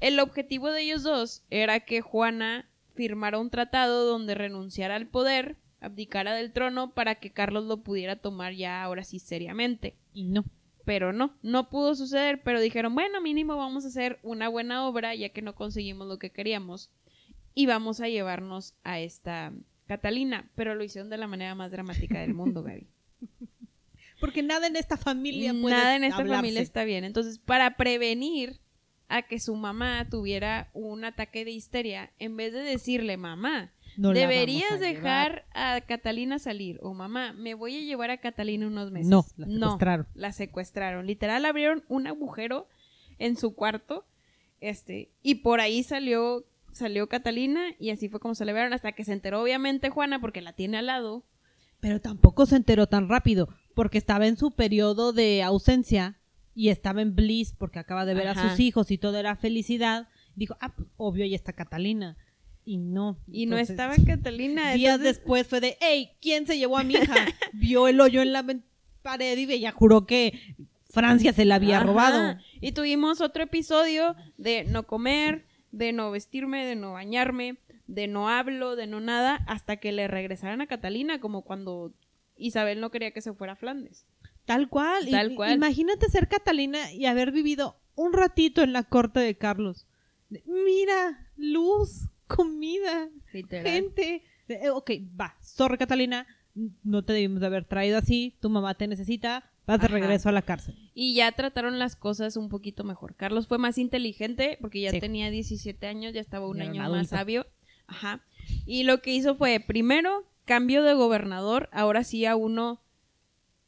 el 0.00 0.18
objetivo 0.20 0.70
de 0.70 0.82
ellos 0.82 1.02
dos 1.02 1.44
era 1.50 1.80
que 1.80 2.00
Juana 2.00 2.66
firmara 2.94 3.38
un 3.38 3.50
tratado 3.50 4.06
donde 4.06 4.34
renunciara 4.34 4.96
al 4.96 5.06
poder, 5.06 5.58
abdicara 5.80 6.34
del 6.34 6.52
trono 6.52 6.94
para 6.94 7.16
que 7.16 7.30
Carlos 7.30 7.64
lo 7.64 7.82
pudiera 7.82 8.16
tomar 8.16 8.54
ya 8.54 8.82
ahora 8.82 9.04
sí 9.04 9.18
seriamente. 9.18 9.98
Y 10.14 10.24
no. 10.24 10.44
Pero 10.86 11.12
no, 11.12 11.36
no 11.42 11.68
pudo 11.68 11.94
suceder, 11.94 12.42
pero 12.42 12.58
dijeron, 12.60 12.94
bueno, 12.94 13.20
mínimo 13.20 13.56
vamos 13.56 13.84
a 13.84 13.88
hacer 13.88 14.18
una 14.22 14.48
buena 14.48 14.86
obra 14.86 15.14
ya 15.14 15.28
que 15.28 15.42
no 15.42 15.54
conseguimos 15.54 16.08
lo 16.08 16.18
que 16.18 16.30
queríamos 16.30 16.90
y 17.54 17.66
vamos 17.66 18.00
a 18.00 18.08
llevarnos 18.08 18.74
a 18.82 19.00
esta 19.00 19.52
Catalina, 19.86 20.50
pero 20.54 20.74
lo 20.74 20.84
hicieron 20.84 21.10
de 21.10 21.18
la 21.18 21.26
manera 21.26 21.54
más 21.54 21.70
dramática 21.70 22.20
del 22.20 22.34
mundo, 22.34 22.62
Gaby. 22.62 22.86
Porque 24.20 24.42
nada 24.42 24.66
en 24.66 24.76
esta 24.76 24.96
familia 24.96 25.52
puede 25.52 25.74
Nada 25.74 25.96
en 25.96 26.04
esta 26.04 26.18
hablarse. 26.22 26.38
familia 26.38 26.60
está 26.62 26.84
bien. 26.84 27.04
Entonces, 27.04 27.38
para 27.38 27.76
prevenir 27.76 28.60
a 29.08 29.22
que 29.22 29.38
su 29.38 29.54
mamá 29.54 30.06
tuviera 30.08 30.70
un 30.72 31.04
ataque 31.04 31.44
de 31.44 31.50
histeria, 31.50 32.10
en 32.18 32.36
vez 32.36 32.52
de 32.52 32.60
decirle, 32.60 33.16
mamá, 33.18 33.72
No 33.98 34.12
deberías 34.12 34.80
dejar 34.80 35.44
a 35.52 35.80
Catalina 35.82 36.38
salir, 36.38 36.78
o 36.80 36.94
mamá, 36.94 37.32
me 37.34 37.52
voy 37.54 37.76
a 37.76 37.80
llevar 37.80 38.10
a 38.10 38.16
Catalina 38.18 38.66
unos 38.66 38.90
meses. 38.90 39.08
No, 39.08 39.26
la 39.36 39.46
secuestraron. 39.46 40.06
la 40.14 40.32
secuestraron. 40.32 41.06
Literal, 41.06 41.44
abrieron 41.44 41.84
un 41.88 42.06
agujero 42.06 42.66
en 43.18 43.36
su 43.36 43.54
cuarto, 43.54 44.06
este, 44.60 45.10
y 45.22 45.36
por 45.36 45.60
ahí 45.60 45.82
salió, 45.82 46.46
salió 46.74 47.08
Catalina, 47.08 47.62
y 47.78 47.90
así 47.90 48.08
fue 48.08 48.20
como 48.20 48.34
se 48.34 48.44
le 48.44 48.52
vieron, 48.52 48.72
hasta 48.72 48.92
que 48.92 49.04
se 49.04 49.12
enteró, 49.12 49.42
obviamente, 49.42 49.90
Juana, 49.90 50.20
porque 50.20 50.42
la 50.42 50.52
tiene 50.52 50.76
al 50.78 50.86
lado. 50.86 51.24
Pero 51.80 52.00
tampoco 52.00 52.46
se 52.46 52.56
enteró 52.56 52.86
tan 52.86 53.08
rápido, 53.08 53.48
porque 53.74 53.98
estaba 53.98 54.26
en 54.26 54.36
su 54.36 54.50
periodo 54.52 55.12
de 55.12 55.42
ausencia 55.42 56.18
y 56.54 56.68
estaba 56.68 57.02
en 57.02 57.14
bliss 57.16 57.52
porque 57.58 57.78
acaba 57.78 58.04
de 58.04 58.14
ver 58.14 58.28
a 58.28 58.34
sus 58.50 58.60
hijos 58.60 58.90
y 58.90 58.98
todo 58.98 59.18
era 59.18 59.34
felicidad. 59.36 60.08
Dijo, 60.36 60.56
ah, 60.60 60.74
pues, 60.74 60.88
obvio, 60.96 61.24
ahí 61.24 61.34
está 61.34 61.52
Catalina. 61.52 62.16
Y 62.64 62.78
no. 62.78 63.18
Y 63.30 63.46
no 63.46 63.58
estaba 63.58 63.94
Catalina. 64.06 64.72
Días 64.72 64.94
entonces- 64.94 65.16
después 65.16 65.46
fue 65.46 65.60
de, 65.60 65.76
hey, 65.80 66.12
¿quién 66.22 66.46
se 66.46 66.56
llevó 66.56 66.78
a 66.78 66.84
mi 66.84 66.94
hija? 66.94 67.14
Vio 67.52 67.88
el 67.88 68.00
hoyo 68.00 68.22
en 68.22 68.32
la 68.32 68.44
pared 69.02 69.36
y 69.36 69.52
ella 69.52 69.72
juró 69.72 70.06
que 70.06 70.56
Francia 70.88 71.32
se 71.32 71.44
la 71.44 71.56
había 71.56 71.78
Ajá. 71.78 71.86
robado. 71.86 72.38
Y 72.60 72.72
tuvimos 72.72 73.20
otro 73.20 73.42
episodio 73.42 74.14
de 74.38 74.64
no 74.64 74.84
comer, 74.84 75.44
de 75.76 75.92
no 75.92 76.10
vestirme, 76.10 76.64
de 76.64 76.76
no 76.76 76.92
bañarme, 76.92 77.58
de 77.86 78.06
no 78.06 78.28
hablo, 78.28 78.76
de 78.76 78.86
no 78.86 79.00
nada, 79.00 79.36
hasta 79.46 79.76
que 79.76 79.92
le 79.92 80.08
regresaran 80.08 80.60
a 80.60 80.66
Catalina, 80.66 81.20
como 81.20 81.42
cuando 81.42 81.92
Isabel 82.36 82.80
no 82.80 82.90
quería 82.90 83.10
que 83.12 83.20
se 83.20 83.32
fuera 83.32 83.54
a 83.54 83.56
Flandes. 83.56 84.06
Tal 84.44 84.68
cual. 84.68 85.08
Tal 85.10 85.34
cual. 85.34 85.54
Imagínate 85.54 86.08
ser 86.08 86.28
Catalina 86.28 86.92
y 86.92 87.06
haber 87.06 87.32
vivido 87.32 87.76
un 87.94 88.12
ratito 88.12 88.62
en 88.62 88.72
la 88.72 88.84
corte 88.84 89.20
de 89.20 89.36
Carlos. 89.36 89.86
Mira, 90.46 91.28
luz, 91.36 92.08
comida, 92.26 93.08
Literal. 93.32 93.66
gente. 93.72 94.22
Eh, 94.48 94.70
ok, 94.70 94.90
va, 95.18 95.36
sorry 95.40 95.78
Catalina, 95.78 96.26
no 96.82 97.02
te 97.04 97.14
debimos 97.14 97.40
de 97.40 97.46
haber 97.46 97.64
traído 97.64 97.96
así, 97.98 98.36
tu 98.40 98.50
mamá 98.50 98.74
te 98.74 98.86
necesita, 98.86 99.50
vas 99.66 99.80
de 99.80 99.86
Ajá. 99.86 99.94
regreso 99.94 100.28
a 100.28 100.32
la 100.32 100.42
cárcel. 100.42 100.83
Y 100.94 101.14
ya 101.14 101.32
trataron 101.32 101.78
las 101.80 101.96
cosas 101.96 102.36
un 102.36 102.48
poquito 102.48 102.84
mejor. 102.84 103.16
Carlos 103.16 103.48
fue 103.48 103.58
más 103.58 103.78
inteligente 103.78 104.58
porque 104.60 104.80
ya 104.80 104.92
Sí. 104.92 105.00
tenía 105.00 105.28
17 105.30 105.86
años, 105.88 106.12
ya 106.14 106.20
estaba 106.20 106.46
un 106.46 106.60
era 106.60 106.70
año 106.70 106.88
más 106.90 107.08
sabio. 107.08 107.46
Ajá. 107.86 108.24
Y 108.64 108.84
lo 108.84 109.02
que 109.02 109.10
hizo 109.12 109.34
fue, 109.34 109.58
primero, 109.60 110.24
cambio 110.44 110.82
de 110.82 110.94
gobernador, 110.94 111.68
ahora 111.72 112.04
sí 112.04 112.24
a 112.26 112.36
uno 112.36 112.80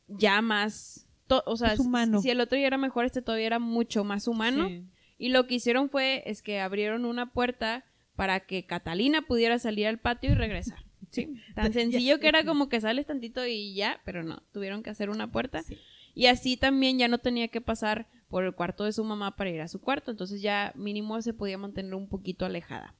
ya 0.08 0.40
más... 0.40 1.06
o 1.28 1.56
sea, 1.56 1.74
humano. 1.78 2.20
si 2.22 2.30
el 2.30 2.40
otro 2.40 2.56
ya 2.58 2.66
era 2.68 2.78
mejor, 2.78 3.04
este 3.04 3.22
todavía 3.22 3.46
era 3.46 3.58
mucho 3.58 4.04
más 4.04 4.28
humano. 4.28 4.68
Sí. 4.68 4.84
Y 5.18 5.30
lo 5.30 5.46
que 5.46 5.54
hicieron 5.54 5.88
fue, 5.88 6.22
es 6.26 6.42
que 6.42 6.60
abrieron 6.60 7.04
una 7.04 7.32
puerta 7.32 7.84
para 8.14 8.40
que 8.40 8.64
Catalina 8.66 9.22
pudiera 9.22 9.58
salir 9.58 9.86
al 9.88 9.98
patio 9.98 10.30
y 10.30 10.34
regresar. 10.34 10.84
Sí. 11.10 11.34
Tan 11.56 11.72
sencillo 11.72 12.20
que 12.20 12.28
era 12.28 12.44
como 12.44 12.68
que 12.68 12.80
sales 12.80 13.06
tantito 13.06 13.44
y 13.46 13.74
ya, 13.74 14.00
pero 14.04 14.22
no, 14.22 14.42
tuvieron 14.52 14.82
que 14.82 14.90
hacer 14.90 15.10
una 15.10 15.32
puerta. 15.32 15.62
Sí. 15.64 15.78
Y 16.16 16.26
así 16.26 16.56
también 16.56 16.98
ya 16.98 17.06
no 17.06 17.18
tenía 17.18 17.46
que 17.46 17.60
pasar 17.60 18.06
por 18.28 18.42
el 18.44 18.54
cuarto 18.54 18.82
de 18.82 18.92
su 18.92 19.04
mamá 19.04 19.36
para 19.36 19.50
ir 19.50 19.60
a 19.60 19.68
su 19.68 19.80
cuarto, 19.80 20.10
entonces 20.10 20.42
ya 20.42 20.72
mínimo 20.74 21.22
se 21.22 21.32
podía 21.32 21.58
mantener 21.58 21.94
un 21.94 22.08
poquito 22.08 22.44
alejada. 22.44 22.94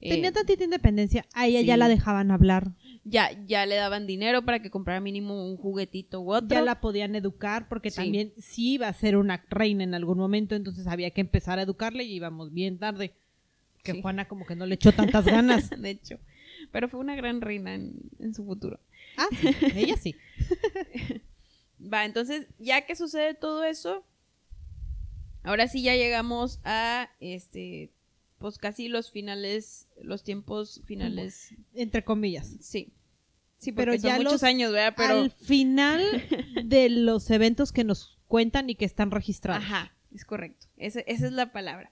Eh, 0.00 0.10
Tenía 0.10 0.32
tantita 0.32 0.64
independencia, 0.64 1.24
a 1.32 1.46
ella 1.46 1.60
ya 1.60 1.76
la 1.76 1.88
dejaban 1.88 2.30
hablar, 2.32 2.72
ya, 3.04 3.30
ya 3.46 3.64
le 3.64 3.76
daban 3.76 4.06
dinero 4.06 4.42
para 4.44 4.60
que 4.60 4.68
comprara 4.70 4.98
mínimo 5.00 5.46
un 5.48 5.56
juguetito 5.56 6.20
u 6.20 6.32
otro. 6.32 6.48
ya 6.48 6.62
la 6.62 6.80
podían 6.80 7.14
educar 7.14 7.68
porque 7.68 7.90
Sí. 7.90 7.96
también 7.96 8.32
sí 8.38 8.72
iba 8.74 8.88
a 8.88 8.92
ser 8.92 9.16
una 9.16 9.44
reina 9.48 9.84
en 9.84 9.94
algún 9.94 10.18
momento, 10.18 10.56
entonces 10.56 10.86
había 10.88 11.10
que 11.10 11.20
empezar 11.20 11.58
a 11.58 11.62
educarle 11.62 12.02
y 12.04 12.14
íbamos 12.16 12.52
bien 12.52 12.78
tarde. 12.78 13.12
Que 13.84 13.92
Sí. 13.92 14.00
Juana 14.02 14.26
como 14.26 14.46
que 14.46 14.56
no 14.56 14.64
le 14.66 14.74
echó 14.76 14.92
tantas 14.92 15.26
ganas. 15.26 15.70
de 15.78 15.90
hecho. 15.90 16.18
Pero 16.72 16.88
fue 16.88 16.98
una 16.98 17.14
gran 17.14 17.40
reina 17.42 17.74
en, 17.74 17.92
en 18.18 18.34
su 18.34 18.44
futuro. 18.44 18.80
Ah, 19.18 19.26
sí, 19.38 19.48
ella 19.76 19.96
sí. 19.98 20.16
Va, 21.92 22.04
entonces, 22.04 22.46
ya 22.58 22.86
que 22.86 22.96
sucede 22.96 23.34
todo 23.34 23.64
eso, 23.64 24.04
ahora 25.42 25.68
sí 25.68 25.82
ya 25.82 25.94
llegamos 25.94 26.60
a 26.64 27.10
este 27.20 27.90
pues 28.38 28.58
casi 28.58 28.88
los 28.88 29.10
finales, 29.10 29.88
los 30.02 30.22
tiempos 30.22 30.82
finales. 30.84 31.54
Entre 31.74 32.04
comillas. 32.04 32.56
Sí. 32.60 32.92
Sí, 33.56 33.72
Pero 33.72 33.92
son 33.92 34.02
ya 34.02 34.16
muchos 34.16 34.32
los- 34.32 34.42
años, 34.42 34.72
¿verdad? 34.72 34.92
Pero 34.96 35.20
Al 35.20 35.30
final 35.30 36.02
de 36.64 36.90
los 36.90 37.30
eventos 37.30 37.72
que 37.72 37.84
nos 37.84 38.18
cuentan 38.26 38.68
y 38.68 38.74
que 38.74 38.84
están 38.84 39.10
registrados. 39.10 39.64
Ajá, 39.64 39.94
es 40.12 40.26
correcto. 40.26 40.66
Ese- 40.76 41.04
esa 41.06 41.26
es 41.26 41.32
la 41.32 41.52
palabra. 41.52 41.90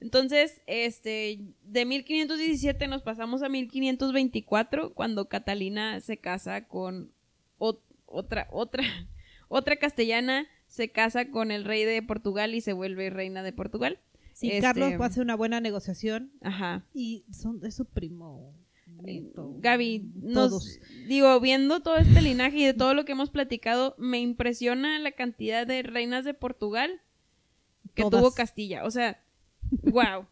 Entonces, 0.00 0.62
este, 0.66 1.40
de 1.64 1.84
1517 1.84 2.86
nos 2.88 3.02
pasamos 3.02 3.42
a 3.42 3.50
1524 3.50 4.94
cuando 4.94 5.28
Catalina 5.28 6.00
se 6.00 6.16
casa 6.16 6.66
con 6.66 7.12
ot- 7.58 7.82
otra, 8.06 8.48
otra, 8.50 8.82
otra 9.50 9.76
castellana, 9.76 10.46
se 10.68 10.90
casa 10.90 11.30
con 11.30 11.50
el 11.50 11.64
rey 11.64 11.84
de 11.84 12.02
Portugal 12.02 12.54
y 12.54 12.60
se 12.60 12.72
vuelve 12.72 13.10
reina 13.10 13.42
de 13.42 13.52
Portugal. 13.52 13.98
Sí, 14.32 14.48
Este- 14.48 14.60
Carlos 14.62 14.92
hace 15.00 15.20
una 15.20 15.34
buena 15.34 15.60
negociación 15.60 16.32
Ajá. 16.40 16.86
y 16.94 17.24
son, 17.32 17.60
es 17.66 17.74
su 17.74 17.84
primo. 17.84 18.54
nieto, 19.02 19.54
Gaby, 19.58 20.10
nos, 20.22 20.50
todos. 20.50 20.78
digo, 21.08 21.40
viendo 21.40 21.80
todo 21.80 21.96
este 21.96 22.20
linaje 22.22 22.58
y 22.58 22.64
de 22.64 22.74
todo 22.74 22.92
lo 22.94 23.04
que 23.04 23.12
hemos 23.12 23.30
platicado, 23.30 23.94
me 23.98 24.20
impresiona 24.20 24.98
la 24.98 25.12
cantidad 25.12 25.66
de 25.66 25.82
reinas 25.82 26.24
de 26.24 26.34
Portugal 26.34 27.00
que 27.94 28.02
Todas. 28.02 28.20
tuvo 28.20 28.32
Castilla. 28.34 28.84
O 28.84 28.90
sea, 28.90 29.20
wow. 29.82 30.26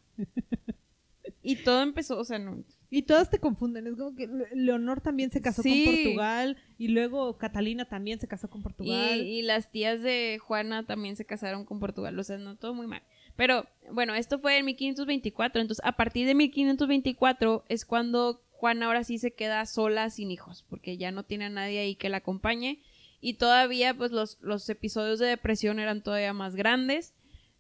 Y 1.43 1.57
todo 1.57 1.83
empezó, 1.83 2.19
o 2.19 2.25
sea, 2.25 2.39
no. 2.39 2.63
Y 2.91 3.03
todas 3.03 3.29
te 3.31 3.39
confunden. 3.39 3.87
Es 3.87 3.97
como 3.97 4.15
que 4.17 4.27
Le- 4.27 4.49
Leonor 4.55 5.01
también 5.03 5.31
se 5.31 5.41
casó 5.43 5.63
Sí. 5.63 5.85
con 5.85 5.95
Portugal 5.95 6.57
y 6.79 6.89
luego 6.89 7.37
Catalina 7.37 7.85
también 7.85 8.19
se 8.19 8.29
casó 8.29 8.49
con 8.49 8.61
Y, 8.61 8.65
Portugal. 8.65 9.21
y 9.27 9.43
las 9.43 9.71
tías 9.71 10.03
de 10.03 10.39
Juana 10.43 10.87
también 10.87 11.15
se 11.17 11.27
casaron 11.27 11.65
con 11.67 11.81
Portugal. 11.81 12.19
O 12.19 12.25
sea, 12.25 12.39
no, 12.39 12.57
todo 12.57 12.73
muy 12.75 12.87
mal. 12.87 13.03
Pero 13.37 13.67
bueno, 13.93 14.15
esto 14.15 14.39
fue 14.39 14.57
en 14.59 14.65
1524. 14.65 15.61
Entonces, 15.61 15.85
a 15.85 15.93
partir 15.93 16.27
de 16.27 16.35
1524 16.35 17.65
es 17.69 17.85
cuando 17.85 18.43
Juana 18.53 18.87
ahora 18.87 19.05
sí 19.05 19.19
se 19.19 19.33
queda 19.35 19.65
sola 19.67 20.11
sin 20.11 20.31
hijos, 20.31 20.65
porque 20.69 20.97
ya 20.97 21.13
no 21.13 21.25
tiene 21.25 21.45
a 21.45 21.51
nadie 21.51 21.79
ahí 21.81 21.95
que 21.95 22.09
la 22.09 22.17
acompañe. 22.19 22.81
Y 23.21 23.35
todavía, 23.35 23.95
pues, 23.95 24.13
los, 24.13 24.39
los 24.41 24.69
episodios 24.69 25.19
de 25.19 25.27
depresión 25.27 25.79
eran 25.79 26.03
todavía 26.03 26.33
más 26.33 26.57
grandes. 26.57 27.15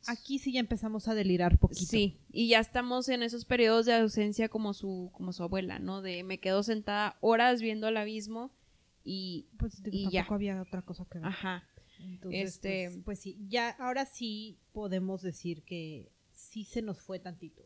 Aquí 0.08 0.38
sí 0.38 0.52
ya 0.52 0.60
empezamos 0.60 1.06
a 1.08 1.14
delirar 1.14 1.58
poquito. 1.58 1.82
Sí, 1.84 2.18
y 2.32 2.48
ya 2.48 2.60
estamos 2.60 3.08
en 3.08 3.22
esos 3.22 3.44
periodos 3.44 3.86
de 3.86 3.94
ausencia 3.94 4.48
como 4.48 4.72
su, 4.74 5.10
como 5.12 5.32
su 5.32 5.42
abuela, 5.42 5.78
¿no? 5.78 6.02
De 6.02 6.24
me 6.24 6.38
quedo 6.40 6.62
sentada 6.62 7.16
horas 7.20 7.60
viendo 7.62 7.86
al 7.86 7.96
abismo 7.96 8.50
y 9.04 9.48
Pues 9.58 9.82
digo, 9.82 9.96
Y 9.96 10.02
tampoco 10.14 10.30
ya. 10.30 10.34
había 10.34 10.62
otra 10.62 10.82
cosa 10.82 11.04
que 11.10 11.18
ver. 11.18 11.28
ajá. 11.28 11.64
Entonces, 12.00 12.54
Este- 12.54 12.90
pues, 12.90 13.04
pues 13.04 13.18
sí, 13.20 13.36
ya 13.48 13.70
ahora 13.70 14.06
sí 14.06 14.58
podemos 14.72 15.20
decir 15.22 15.64
que 15.64 16.12
sí 16.32 16.62
se 16.64 16.80
nos 16.82 17.00
fue 17.00 17.18
tantito. 17.18 17.62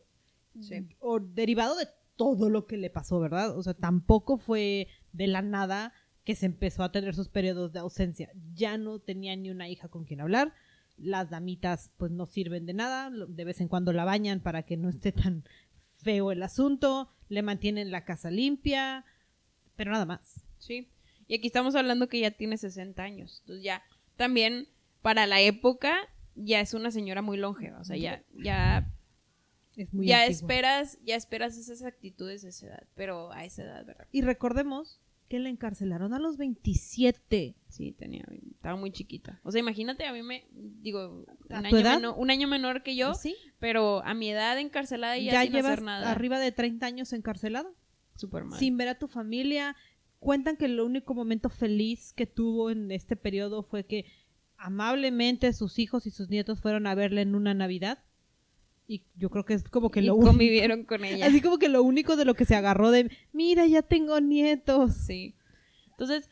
Sí. 0.59 0.87
O 0.99 1.19
derivado 1.19 1.75
de 1.75 1.87
todo 2.15 2.49
lo 2.49 2.65
que 2.67 2.77
le 2.77 2.89
pasó, 2.89 3.19
¿verdad? 3.19 3.57
O 3.57 3.61
sea, 3.63 3.73
tampoco 3.73 4.37
fue 4.37 4.87
de 5.11 5.27
la 5.27 5.41
nada 5.41 5.93
que 6.23 6.35
se 6.35 6.45
empezó 6.45 6.83
a 6.83 6.91
tener 6.91 7.13
sus 7.15 7.27
periodos 7.29 7.73
de 7.73 7.79
ausencia. 7.79 8.31
Ya 8.55 8.77
no 8.77 8.99
tenía 8.99 9.35
ni 9.35 9.49
una 9.49 9.67
hija 9.69 9.87
con 9.89 10.05
quien 10.05 10.21
hablar. 10.21 10.53
Las 10.97 11.29
damitas 11.29 11.91
pues 11.97 12.11
no 12.11 12.25
sirven 12.25 12.65
de 12.65 12.73
nada. 12.73 13.09
De 13.09 13.43
vez 13.45 13.61
en 13.61 13.67
cuando 13.67 13.93
la 13.93 14.05
bañan 14.05 14.39
para 14.41 14.63
que 14.63 14.77
no 14.77 14.89
esté 14.89 15.11
tan 15.11 15.43
feo 16.01 16.31
el 16.31 16.43
asunto. 16.43 17.09
Le 17.29 17.41
mantienen 17.41 17.91
la 17.91 18.05
casa 18.05 18.29
limpia. 18.31 19.05
Pero 19.75 19.91
nada 19.91 20.05
más. 20.05 20.43
Sí. 20.59 20.89
Y 21.27 21.35
aquí 21.35 21.47
estamos 21.47 21.75
hablando 21.75 22.07
que 22.09 22.19
ya 22.19 22.31
tiene 22.31 22.57
60 22.57 23.01
años. 23.01 23.39
Entonces 23.41 23.63
ya 23.63 23.83
también 24.17 24.67
para 25.01 25.25
la 25.25 25.41
época 25.41 25.95
ya 26.35 26.59
es 26.59 26.73
una 26.73 26.91
señora 26.91 27.21
muy 27.21 27.37
longeva. 27.37 27.79
O 27.79 27.83
sea, 27.83 27.97
ya, 27.97 28.23
ya, 28.33 28.91
Es 29.75 29.93
muy 29.93 30.07
ya 30.07 30.21
antigua. 30.23 30.35
esperas, 30.35 30.99
ya 31.03 31.15
esperas 31.15 31.57
esas 31.57 31.83
actitudes 31.83 32.41
de 32.43 32.49
esa 32.49 32.67
edad. 32.67 32.83
Pero 32.95 33.31
a 33.31 33.45
esa 33.45 33.63
edad, 33.63 33.85
¿verdad? 33.85 34.07
Y 34.11 34.21
recordemos 34.21 34.99
que 35.33 35.39
la 35.39 35.49
encarcelaron 35.49 36.13
a 36.13 36.19
los 36.19 36.37
27. 36.37 37.55
Sí, 37.67 37.91
tenía, 37.93 38.23
estaba 38.51 38.75
muy 38.75 38.91
chiquita. 38.91 39.39
O 39.41 39.51
sea, 39.51 39.61
imagínate, 39.61 40.05
a 40.05 40.13
mí 40.13 40.21
me, 40.21 40.45
digo, 40.51 41.25
¿A 41.49 41.57
un 41.57 41.65
año, 41.65 42.13
un 42.13 42.29
año 42.29 42.47
menor 42.47 42.83
que 42.83 42.95
yo, 42.95 43.15
¿Sí? 43.15 43.35
pero 43.57 44.05
a 44.05 44.13
mi 44.13 44.29
edad 44.29 44.59
encarcelada 44.59 45.17
y 45.17 45.25
ya, 45.25 45.31
Ya 45.31 45.41
sin 45.41 45.53
llevas 45.53 45.71
hacer 45.71 45.83
nada. 45.83 46.11
arriba 46.11 46.37
de 46.37 46.51
30 46.51 46.85
años 46.85 47.13
encarcelada. 47.13 47.67
Súper 48.15 48.43
mal. 48.43 48.59
sin 48.59 48.77
ver 48.77 48.89
a 48.89 48.99
tu 48.99 49.07
familia. 49.07 49.75
Cuentan 50.19 50.55
que 50.55 50.65
el 50.65 50.79
único 50.79 51.15
momento 51.15 51.49
feliz 51.49 52.13
que 52.13 52.27
tuvo 52.27 52.69
en 52.69 52.91
este 52.91 53.15
periodo 53.15 53.63
fue 53.63 53.87
que 53.87 54.05
amablemente 54.57 55.51
sus 55.53 55.79
hijos 55.79 56.05
y 56.05 56.11
sus 56.11 56.29
nietos 56.29 56.61
fueron 56.61 56.85
a 56.85 56.93
verla 56.93 57.21
en 57.21 57.33
una 57.33 57.55
Navidad. 57.55 58.03
Y 58.87 59.03
yo 59.15 59.29
creo 59.29 59.45
que 59.45 59.53
es 59.53 59.63
como 59.69 59.89
que 59.91 60.01
y 60.01 60.03
lo 60.05 60.15
único. 60.15 60.29
convivieron 60.31 60.83
con 60.83 61.03
ella. 61.05 61.25
Así 61.27 61.41
como 61.41 61.57
que 61.57 61.69
lo 61.69 61.83
único 61.83 62.15
de 62.15 62.25
lo 62.25 62.33
que 62.35 62.45
se 62.45 62.55
agarró 62.55 62.91
de, 62.91 63.09
mira, 63.31 63.65
ya 63.65 63.81
tengo 63.81 64.19
nietos. 64.19 64.93
Sí. 65.07 65.35
Entonces, 65.91 66.29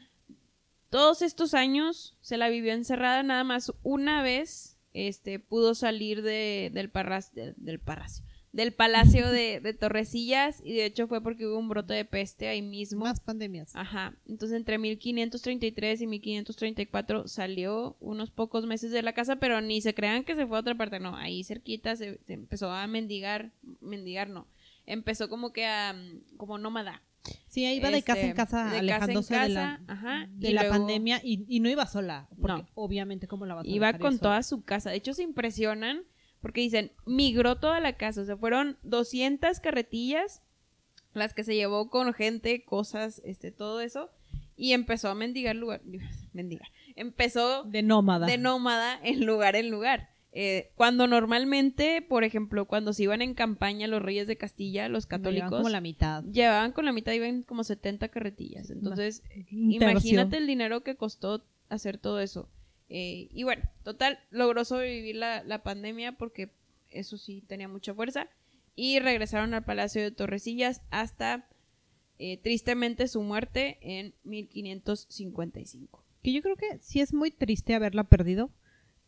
todos 0.89 1.21
estos 1.21 1.53
años 1.53 2.17
se 2.21 2.37
la 2.37 2.49
vivió 2.49 2.73
encerrada 2.73 3.23
nada 3.23 3.43
más 3.43 3.71
una 3.83 4.21
vez. 4.23 4.77
Este 4.93 5.39
pudo 5.39 5.73
salir 5.73 6.21
de, 6.21 6.69
del 6.73 6.89
parras, 6.89 7.33
de- 7.33 7.53
del 7.55 7.79
palacio, 7.79 8.25
del 8.53 8.73
palacio 8.73 9.29
de, 9.29 9.61
de 9.61 9.73
Torrecillas 9.73 10.61
y 10.63 10.73
de 10.73 10.85
hecho 10.85 11.07
fue 11.07 11.21
porque 11.21 11.47
hubo 11.47 11.57
un 11.57 11.69
brote 11.69 11.93
de 11.93 12.03
peste 12.05 12.47
ahí 12.49 12.61
mismo. 12.61 13.05
Más 13.05 13.19
pandemias. 13.21 13.71
Ajá. 13.75 14.13
Entonces 14.27 14.57
entre 14.57 14.77
1533 14.77 16.01
y 16.01 16.07
1534 16.07 17.27
salió 17.27 17.95
unos 17.99 18.29
pocos 18.31 18.65
meses 18.65 18.91
de 18.91 19.01
la 19.01 19.13
casa, 19.13 19.37
pero 19.37 19.61
ni 19.61 19.81
se 19.81 19.93
crean 19.93 20.23
que 20.23 20.35
se 20.35 20.45
fue 20.45 20.57
a 20.57 20.61
otra 20.61 20.75
parte, 20.75 20.99
no, 20.99 21.15
ahí 21.15 21.43
cerquita 21.43 21.95
se, 21.95 22.19
se 22.25 22.33
empezó 22.33 22.71
a 22.71 22.85
mendigar, 22.87 23.51
mendigar 23.79 24.29
no, 24.29 24.47
empezó 24.85 25.29
como 25.29 25.53
que 25.53 25.65
a, 25.65 25.95
como 26.37 26.57
nómada. 26.57 27.01
Sí, 27.47 27.65
ahí 27.65 27.77
iba 27.77 27.91
de 27.91 28.01
casa 28.01 28.21
en 28.21 28.27
Este, 28.29 28.35
casa, 28.35 28.57
de 28.57 28.69
casa 28.69 28.73
en 28.73 28.79
alejándose 28.79 29.37
de 29.37 29.49
la, 29.49 29.81
ajá, 29.87 30.27
de 30.31 30.49
y 30.49 30.53
la 30.53 30.61
luego 30.63 30.77
pandemia 30.77 31.21
y, 31.23 31.45
y 31.47 31.59
no 31.59 31.69
iba 31.69 31.85
sola. 31.85 32.27
Porque 32.41 32.63
No. 32.63 32.67
obviamente, 32.73 33.27
¿cómo 33.27 33.45
la 33.45 33.53
vas 33.53 33.65
a 33.65 33.69
Iba 33.69 33.93
con 33.99 34.17
toda 34.17 34.41
su 34.41 34.63
casa. 34.63 34.89
De 34.89 34.95
hecho, 34.97 35.13
se 35.13 35.21
impresionan 35.21 36.01
porque 36.41 36.61
dicen, 36.61 36.91
migró 37.05 37.57
toda 37.57 37.79
la 37.79 37.93
casa. 37.93 38.21
O 38.21 38.25
sea, 38.25 38.37
fueron 38.37 38.77
200 38.83 39.59
carretillas 39.59 40.41
las 41.13 41.33
que 41.33 41.43
se 41.43 41.55
llevó 41.55 41.89
con 41.89 42.13
gente, 42.13 42.63
cosas, 42.63 43.21
este, 43.25 43.51
todo 43.51 43.81
eso. 43.81 44.09
Y 44.55 44.73
empezó 44.73 45.09
a 45.09 45.15
mendigar 45.15 45.55
lugar. 45.55 45.81
Mendigar. 46.33 46.69
Empezó 46.95 47.63
De 47.63 47.81
nómada. 47.83 48.27
de 48.27 48.37
nómada 48.37 48.99
en 49.03 49.25
lugar 49.25 49.55
en 49.55 49.69
lugar. 49.69 50.09
Eh, 50.33 50.71
cuando 50.75 51.07
normalmente, 51.07 52.01
por 52.01 52.23
ejemplo, 52.23 52.65
cuando 52.65 52.93
se 52.93 53.03
iban 53.03 53.21
en 53.21 53.33
campaña 53.33 53.87
los 53.87 54.01
reyes 54.01 54.27
de 54.27 54.37
Castilla, 54.37 54.87
los 54.87 55.05
Llevaban 55.05 55.23
católicos, 55.23 55.57
como 55.57 55.67
la 55.69 55.81
mitad. 55.81 56.23
llevaban 56.23 56.71
con 56.71 56.85
la 56.85 56.93
mitad, 56.93 57.11
iban 57.11 57.43
como 57.43 57.65
70 57.65 58.07
carretillas. 58.07 58.69
Entonces, 58.69 59.23
imagínate 59.49 60.37
el 60.37 60.47
dinero 60.47 60.83
que 60.83 60.95
costó 60.95 61.43
hacer 61.67 61.97
todo 61.97 62.21
eso. 62.21 62.49
Eh, 62.93 63.29
y 63.31 63.43
bueno, 63.43 63.63
total, 63.83 64.19
logró 64.31 64.65
sobrevivir 64.65 65.15
la, 65.15 65.43
la 65.43 65.63
pandemia 65.63 66.11
porque 66.17 66.51
eso 66.89 67.17
sí 67.17 67.41
tenía 67.47 67.69
mucha 67.69 67.93
fuerza. 67.93 68.27
Y 68.75 68.99
regresaron 68.99 69.53
al 69.53 69.63
Palacio 69.63 70.01
de 70.01 70.11
Torrecillas 70.11 70.81
hasta, 70.91 71.47
eh, 72.19 72.37
tristemente, 72.37 73.07
su 73.07 73.21
muerte 73.21 73.77
en 73.81 74.13
1555. 74.23 76.03
Que 76.23 76.33
yo 76.33 76.41
creo 76.41 76.55
que 76.55 76.79
sí 76.79 76.99
es 77.01 77.13
muy 77.13 77.31
triste 77.31 77.73
haberla 77.75 78.03
perdido, 78.03 78.51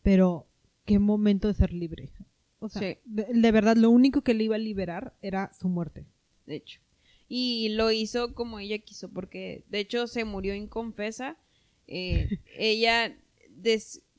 pero 0.02 0.48
qué 0.84 0.98
momento 0.98 1.48
de 1.48 1.54
ser 1.54 1.72
libre. 1.72 2.12
O 2.58 2.68
sea, 2.68 2.80
Sí. 2.80 2.98
de, 3.04 3.26
de 3.32 3.52
verdad, 3.52 3.76
lo 3.76 3.90
único 3.90 4.22
que 4.22 4.34
le 4.34 4.44
iba 4.44 4.56
a 4.56 4.58
liberar 4.58 5.14
era 5.22 5.52
su 5.52 5.68
muerte. 5.68 6.06
de 6.46 6.56
hecho. 6.56 6.80
Y 7.26 7.70
lo 7.70 7.90
hizo 7.90 8.34
como 8.34 8.58
ella 8.58 8.76
quiso, 8.78 9.10
porque 9.10 9.64
de 9.70 9.78
hecho 9.80 10.06
se 10.06 10.24
murió 10.26 10.54
inconfesa. 10.54 11.38
Eh, 11.86 12.28
ella 12.58 13.16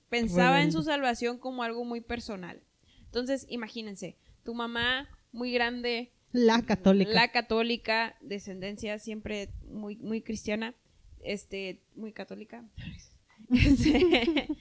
pensaba 0.10 0.62
en 0.62 0.72
su 0.72 0.84
salvación 0.84 1.38
como 1.38 1.64
algo 1.64 1.86
muy 1.86 2.02
personal. 2.02 2.62
Entonces, 3.06 3.46
imagínense, 3.50 4.18
tu 4.44 4.54
mamá 4.54 5.10
muy 5.32 5.52
grande, 5.52 6.12
La 6.32 6.62
católica. 6.64 7.12
la 7.12 7.32
católica, 7.32 8.16
descendencia 8.22 9.00
siempre 9.00 9.50
muy, 9.70 9.98
muy 9.98 10.22
cristiana, 10.22 10.74
este, 11.24 11.82
muy 11.96 12.14
católica. 12.14 12.64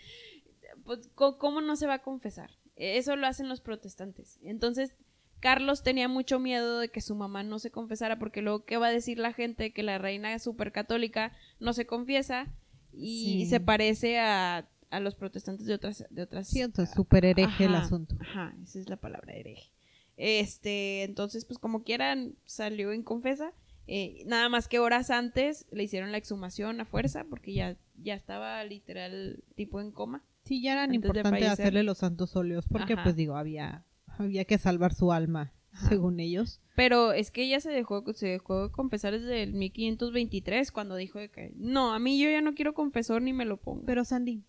Pues, 0.85 1.09
¿Cómo 1.15 1.61
no 1.63 1.77
se 1.77 1.87
va 1.87 1.95
a 1.95 2.03
confesar? 2.03 2.51
Eso 2.77 3.17
lo 3.17 3.27
hacen 3.27 3.49
los 3.49 3.61
protestantes. 3.63 4.39
Entonces, 4.43 4.95
Carlos 5.41 5.83
tenía 5.83 6.09
mucho 6.09 6.39
miedo 6.39 6.79
de 6.79 6.89
que 6.89 7.01
su 7.01 7.15
mamá 7.15 7.43
no 7.43 7.59
se 7.59 7.71
confesara, 7.71 8.19
porque 8.19 8.43
luego, 8.43 8.65
¿qué 8.65 8.77
va 8.77 8.89
a 8.89 8.93
decir 8.93 9.19
la 9.19 9.33
gente? 9.33 9.73
Que 9.73 9.83
la 9.83 9.99
reina 9.99 10.39
super 10.39 10.73
católica 10.73 11.33
no 11.61 11.73
se 11.73 11.87
confiesa 11.87 12.53
y 12.97 13.45
Sí. 13.45 13.47
se 13.51 13.61
parece 13.61 14.19
a, 14.19 14.69
a 14.91 15.01
los 15.01 15.15
protestantes 15.15 15.67
de 15.67 15.75
otras, 15.75 16.05
de 16.11 16.23
otras 16.23 16.49
Sí, 16.49 16.61
entonces, 16.61 16.95
súper 16.95 17.25
hereje 17.25 17.65
el 17.65 17.75
asunto. 17.75 18.17
Ajá, 18.21 18.55
esa 18.63 18.79
es 18.79 18.89
la 18.89 18.97
palabra 18.97 19.35
hereje. 19.35 19.71
Este, 20.17 21.03
entonces, 21.03 21.45
pues 21.45 21.59
como 21.59 21.83
quieran, 21.83 22.37
salió 22.45 22.93
inconfesa. 22.93 23.53
Eh, 23.87 24.23
nada 24.27 24.49
más 24.49 24.67
que 24.69 24.79
horas 24.79 25.11
antes 25.11 25.67
le 25.71 25.83
hicieron 25.83 26.11
la 26.13 26.17
exhumación 26.19 26.81
a 26.81 26.87
fuerza 26.87 27.25
porque 27.29 27.53
ya, 27.53 27.77
ya 28.01 28.15
estaba 28.15 28.65
literal 28.65 29.45
tipo 29.57 29.81
en 29.81 29.91
coma. 29.91 30.23
Sí, 30.45 30.63
ya 30.63 30.73
eran 30.73 30.95
importante 30.95 31.47
hacerle 31.47 31.83
los 31.83 31.99
santos 31.99 32.35
óleos, 32.37 32.67
porque 32.69 32.95
Ajá. 32.95 33.03
pues 33.03 33.17
digo, 33.17 33.37
había, 33.37 33.85
había 34.07 34.45
que 34.47 34.57
salvar 34.59 34.95
su 34.95 35.13
alma, 35.13 35.53
Ajá. 35.75 35.89
según 35.89 36.21
ellos. 36.21 36.61
Pero 36.77 37.13
es 37.13 37.31
que 37.31 37.43
ella 37.43 37.61
se 37.61 37.71
dejó, 37.71 38.05
se 38.15 38.29
dejó 38.29 38.73
confesar 38.73 39.13
desde 39.13 39.43
el 39.43 39.53
1523 39.55 40.73
cuando 40.73 40.97
dijo 40.97 41.19
de 41.19 41.31
que 41.31 41.53
no, 41.57 41.93
a 41.93 41.99
mí 41.99 42.19
yo 42.19 42.31
ya 42.31 42.41
no 42.41 42.55
quiero 42.55 42.75
confesor 42.75 43.23
ni 43.23 43.33
me 43.33 43.45
lo 43.45 43.59
pongo. 43.59 43.85
Pero 43.87 44.05
Sandy, 44.05 44.43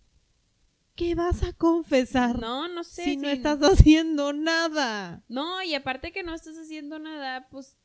¿qué 0.94 1.14
vas 1.14 1.42
a 1.42 1.52
confesar 1.52 2.40
no, 2.40 2.68
no 2.68 2.82
sé. 2.82 3.04
si 3.04 3.16
no 3.16 3.28
estás 3.28 3.60
haciendo 3.60 4.32
nada? 4.32 5.22
No, 5.28 5.62
y 5.62 5.74
aparte 5.74 6.12
que 6.12 6.22
no 6.22 6.34
estás 6.34 6.56
haciendo 6.56 6.98
nada, 6.98 7.48
pues 7.50 7.76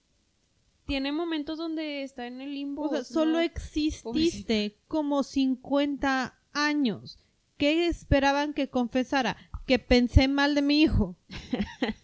tiene 0.85 1.11
momentos 1.11 1.57
donde 1.57 2.03
está 2.03 2.27
en 2.27 2.41
el 2.41 2.53
limbo. 2.53 2.83
O 2.83 2.89
sea, 2.89 2.99
¿no? 2.99 3.03
solo 3.05 3.39
exististe 3.39 4.77
como 4.87 5.23
50 5.23 6.39
años. 6.53 7.19
¿Qué 7.57 7.87
esperaban 7.87 8.53
que 8.53 8.69
confesara? 8.69 9.37
Que 9.65 9.79
pensé 9.79 10.27
mal 10.27 10.55
de 10.55 10.61
mi 10.61 10.81
hijo. 10.81 11.15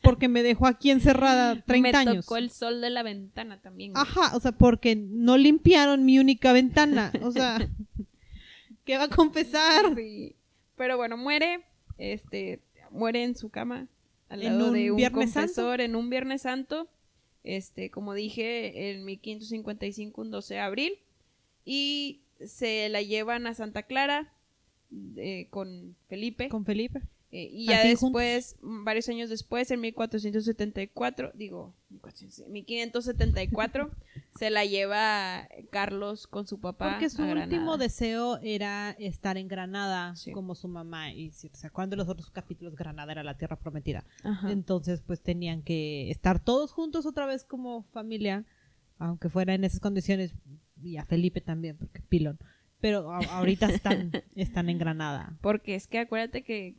Porque 0.01 0.28
me 0.28 0.43
dejó 0.43 0.68
aquí 0.68 0.91
encerrada 0.91 1.62
30 1.62 1.91
me 1.91 1.97
años. 1.97 2.26
tocó 2.26 2.38
el 2.38 2.51
sol 2.51 2.82
de 2.82 2.89
la 2.89 3.03
ventana 3.03 3.60
también. 3.62 3.93
güey. 3.93 4.01
Ajá, 4.01 4.36
o 4.36 4.39
sea, 4.39 4.51
porque 4.53 4.95
no 4.95 5.38
limpiaron 5.38 6.05
mi 6.05 6.20
única 6.20 6.53
ventana. 6.53 7.12
O 7.22 7.32
sea, 7.32 7.58
¿qué 8.86 8.97
va 8.97 9.05
a 9.05 9.10
confesar? 9.10 9.95
Sí. 9.95 10.36
Pero 10.76 10.97
bueno, 10.97 11.18
muere, 11.18 11.62
este, 11.97 12.62
muere 12.91 13.24
en 13.24 13.36
su 13.36 13.49
cama 13.49 13.88
al 14.30 14.43
En 14.43 14.53
lado 14.58 14.68
un 14.68 14.74
de 14.74 14.91
un 14.91 14.97
Viernes 14.97 15.34
confesor 15.34 15.82
en 15.82 15.95
un 15.95 16.10
Viernes 16.10 16.43
Santo. 16.43 16.88
Este, 17.43 17.89
como 17.89 18.14
dije, 18.14 18.91
en 18.91 19.05
1555, 19.05 20.22
un 20.22 20.32
12 20.32 20.53
de 20.55 20.60
abril. 20.60 20.93
Y 21.66 22.22
se 22.45 22.88
la 22.89 23.01
llevan 23.01 23.47
a 23.47 23.53
Santa 23.53 23.84
Clara 23.84 24.32
eh, 25.16 25.47
con 25.49 25.95
Felipe. 26.08 26.49
Con 26.49 26.64
Felipe. 26.66 27.01
Eh, 27.30 27.49
y 27.51 27.65
ya 27.67 27.84
después, 27.84 28.55
varios 28.61 29.09
años 29.09 29.30
después, 29.30 29.69
en 29.71 29.82
1474, 29.82 31.32
digo, 31.36 31.73
1574, 32.47 33.91
se 34.39 34.49
la 34.49 34.65
lleva 34.65 35.47
Carlos 35.71 36.28
con 36.28 36.47
su 36.47 36.59
papá. 36.59 36.91
Porque 36.91 37.09
su 37.09 37.21
a 37.21 37.25
último 37.25 37.45
Granada. 37.47 37.78
deseo 37.78 38.39
era 38.41 38.91
estar 38.99 39.38
en 39.38 39.47
Granada 39.47 40.15
Sí. 40.15 40.32
como 40.32 40.55
su 40.55 40.67
mamá. 40.67 41.11
Y 41.13 41.32
si 41.32 41.49
se 41.53 41.67
acuerdan 41.67 41.89
de 41.91 41.95
los 41.97 42.07
otros 42.09 42.30
capítulos, 42.32 42.75
Granada 42.75 43.11
era 43.11 43.23
la 43.23 43.38
tierra 43.38 43.57
prometida. 43.59 44.05
Ajá. 44.23 44.51
Entonces, 44.51 45.01
pues 45.05 45.21
tenían 45.21 45.61
que 45.63 46.09
estar 46.11 46.39
todos 46.43 46.71
juntos 46.71 47.05
otra 47.05 47.25
vez 47.25 47.43
como 47.43 47.84
familia, 47.91 48.45
aunque 48.99 49.30
fuera 49.30 49.53
en 49.53 49.63
esas 49.63 49.80
condiciones. 49.80 50.34
Y 50.82 50.97
a 50.97 51.05
Felipe 51.05 51.41
también, 51.41 51.75
porque 51.78 52.01
pilón. 52.01 52.38
Pero 52.80 53.11
a- 53.11 53.17
ahorita 53.38 53.67
están, 53.69 54.11
están 54.36 54.69
en 54.69 54.78
Granada. 54.78 55.36
Porque 55.41 55.73
es 55.75 55.88
que 55.88 55.97
acuérdate 55.99 56.43
que 56.43 56.75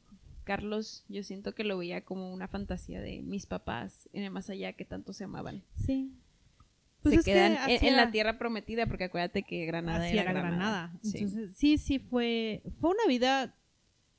Carlos, 0.48 1.04
yo 1.10 1.22
siento 1.24 1.54
que 1.54 1.62
lo 1.62 1.76
veía 1.76 2.06
como 2.06 2.32
una 2.32 2.48
fantasía 2.48 3.02
de 3.02 3.20
mis 3.20 3.44
papás 3.44 4.08
en 4.14 4.22
el 4.24 4.30
más 4.30 4.48
allá 4.48 4.72
que 4.72 4.86
tanto 4.86 5.12
se 5.12 5.24
amaban. 5.24 5.62
Sí. 5.74 6.10
se 7.04 7.22
quedan 7.22 7.58
en, 7.68 7.84
en 7.84 7.96
la 7.96 8.10
tierra 8.10 8.38
prometida, 8.38 8.86
porque 8.86 9.04
acuérdate 9.04 9.42
que 9.42 9.66
Granada 9.66 10.08
era 10.08 10.22
Granada. 10.22 10.48
Granada. 10.48 10.98
Sí. 11.02 11.18
Entonces, 11.18 11.54
sí, 11.54 11.76
sí, 11.76 11.98
fue, 11.98 12.62
fue 12.80 12.92
una 12.92 13.06
vida 13.06 13.56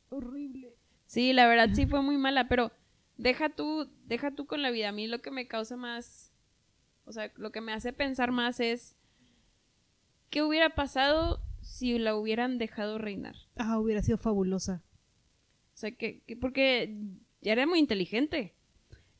horrible. 0.09 0.75
Sí, 1.07 1.33
la 1.33 1.47
verdad 1.47 1.71
sí 1.73 1.87
fue 1.87 2.03
muy 2.03 2.17
mala, 2.17 2.47
pero 2.47 2.71
deja 3.17 3.49
tú, 3.49 3.89
deja 4.05 4.29
tú 4.29 4.45
con 4.45 4.61
la 4.61 4.69
vida. 4.69 4.89
A 4.89 4.91
mí 4.91 5.07
lo 5.07 5.23
que 5.23 5.31
me 5.31 5.47
causa 5.47 5.77
más, 5.77 6.31
o 7.05 7.11
sea, 7.11 7.31
lo 7.37 7.51
que 7.51 7.61
me 7.61 7.73
hace 7.73 7.91
pensar 7.91 8.31
más 8.31 8.59
es 8.59 8.95
qué 10.29 10.43
hubiera 10.43 10.75
pasado 10.75 11.41
si 11.61 11.97
la 11.97 12.15
hubieran 12.15 12.59
dejado 12.59 12.99
reinar. 12.99 13.35
Ah, 13.55 13.79
hubiera 13.79 14.03
sido 14.03 14.19
fabulosa. 14.19 14.83
O 15.79 15.81
sea, 15.81 15.91
que, 15.91 16.19
que- 16.27 16.35
porque 16.35 16.93
ya 17.41 17.53
era 17.53 17.65
muy 17.65 17.79
inteligente. 17.79 18.53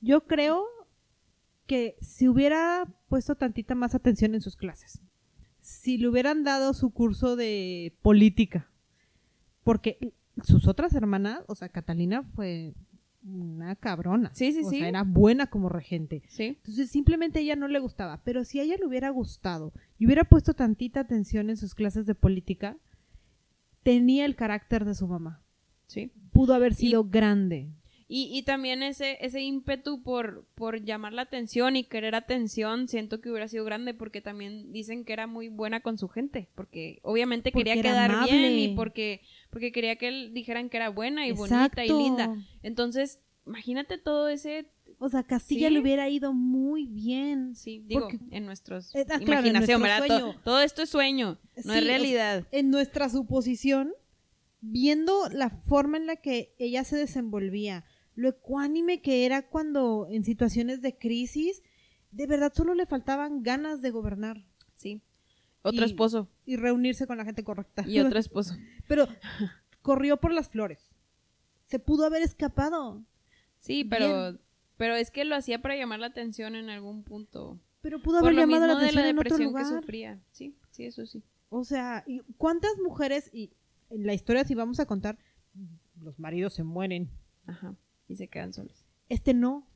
Yo 0.02 0.28
creo 0.28 0.66
que 1.68 1.96
si 2.02 2.28
hubiera 2.28 2.86
puesto 3.08 3.36
tantita 3.36 3.76
más 3.76 3.96
atención 3.96 4.36
en 4.36 4.42
sus 4.42 4.58
clases, 4.58 5.00
si 5.62 5.98
le 5.98 6.10
hubieran 6.10 6.44
dado 6.44 6.74
su 6.74 6.90
curso 6.90 7.38
de 7.38 7.96
política, 8.02 8.70
porque 9.64 10.12
sus 10.44 10.68
otras 10.68 10.94
hermanas, 10.96 11.44
o 11.48 11.56
sea, 11.56 11.70
Catalina 11.70 12.24
fue 12.36 12.74
una 13.24 13.78
cabrona. 13.78 14.30
Sí, 14.34 14.52
sí, 14.52 14.60
o 14.66 14.70
sí. 14.70 14.80
sea, 14.80 14.90
era 14.90 15.04
buena 15.04 15.48
como 15.48 15.70
regente. 15.70 16.24
Sí. 16.28 16.44
Entonces 16.58 16.90
simplemente 16.92 17.40
a 17.40 17.42
ella 17.42 17.56
no 17.56 17.70
le 17.70 17.80
gustaba, 17.80 18.20
pero 18.26 18.44
si 18.44 18.60
a 18.60 18.64
ella 18.64 18.76
le 18.78 18.86
hubiera 18.86 19.12
gustado 19.12 19.72
y 19.98 20.08
hubiera 20.08 20.26
puesto 20.26 20.54
tantita 20.56 21.00
atención 21.00 21.50
en 21.50 21.56
sus 21.56 21.74
clases 21.74 22.06
de 22.06 22.16
política, 22.16 22.76
tenía 23.84 24.26
el 24.26 24.36
carácter 24.36 24.84
de 24.84 24.94
su 24.94 25.08
mamá. 25.08 25.42
Sí. 25.90 26.12
Pudo 26.32 26.54
haber 26.54 26.74
sido 26.74 27.04
grande. 27.04 27.68
Y, 28.12 28.30
y 28.36 28.42
también 28.42 28.82
ese, 28.82 29.18
ese 29.24 29.42
ímpetu 29.42 30.02
por, 30.02 30.44
por 30.56 30.82
llamar 30.84 31.14
la 31.14 31.22
atención 31.24 31.76
y 31.76 31.84
querer 31.84 32.16
atención, 32.16 32.88
siento 32.88 33.22
que 33.22 33.30
hubiera 33.30 33.48
sido 33.48 33.66
grande 33.66 33.94
porque 33.94 34.20
también 34.20 34.72
dicen 34.72 35.06
que 35.06 35.14
era 35.14 35.28
muy 35.28 35.48
buena 35.50 35.82
con 35.82 36.00
su 36.00 36.08
gente, 36.08 36.48
porque 36.56 37.00
obviamente 37.04 37.52
Porque 37.52 37.66
quería 37.72 37.82
quedar 37.84 38.10
amable. 38.10 38.32
bien 38.50 38.58
y 38.58 38.76
porque, 38.76 39.22
porque 39.52 39.72
quería 39.72 39.96
que 39.98 40.08
él 40.08 40.34
dijeran 40.34 40.70
que 40.70 40.78
era 40.78 40.90
buena 40.90 41.28
y 41.28 41.34
bonita 41.34 41.84
y 41.86 41.90
Exacto. 41.90 42.00
linda. 42.00 42.36
Entonces, 42.64 43.20
imagínate 43.46 44.00
todo 44.00 44.28
ese, 44.28 44.72
O 44.98 45.08
sea, 45.10 45.22
Castilla 45.22 45.68
¿Sí? 45.68 45.74
le 45.76 45.80
hubiera 45.80 46.10
ido 46.10 46.34
muy 46.34 46.88
bien. 46.88 47.56
sí, 47.56 47.84
digo, 47.86 48.10
Porque- 48.10 48.18
en 48.32 48.46
nuestros 48.48 48.94
Eh, 48.96 49.02
ah, 49.02 49.06
claro, 49.06 49.22
en 49.22 49.28
imaginación, 49.28 49.82
nuestro 49.82 50.02
¿verdad? 50.04 50.08
sueño. 50.18 50.32
Todo, 50.34 50.44
todo 50.44 50.62
esto 50.64 50.82
es 50.82 50.90
sueño, 50.90 51.28
no 51.30 51.38
Sí, 51.54 51.60
es 51.60 51.66
o 51.68 51.72
sea, 51.74 51.82
realidad. 51.82 52.48
En 52.52 52.72
nuestra 52.72 53.08
suposición, 53.08 53.94
viendo 54.62 55.30
la 55.30 55.50
forma 55.50 55.98
en 55.98 56.08
la 56.08 56.18
que 56.18 56.54
ella 56.60 56.84
se 56.84 56.98
desenvolvía, 56.98 57.86
lo 58.16 58.30
ecuánime 58.30 59.02
que 59.02 59.26
era 59.26 59.48
cuando 59.48 60.08
en 60.10 60.24
situaciones 60.24 60.82
de 60.82 60.98
crisis, 60.98 61.62
de 62.12 62.28
verdad 62.28 62.52
solo 62.54 62.74
le 62.74 62.86
faltaban 62.86 63.44
ganas 63.44 63.82
de 63.82 63.92
gobernar 63.92 64.46
Sí. 64.76 65.02
Otro 65.62 65.82
y- 65.82 65.86
esposo 65.86 66.30
y 66.46 66.56
reunirse 66.56 67.06
con 67.08 67.18
la 67.18 67.26
gente 67.26 67.44
correcta. 67.44 67.84
y 67.88 68.00
otro 68.00 68.20
esposo. 68.20 68.56
Pero 68.88 69.08
corrió 69.82 70.18
por 70.18 70.34
las 70.34 70.50
flores. 70.50 70.96
Se 71.66 71.80
pudo 71.80 72.06
haber 72.06 72.22
escapado, 72.24 73.04
Sí, 73.60 73.84
pero, 73.84 74.40
pero 74.78 74.96
es 74.96 75.12
que 75.12 75.26
lo 75.26 75.36
hacía 75.36 75.62
para 75.62 75.76
llamar 75.76 76.00
la 76.00 76.08
atención 76.08 76.56
en 76.56 76.70
algún 76.70 77.04
punto. 77.04 77.60
pero 77.82 78.02
pudo 78.02 78.20
haber 78.20 78.36
llamado 78.36 78.66
la 78.68 78.74
de 78.76 78.80
atención 78.86 79.04
la 79.04 79.10
en 79.10 79.20
otro 79.20 79.30
depresión 79.38 79.54
que 79.54 79.62
lugar. 79.64 79.82
sufría. 79.82 80.20
Sí, 80.32 80.56
sí, 80.72 80.86
eso 80.86 81.06
sí. 81.06 81.22
O 81.50 81.64
sea, 81.66 82.04
¿y 82.08 82.22
¿cuántas 82.38 82.72
mujeres, 82.82 83.30
y 83.34 83.52
en 83.90 84.06
la 84.06 84.14
historia 84.14 84.44
si 84.44 84.56
vamos 84.56 84.80
a 84.80 84.86
contar, 84.86 85.18
los 86.02 86.20
maridos 86.20 86.54
se 86.54 86.64
mueren, 86.64 87.10
Ajá. 87.46 87.76
Y 88.08 88.16
se 88.16 88.28
quedan 88.28 88.54
solos. 88.54 88.86
este 89.10 89.34
no, 89.34 89.68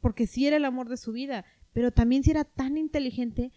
porque 0.00 0.26
sí 0.26 0.46
era 0.46 0.56
el 0.56 0.64
amor 0.64 0.88
de 0.88 0.96
su 0.96 1.12
vida, 1.12 1.44
pero 1.72 1.90
también 1.92 2.22
si 2.22 2.30
era 2.30 2.44
tan 2.44 2.76
inteligente, 2.76 3.52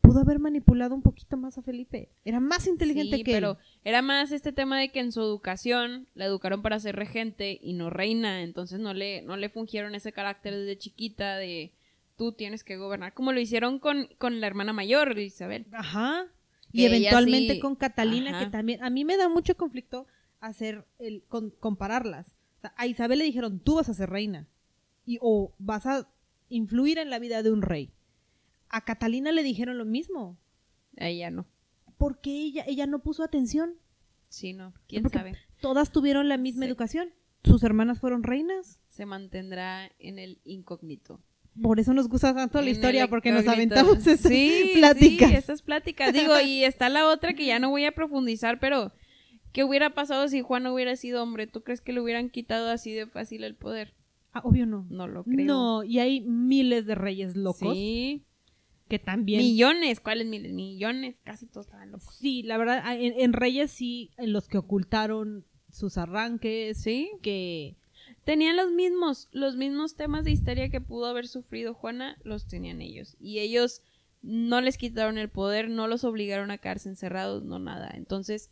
pudo 0.00 0.20
haber 0.20 0.38
manipulado 0.38 0.94
un 0.94 1.02
poquito 1.02 1.36
más 1.36 1.56
a 1.56 1.62
Felipe. 1.62 2.10
Era 2.24 2.38
más 2.40 2.66
inteligente 2.66 3.16
Sí, 3.16 3.24
que 3.24 3.32
pero 3.32 3.52
él. 3.52 3.56
era 3.84 4.02
más 4.02 4.32
este 4.32 4.52
tema 4.52 4.78
de 4.78 4.90
que 4.90 5.00
en 5.00 5.12
su 5.12 5.20
educación 5.20 6.06
la 6.14 6.26
educaron 6.26 6.62
para 6.62 6.78
ser 6.78 6.94
regente 6.96 7.58
y 7.62 7.72
no 7.72 7.90
reina, 7.90 8.42
entonces 8.42 8.80
no 8.80 8.92
le, 8.92 9.22
no 9.22 9.36
le 9.36 9.48
fungieron 9.48 9.94
ese 9.94 10.12
carácter 10.12 10.54
desde 10.54 10.76
chiquita 10.78 11.36
de 11.36 11.72
tú 12.16 12.32
tienes 12.32 12.62
que 12.64 12.76
gobernar, 12.76 13.12
como 13.14 13.32
lo 13.32 13.40
hicieron 13.40 13.78
con, 13.78 14.08
con 14.18 14.40
la 14.40 14.46
hermana 14.46 14.72
mayor, 14.72 15.18
Isabel. 15.18 15.66
Ajá. 15.72 16.26
Y 16.82 16.84
eventualmente 16.86 17.54
sí- 17.54 17.60
con 17.60 17.76
Catalina, 17.76 18.30
Ajá. 18.30 18.44
que 18.44 18.50
también, 18.50 18.82
a 18.82 18.90
mí 18.90 19.04
me 19.04 19.16
da 19.16 19.28
mucho 19.28 19.56
conflicto 19.56 20.06
hacer 20.40 20.86
el, 20.98 21.22
con- 21.28 21.50
compararlas. 21.50 22.34
O 22.58 22.60
sea, 22.62 22.74
a 22.76 22.86
Isabel 22.86 23.18
le 23.20 23.24
dijeron, 23.24 23.60
tú 23.60 23.76
vas 23.76 23.88
a 23.88 23.94
ser 23.94 24.10
reina. 24.10 24.46
Y, 25.06 25.18
o 25.20 25.54
vas 25.58 25.86
a 25.86 26.08
influir 26.48 26.98
en 26.98 27.10
la 27.10 27.18
vida 27.18 27.42
de 27.42 27.50
un 27.52 27.62
rey. 27.62 27.90
A 28.68 28.84
Catalina 28.84 29.30
le 29.32 29.42
dijeron 29.42 29.78
lo 29.78 29.84
mismo. 29.84 30.38
A 30.98 31.08
ella 31.08 31.30
no. 31.30 31.46
porque 31.96 32.30
ella, 32.30 32.64
ella 32.66 32.86
no 32.86 32.98
puso 33.00 33.22
atención. 33.22 33.74
Sí, 34.28 34.52
no. 34.52 34.74
¿Quién 34.88 35.02
Porque- 35.04 35.18
sabe? 35.18 35.36
Todas 35.60 35.90
tuvieron 35.92 36.28
la 36.28 36.36
misma 36.38 36.64
Sí. 36.64 36.68
educación. 36.70 37.10
Sus 37.44 37.62
hermanas 37.62 38.00
fueron 38.00 38.22
reinas. 38.24 38.80
Se 38.88 39.06
mantendrá 39.06 39.90
en 40.00 40.18
el 40.18 40.40
incógnito. 40.44 41.20
Por 41.60 41.78
eso 41.78 41.94
nos 41.94 42.08
gusta 42.08 42.34
tanto 42.34 42.58
la 42.60 42.66
En 42.66 42.72
historia, 42.72 43.08
porque 43.08 43.30
nos 43.30 43.46
aventamos 43.46 43.98
estas 44.06 44.20
sí, 44.20 44.72
pláticas. 44.74 45.30
Sí, 45.30 45.36
estas 45.36 45.62
pláticas. 45.62 46.12
Digo, 46.12 46.40
y 46.40 46.64
está 46.64 46.88
la 46.88 47.06
otra 47.08 47.34
que 47.34 47.46
ya 47.46 47.58
no 47.58 47.70
voy 47.70 47.84
a 47.84 47.92
profundizar, 47.92 48.58
pero 48.58 48.92
¿qué 49.52 49.62
hubiera 49.62 49.94
pasado 49.94 50.26
si 50.28 50.40
Juan 50.40 50.64
no 50.64 50.74
hubiera 50.74 50.96
sido 50.96 51.22
hombre? 51.22 51.46
¿Tú 51.46 51.62
crees 51.62 51.80
que 51.80 51.92
le 51.92 52.00
hubieran 52.00 52.28
quitado 52.30 52.70
así 52.70 52.92
de 52.92 53.06
fácil 53.06 53.44
el 53.44 53.54
poder? 53.54 53.94
Ah, 54.32 54.40
obvio 54.42 54.66
no. 54.66 54.84
No 54.90 55.06
lo 55.06 55.22
creo. 55.22 55.46
No, 55.46 55.84
y 55.84 56.00
hay 56.00 56.22
miles 56.22 56.86
de 56.86 56.96
reyes 56.96 57.36
locos 57.36 57.72
Sí. 57.76 58.24
que 58.88 58.98
también. 58.98 59.40
Millones, 59.40 60.00
¿cuáles 60.00 60.26
miles? 60.26 60.52
Millones, 60.52 61.20
casi 61.22 61.46
todos 61.46 61.66
estaban 61.66 61.92
locos. 61.92 62.16
Sí, 62.18 62.42
la 62.42 62.58
verdad, 62.58 63.00
en, 63.00 63.14
en 63.20 63.32
reyes 63.32 63.70
sí, 63.70 64.10
en 64.18 64.32
los 64.32 64.48
que 64.48 64.58
ocultaron 64.58 65.44
sus 65.70 65.98
arranques, 65.98 66.82
Sí. 66.82 67.10
que 67.22 67.76
Tenían 68.24 68.56
los 68.56 68.70
mismos, 68.72 69.28
los 69.32 69.56
mismos 69.56 69.96
temas 69.96 70.24
de 70.24 70.30
histeria 70.30 70.70
que 70.70 70.80
pudo 70.80 71.06
haber 71.06 71.26
sufrido 71.28 71.74
Juana, 71.74 72.16
los 72.24 72.46
tenían 72.46 72.80
ellos. 72.80 73.16
Y 73.20 73.40
ellos 73.40 73.82
no 74.22 74.60
les 74.60 74.78
quitaron 74.78 75.18
el 75.18 75.28
poder, 75.28 75.68
no 75.68 75.86
los 75.86 76.04
obligaron 76.04 76.50
a 76.50 76.58
quedarse 76.58 76.88
encerrados, 76.88 77.44
no 77.44 77.58
nada. 77.58 77.90
Entonces, 77.94 78.50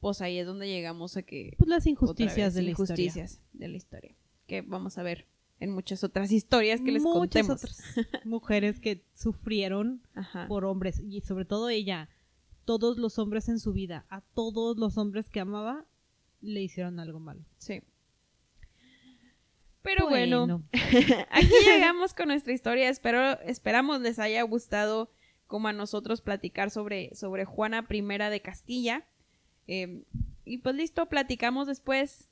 pues 0.00 0.20
ahí 0.20 0.38
es 0.38 0.46
donde 0.46 0.68
llegamos 0.68 1.16
a 1.16 1.22
que 1.22 1.54
pues 1.58 1.68
las 1.68 1.86
injusticias 1.86 2.36
vez, 2.36 2.54
de 2.54 2.62
la 2.62 2.70
injusticias 2.70 3.40
de 3.52 3.68
la 3.68 3.76
historia. 3.76 4.14
Que 4.46 4.60
vamos 4.62 4.98
a 4.98 5.02
ver 5.02 5.26
en 5.60 5.70
muchas 5.70 6.04
otras 6.04 6.30
historias 6.30 6.80
que 6.80 6.92
les 6.92 7.02
Muchas 7.02 7.18
contemos. 7.18 7.64
otras 7.64 7.82
mujeres 8.24 8.78
que 8.80 9.04
sufrieron 9.14 10.02
Ajá. 10.14 10.46
por 10.46 10.64
hombres 10.64 11.00
y 11.00 11.20
sobre 11.22 11.44
todo 11.46 11.68
ella, 11.68 12.08
todos 12.64 12.98
los 12.98 13.18
hombres 13.18 13.48
en 13.48 13.58
su 13.58 13.72
vida, 13.72 14.06
a 14.10 14.20
todos 14.20 14.76
los 14.76 14.98
hombres 14.98 15.28
que 15.30 15.40
amaba 15.40 15.86
le 16.40 16.62
hicieron 16.62 17.00
algo 17.00 17.18
malo. 17.18 17.44
Sí. 17.56 17.82
Pero 19.82 20.08
bueno, 20.08 20.46
Bueno. 20.46 20.62
aquí 21.30 21.52
llegamos 21.64 22.14
con 22.14 22.28
nuestra 22.28 22.52
historia. 22.52 22.88
Espero, 22.88 23.40
esperamos 23.40 24.00
les 24.00 24.18
haya 24.18 24.42
gustado 24.42 25.10
como 25.46 25.68
a 25.68 25.72
nosotros 25.72 26.20
platicar 26.20 26.70
sobre, 26.70 27.14
sobre 27.14 27.44
Juana 27.44 27.86
I 27.88 28.00
de 28.02 28.40
Castilla. 28.42 29.04
Eh, 29.66 30.02
y 30.44 30.58
pues 30.58 30.74
listo, 30.74 31.06
platicamos 31.06 31.66
después 31.66 32.28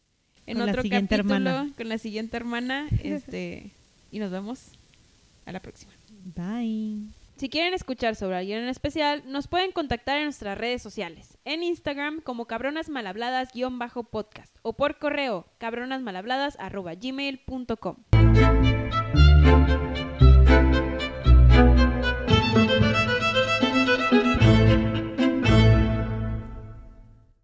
en 0.46 0.58
Con 0.58 0.68
otro 0.68 0.82
capítulo 0.82 1.16
hermana. 1.18 1.72
con 1.76 1.88
la 1.88 1.98
siguiente 1.98 2.36
hermana. 2.36 2.88
Este, 3.02 3.70
y 4.10 4.18
nos 4.18 4.30
vemos 4.30 4.72
a 5.44 5.52
la 5.52 5.60
próxima. 5.60 5.92
Bye. 6.34 7.25
Si 7.36 7.48
quieren 7.50 7.74
escuchar 7.74 8.16
sobre 8.16 8.38
alguien 8.38 8.62
en 8.62 8.68
especial, 8.68 9.22
nos 9.26 9.46
pueden 9.46 9.70
contactar 9.70 10.16
en 10.16 10.24
nuestras 10.24 10.56
redes 10.56 10.80
sociales. 10.80 11.36
En 11.44 11.62
Instagram 11.62 12.22
como 12.22 12.46
cabronasmalhabladas-podcast 12.46 14.56
o 14.62 14.72
por 14.72 14.98
correo 14.98 15.46
cabronasmalhabladas.gmail.com. 15.58 18.15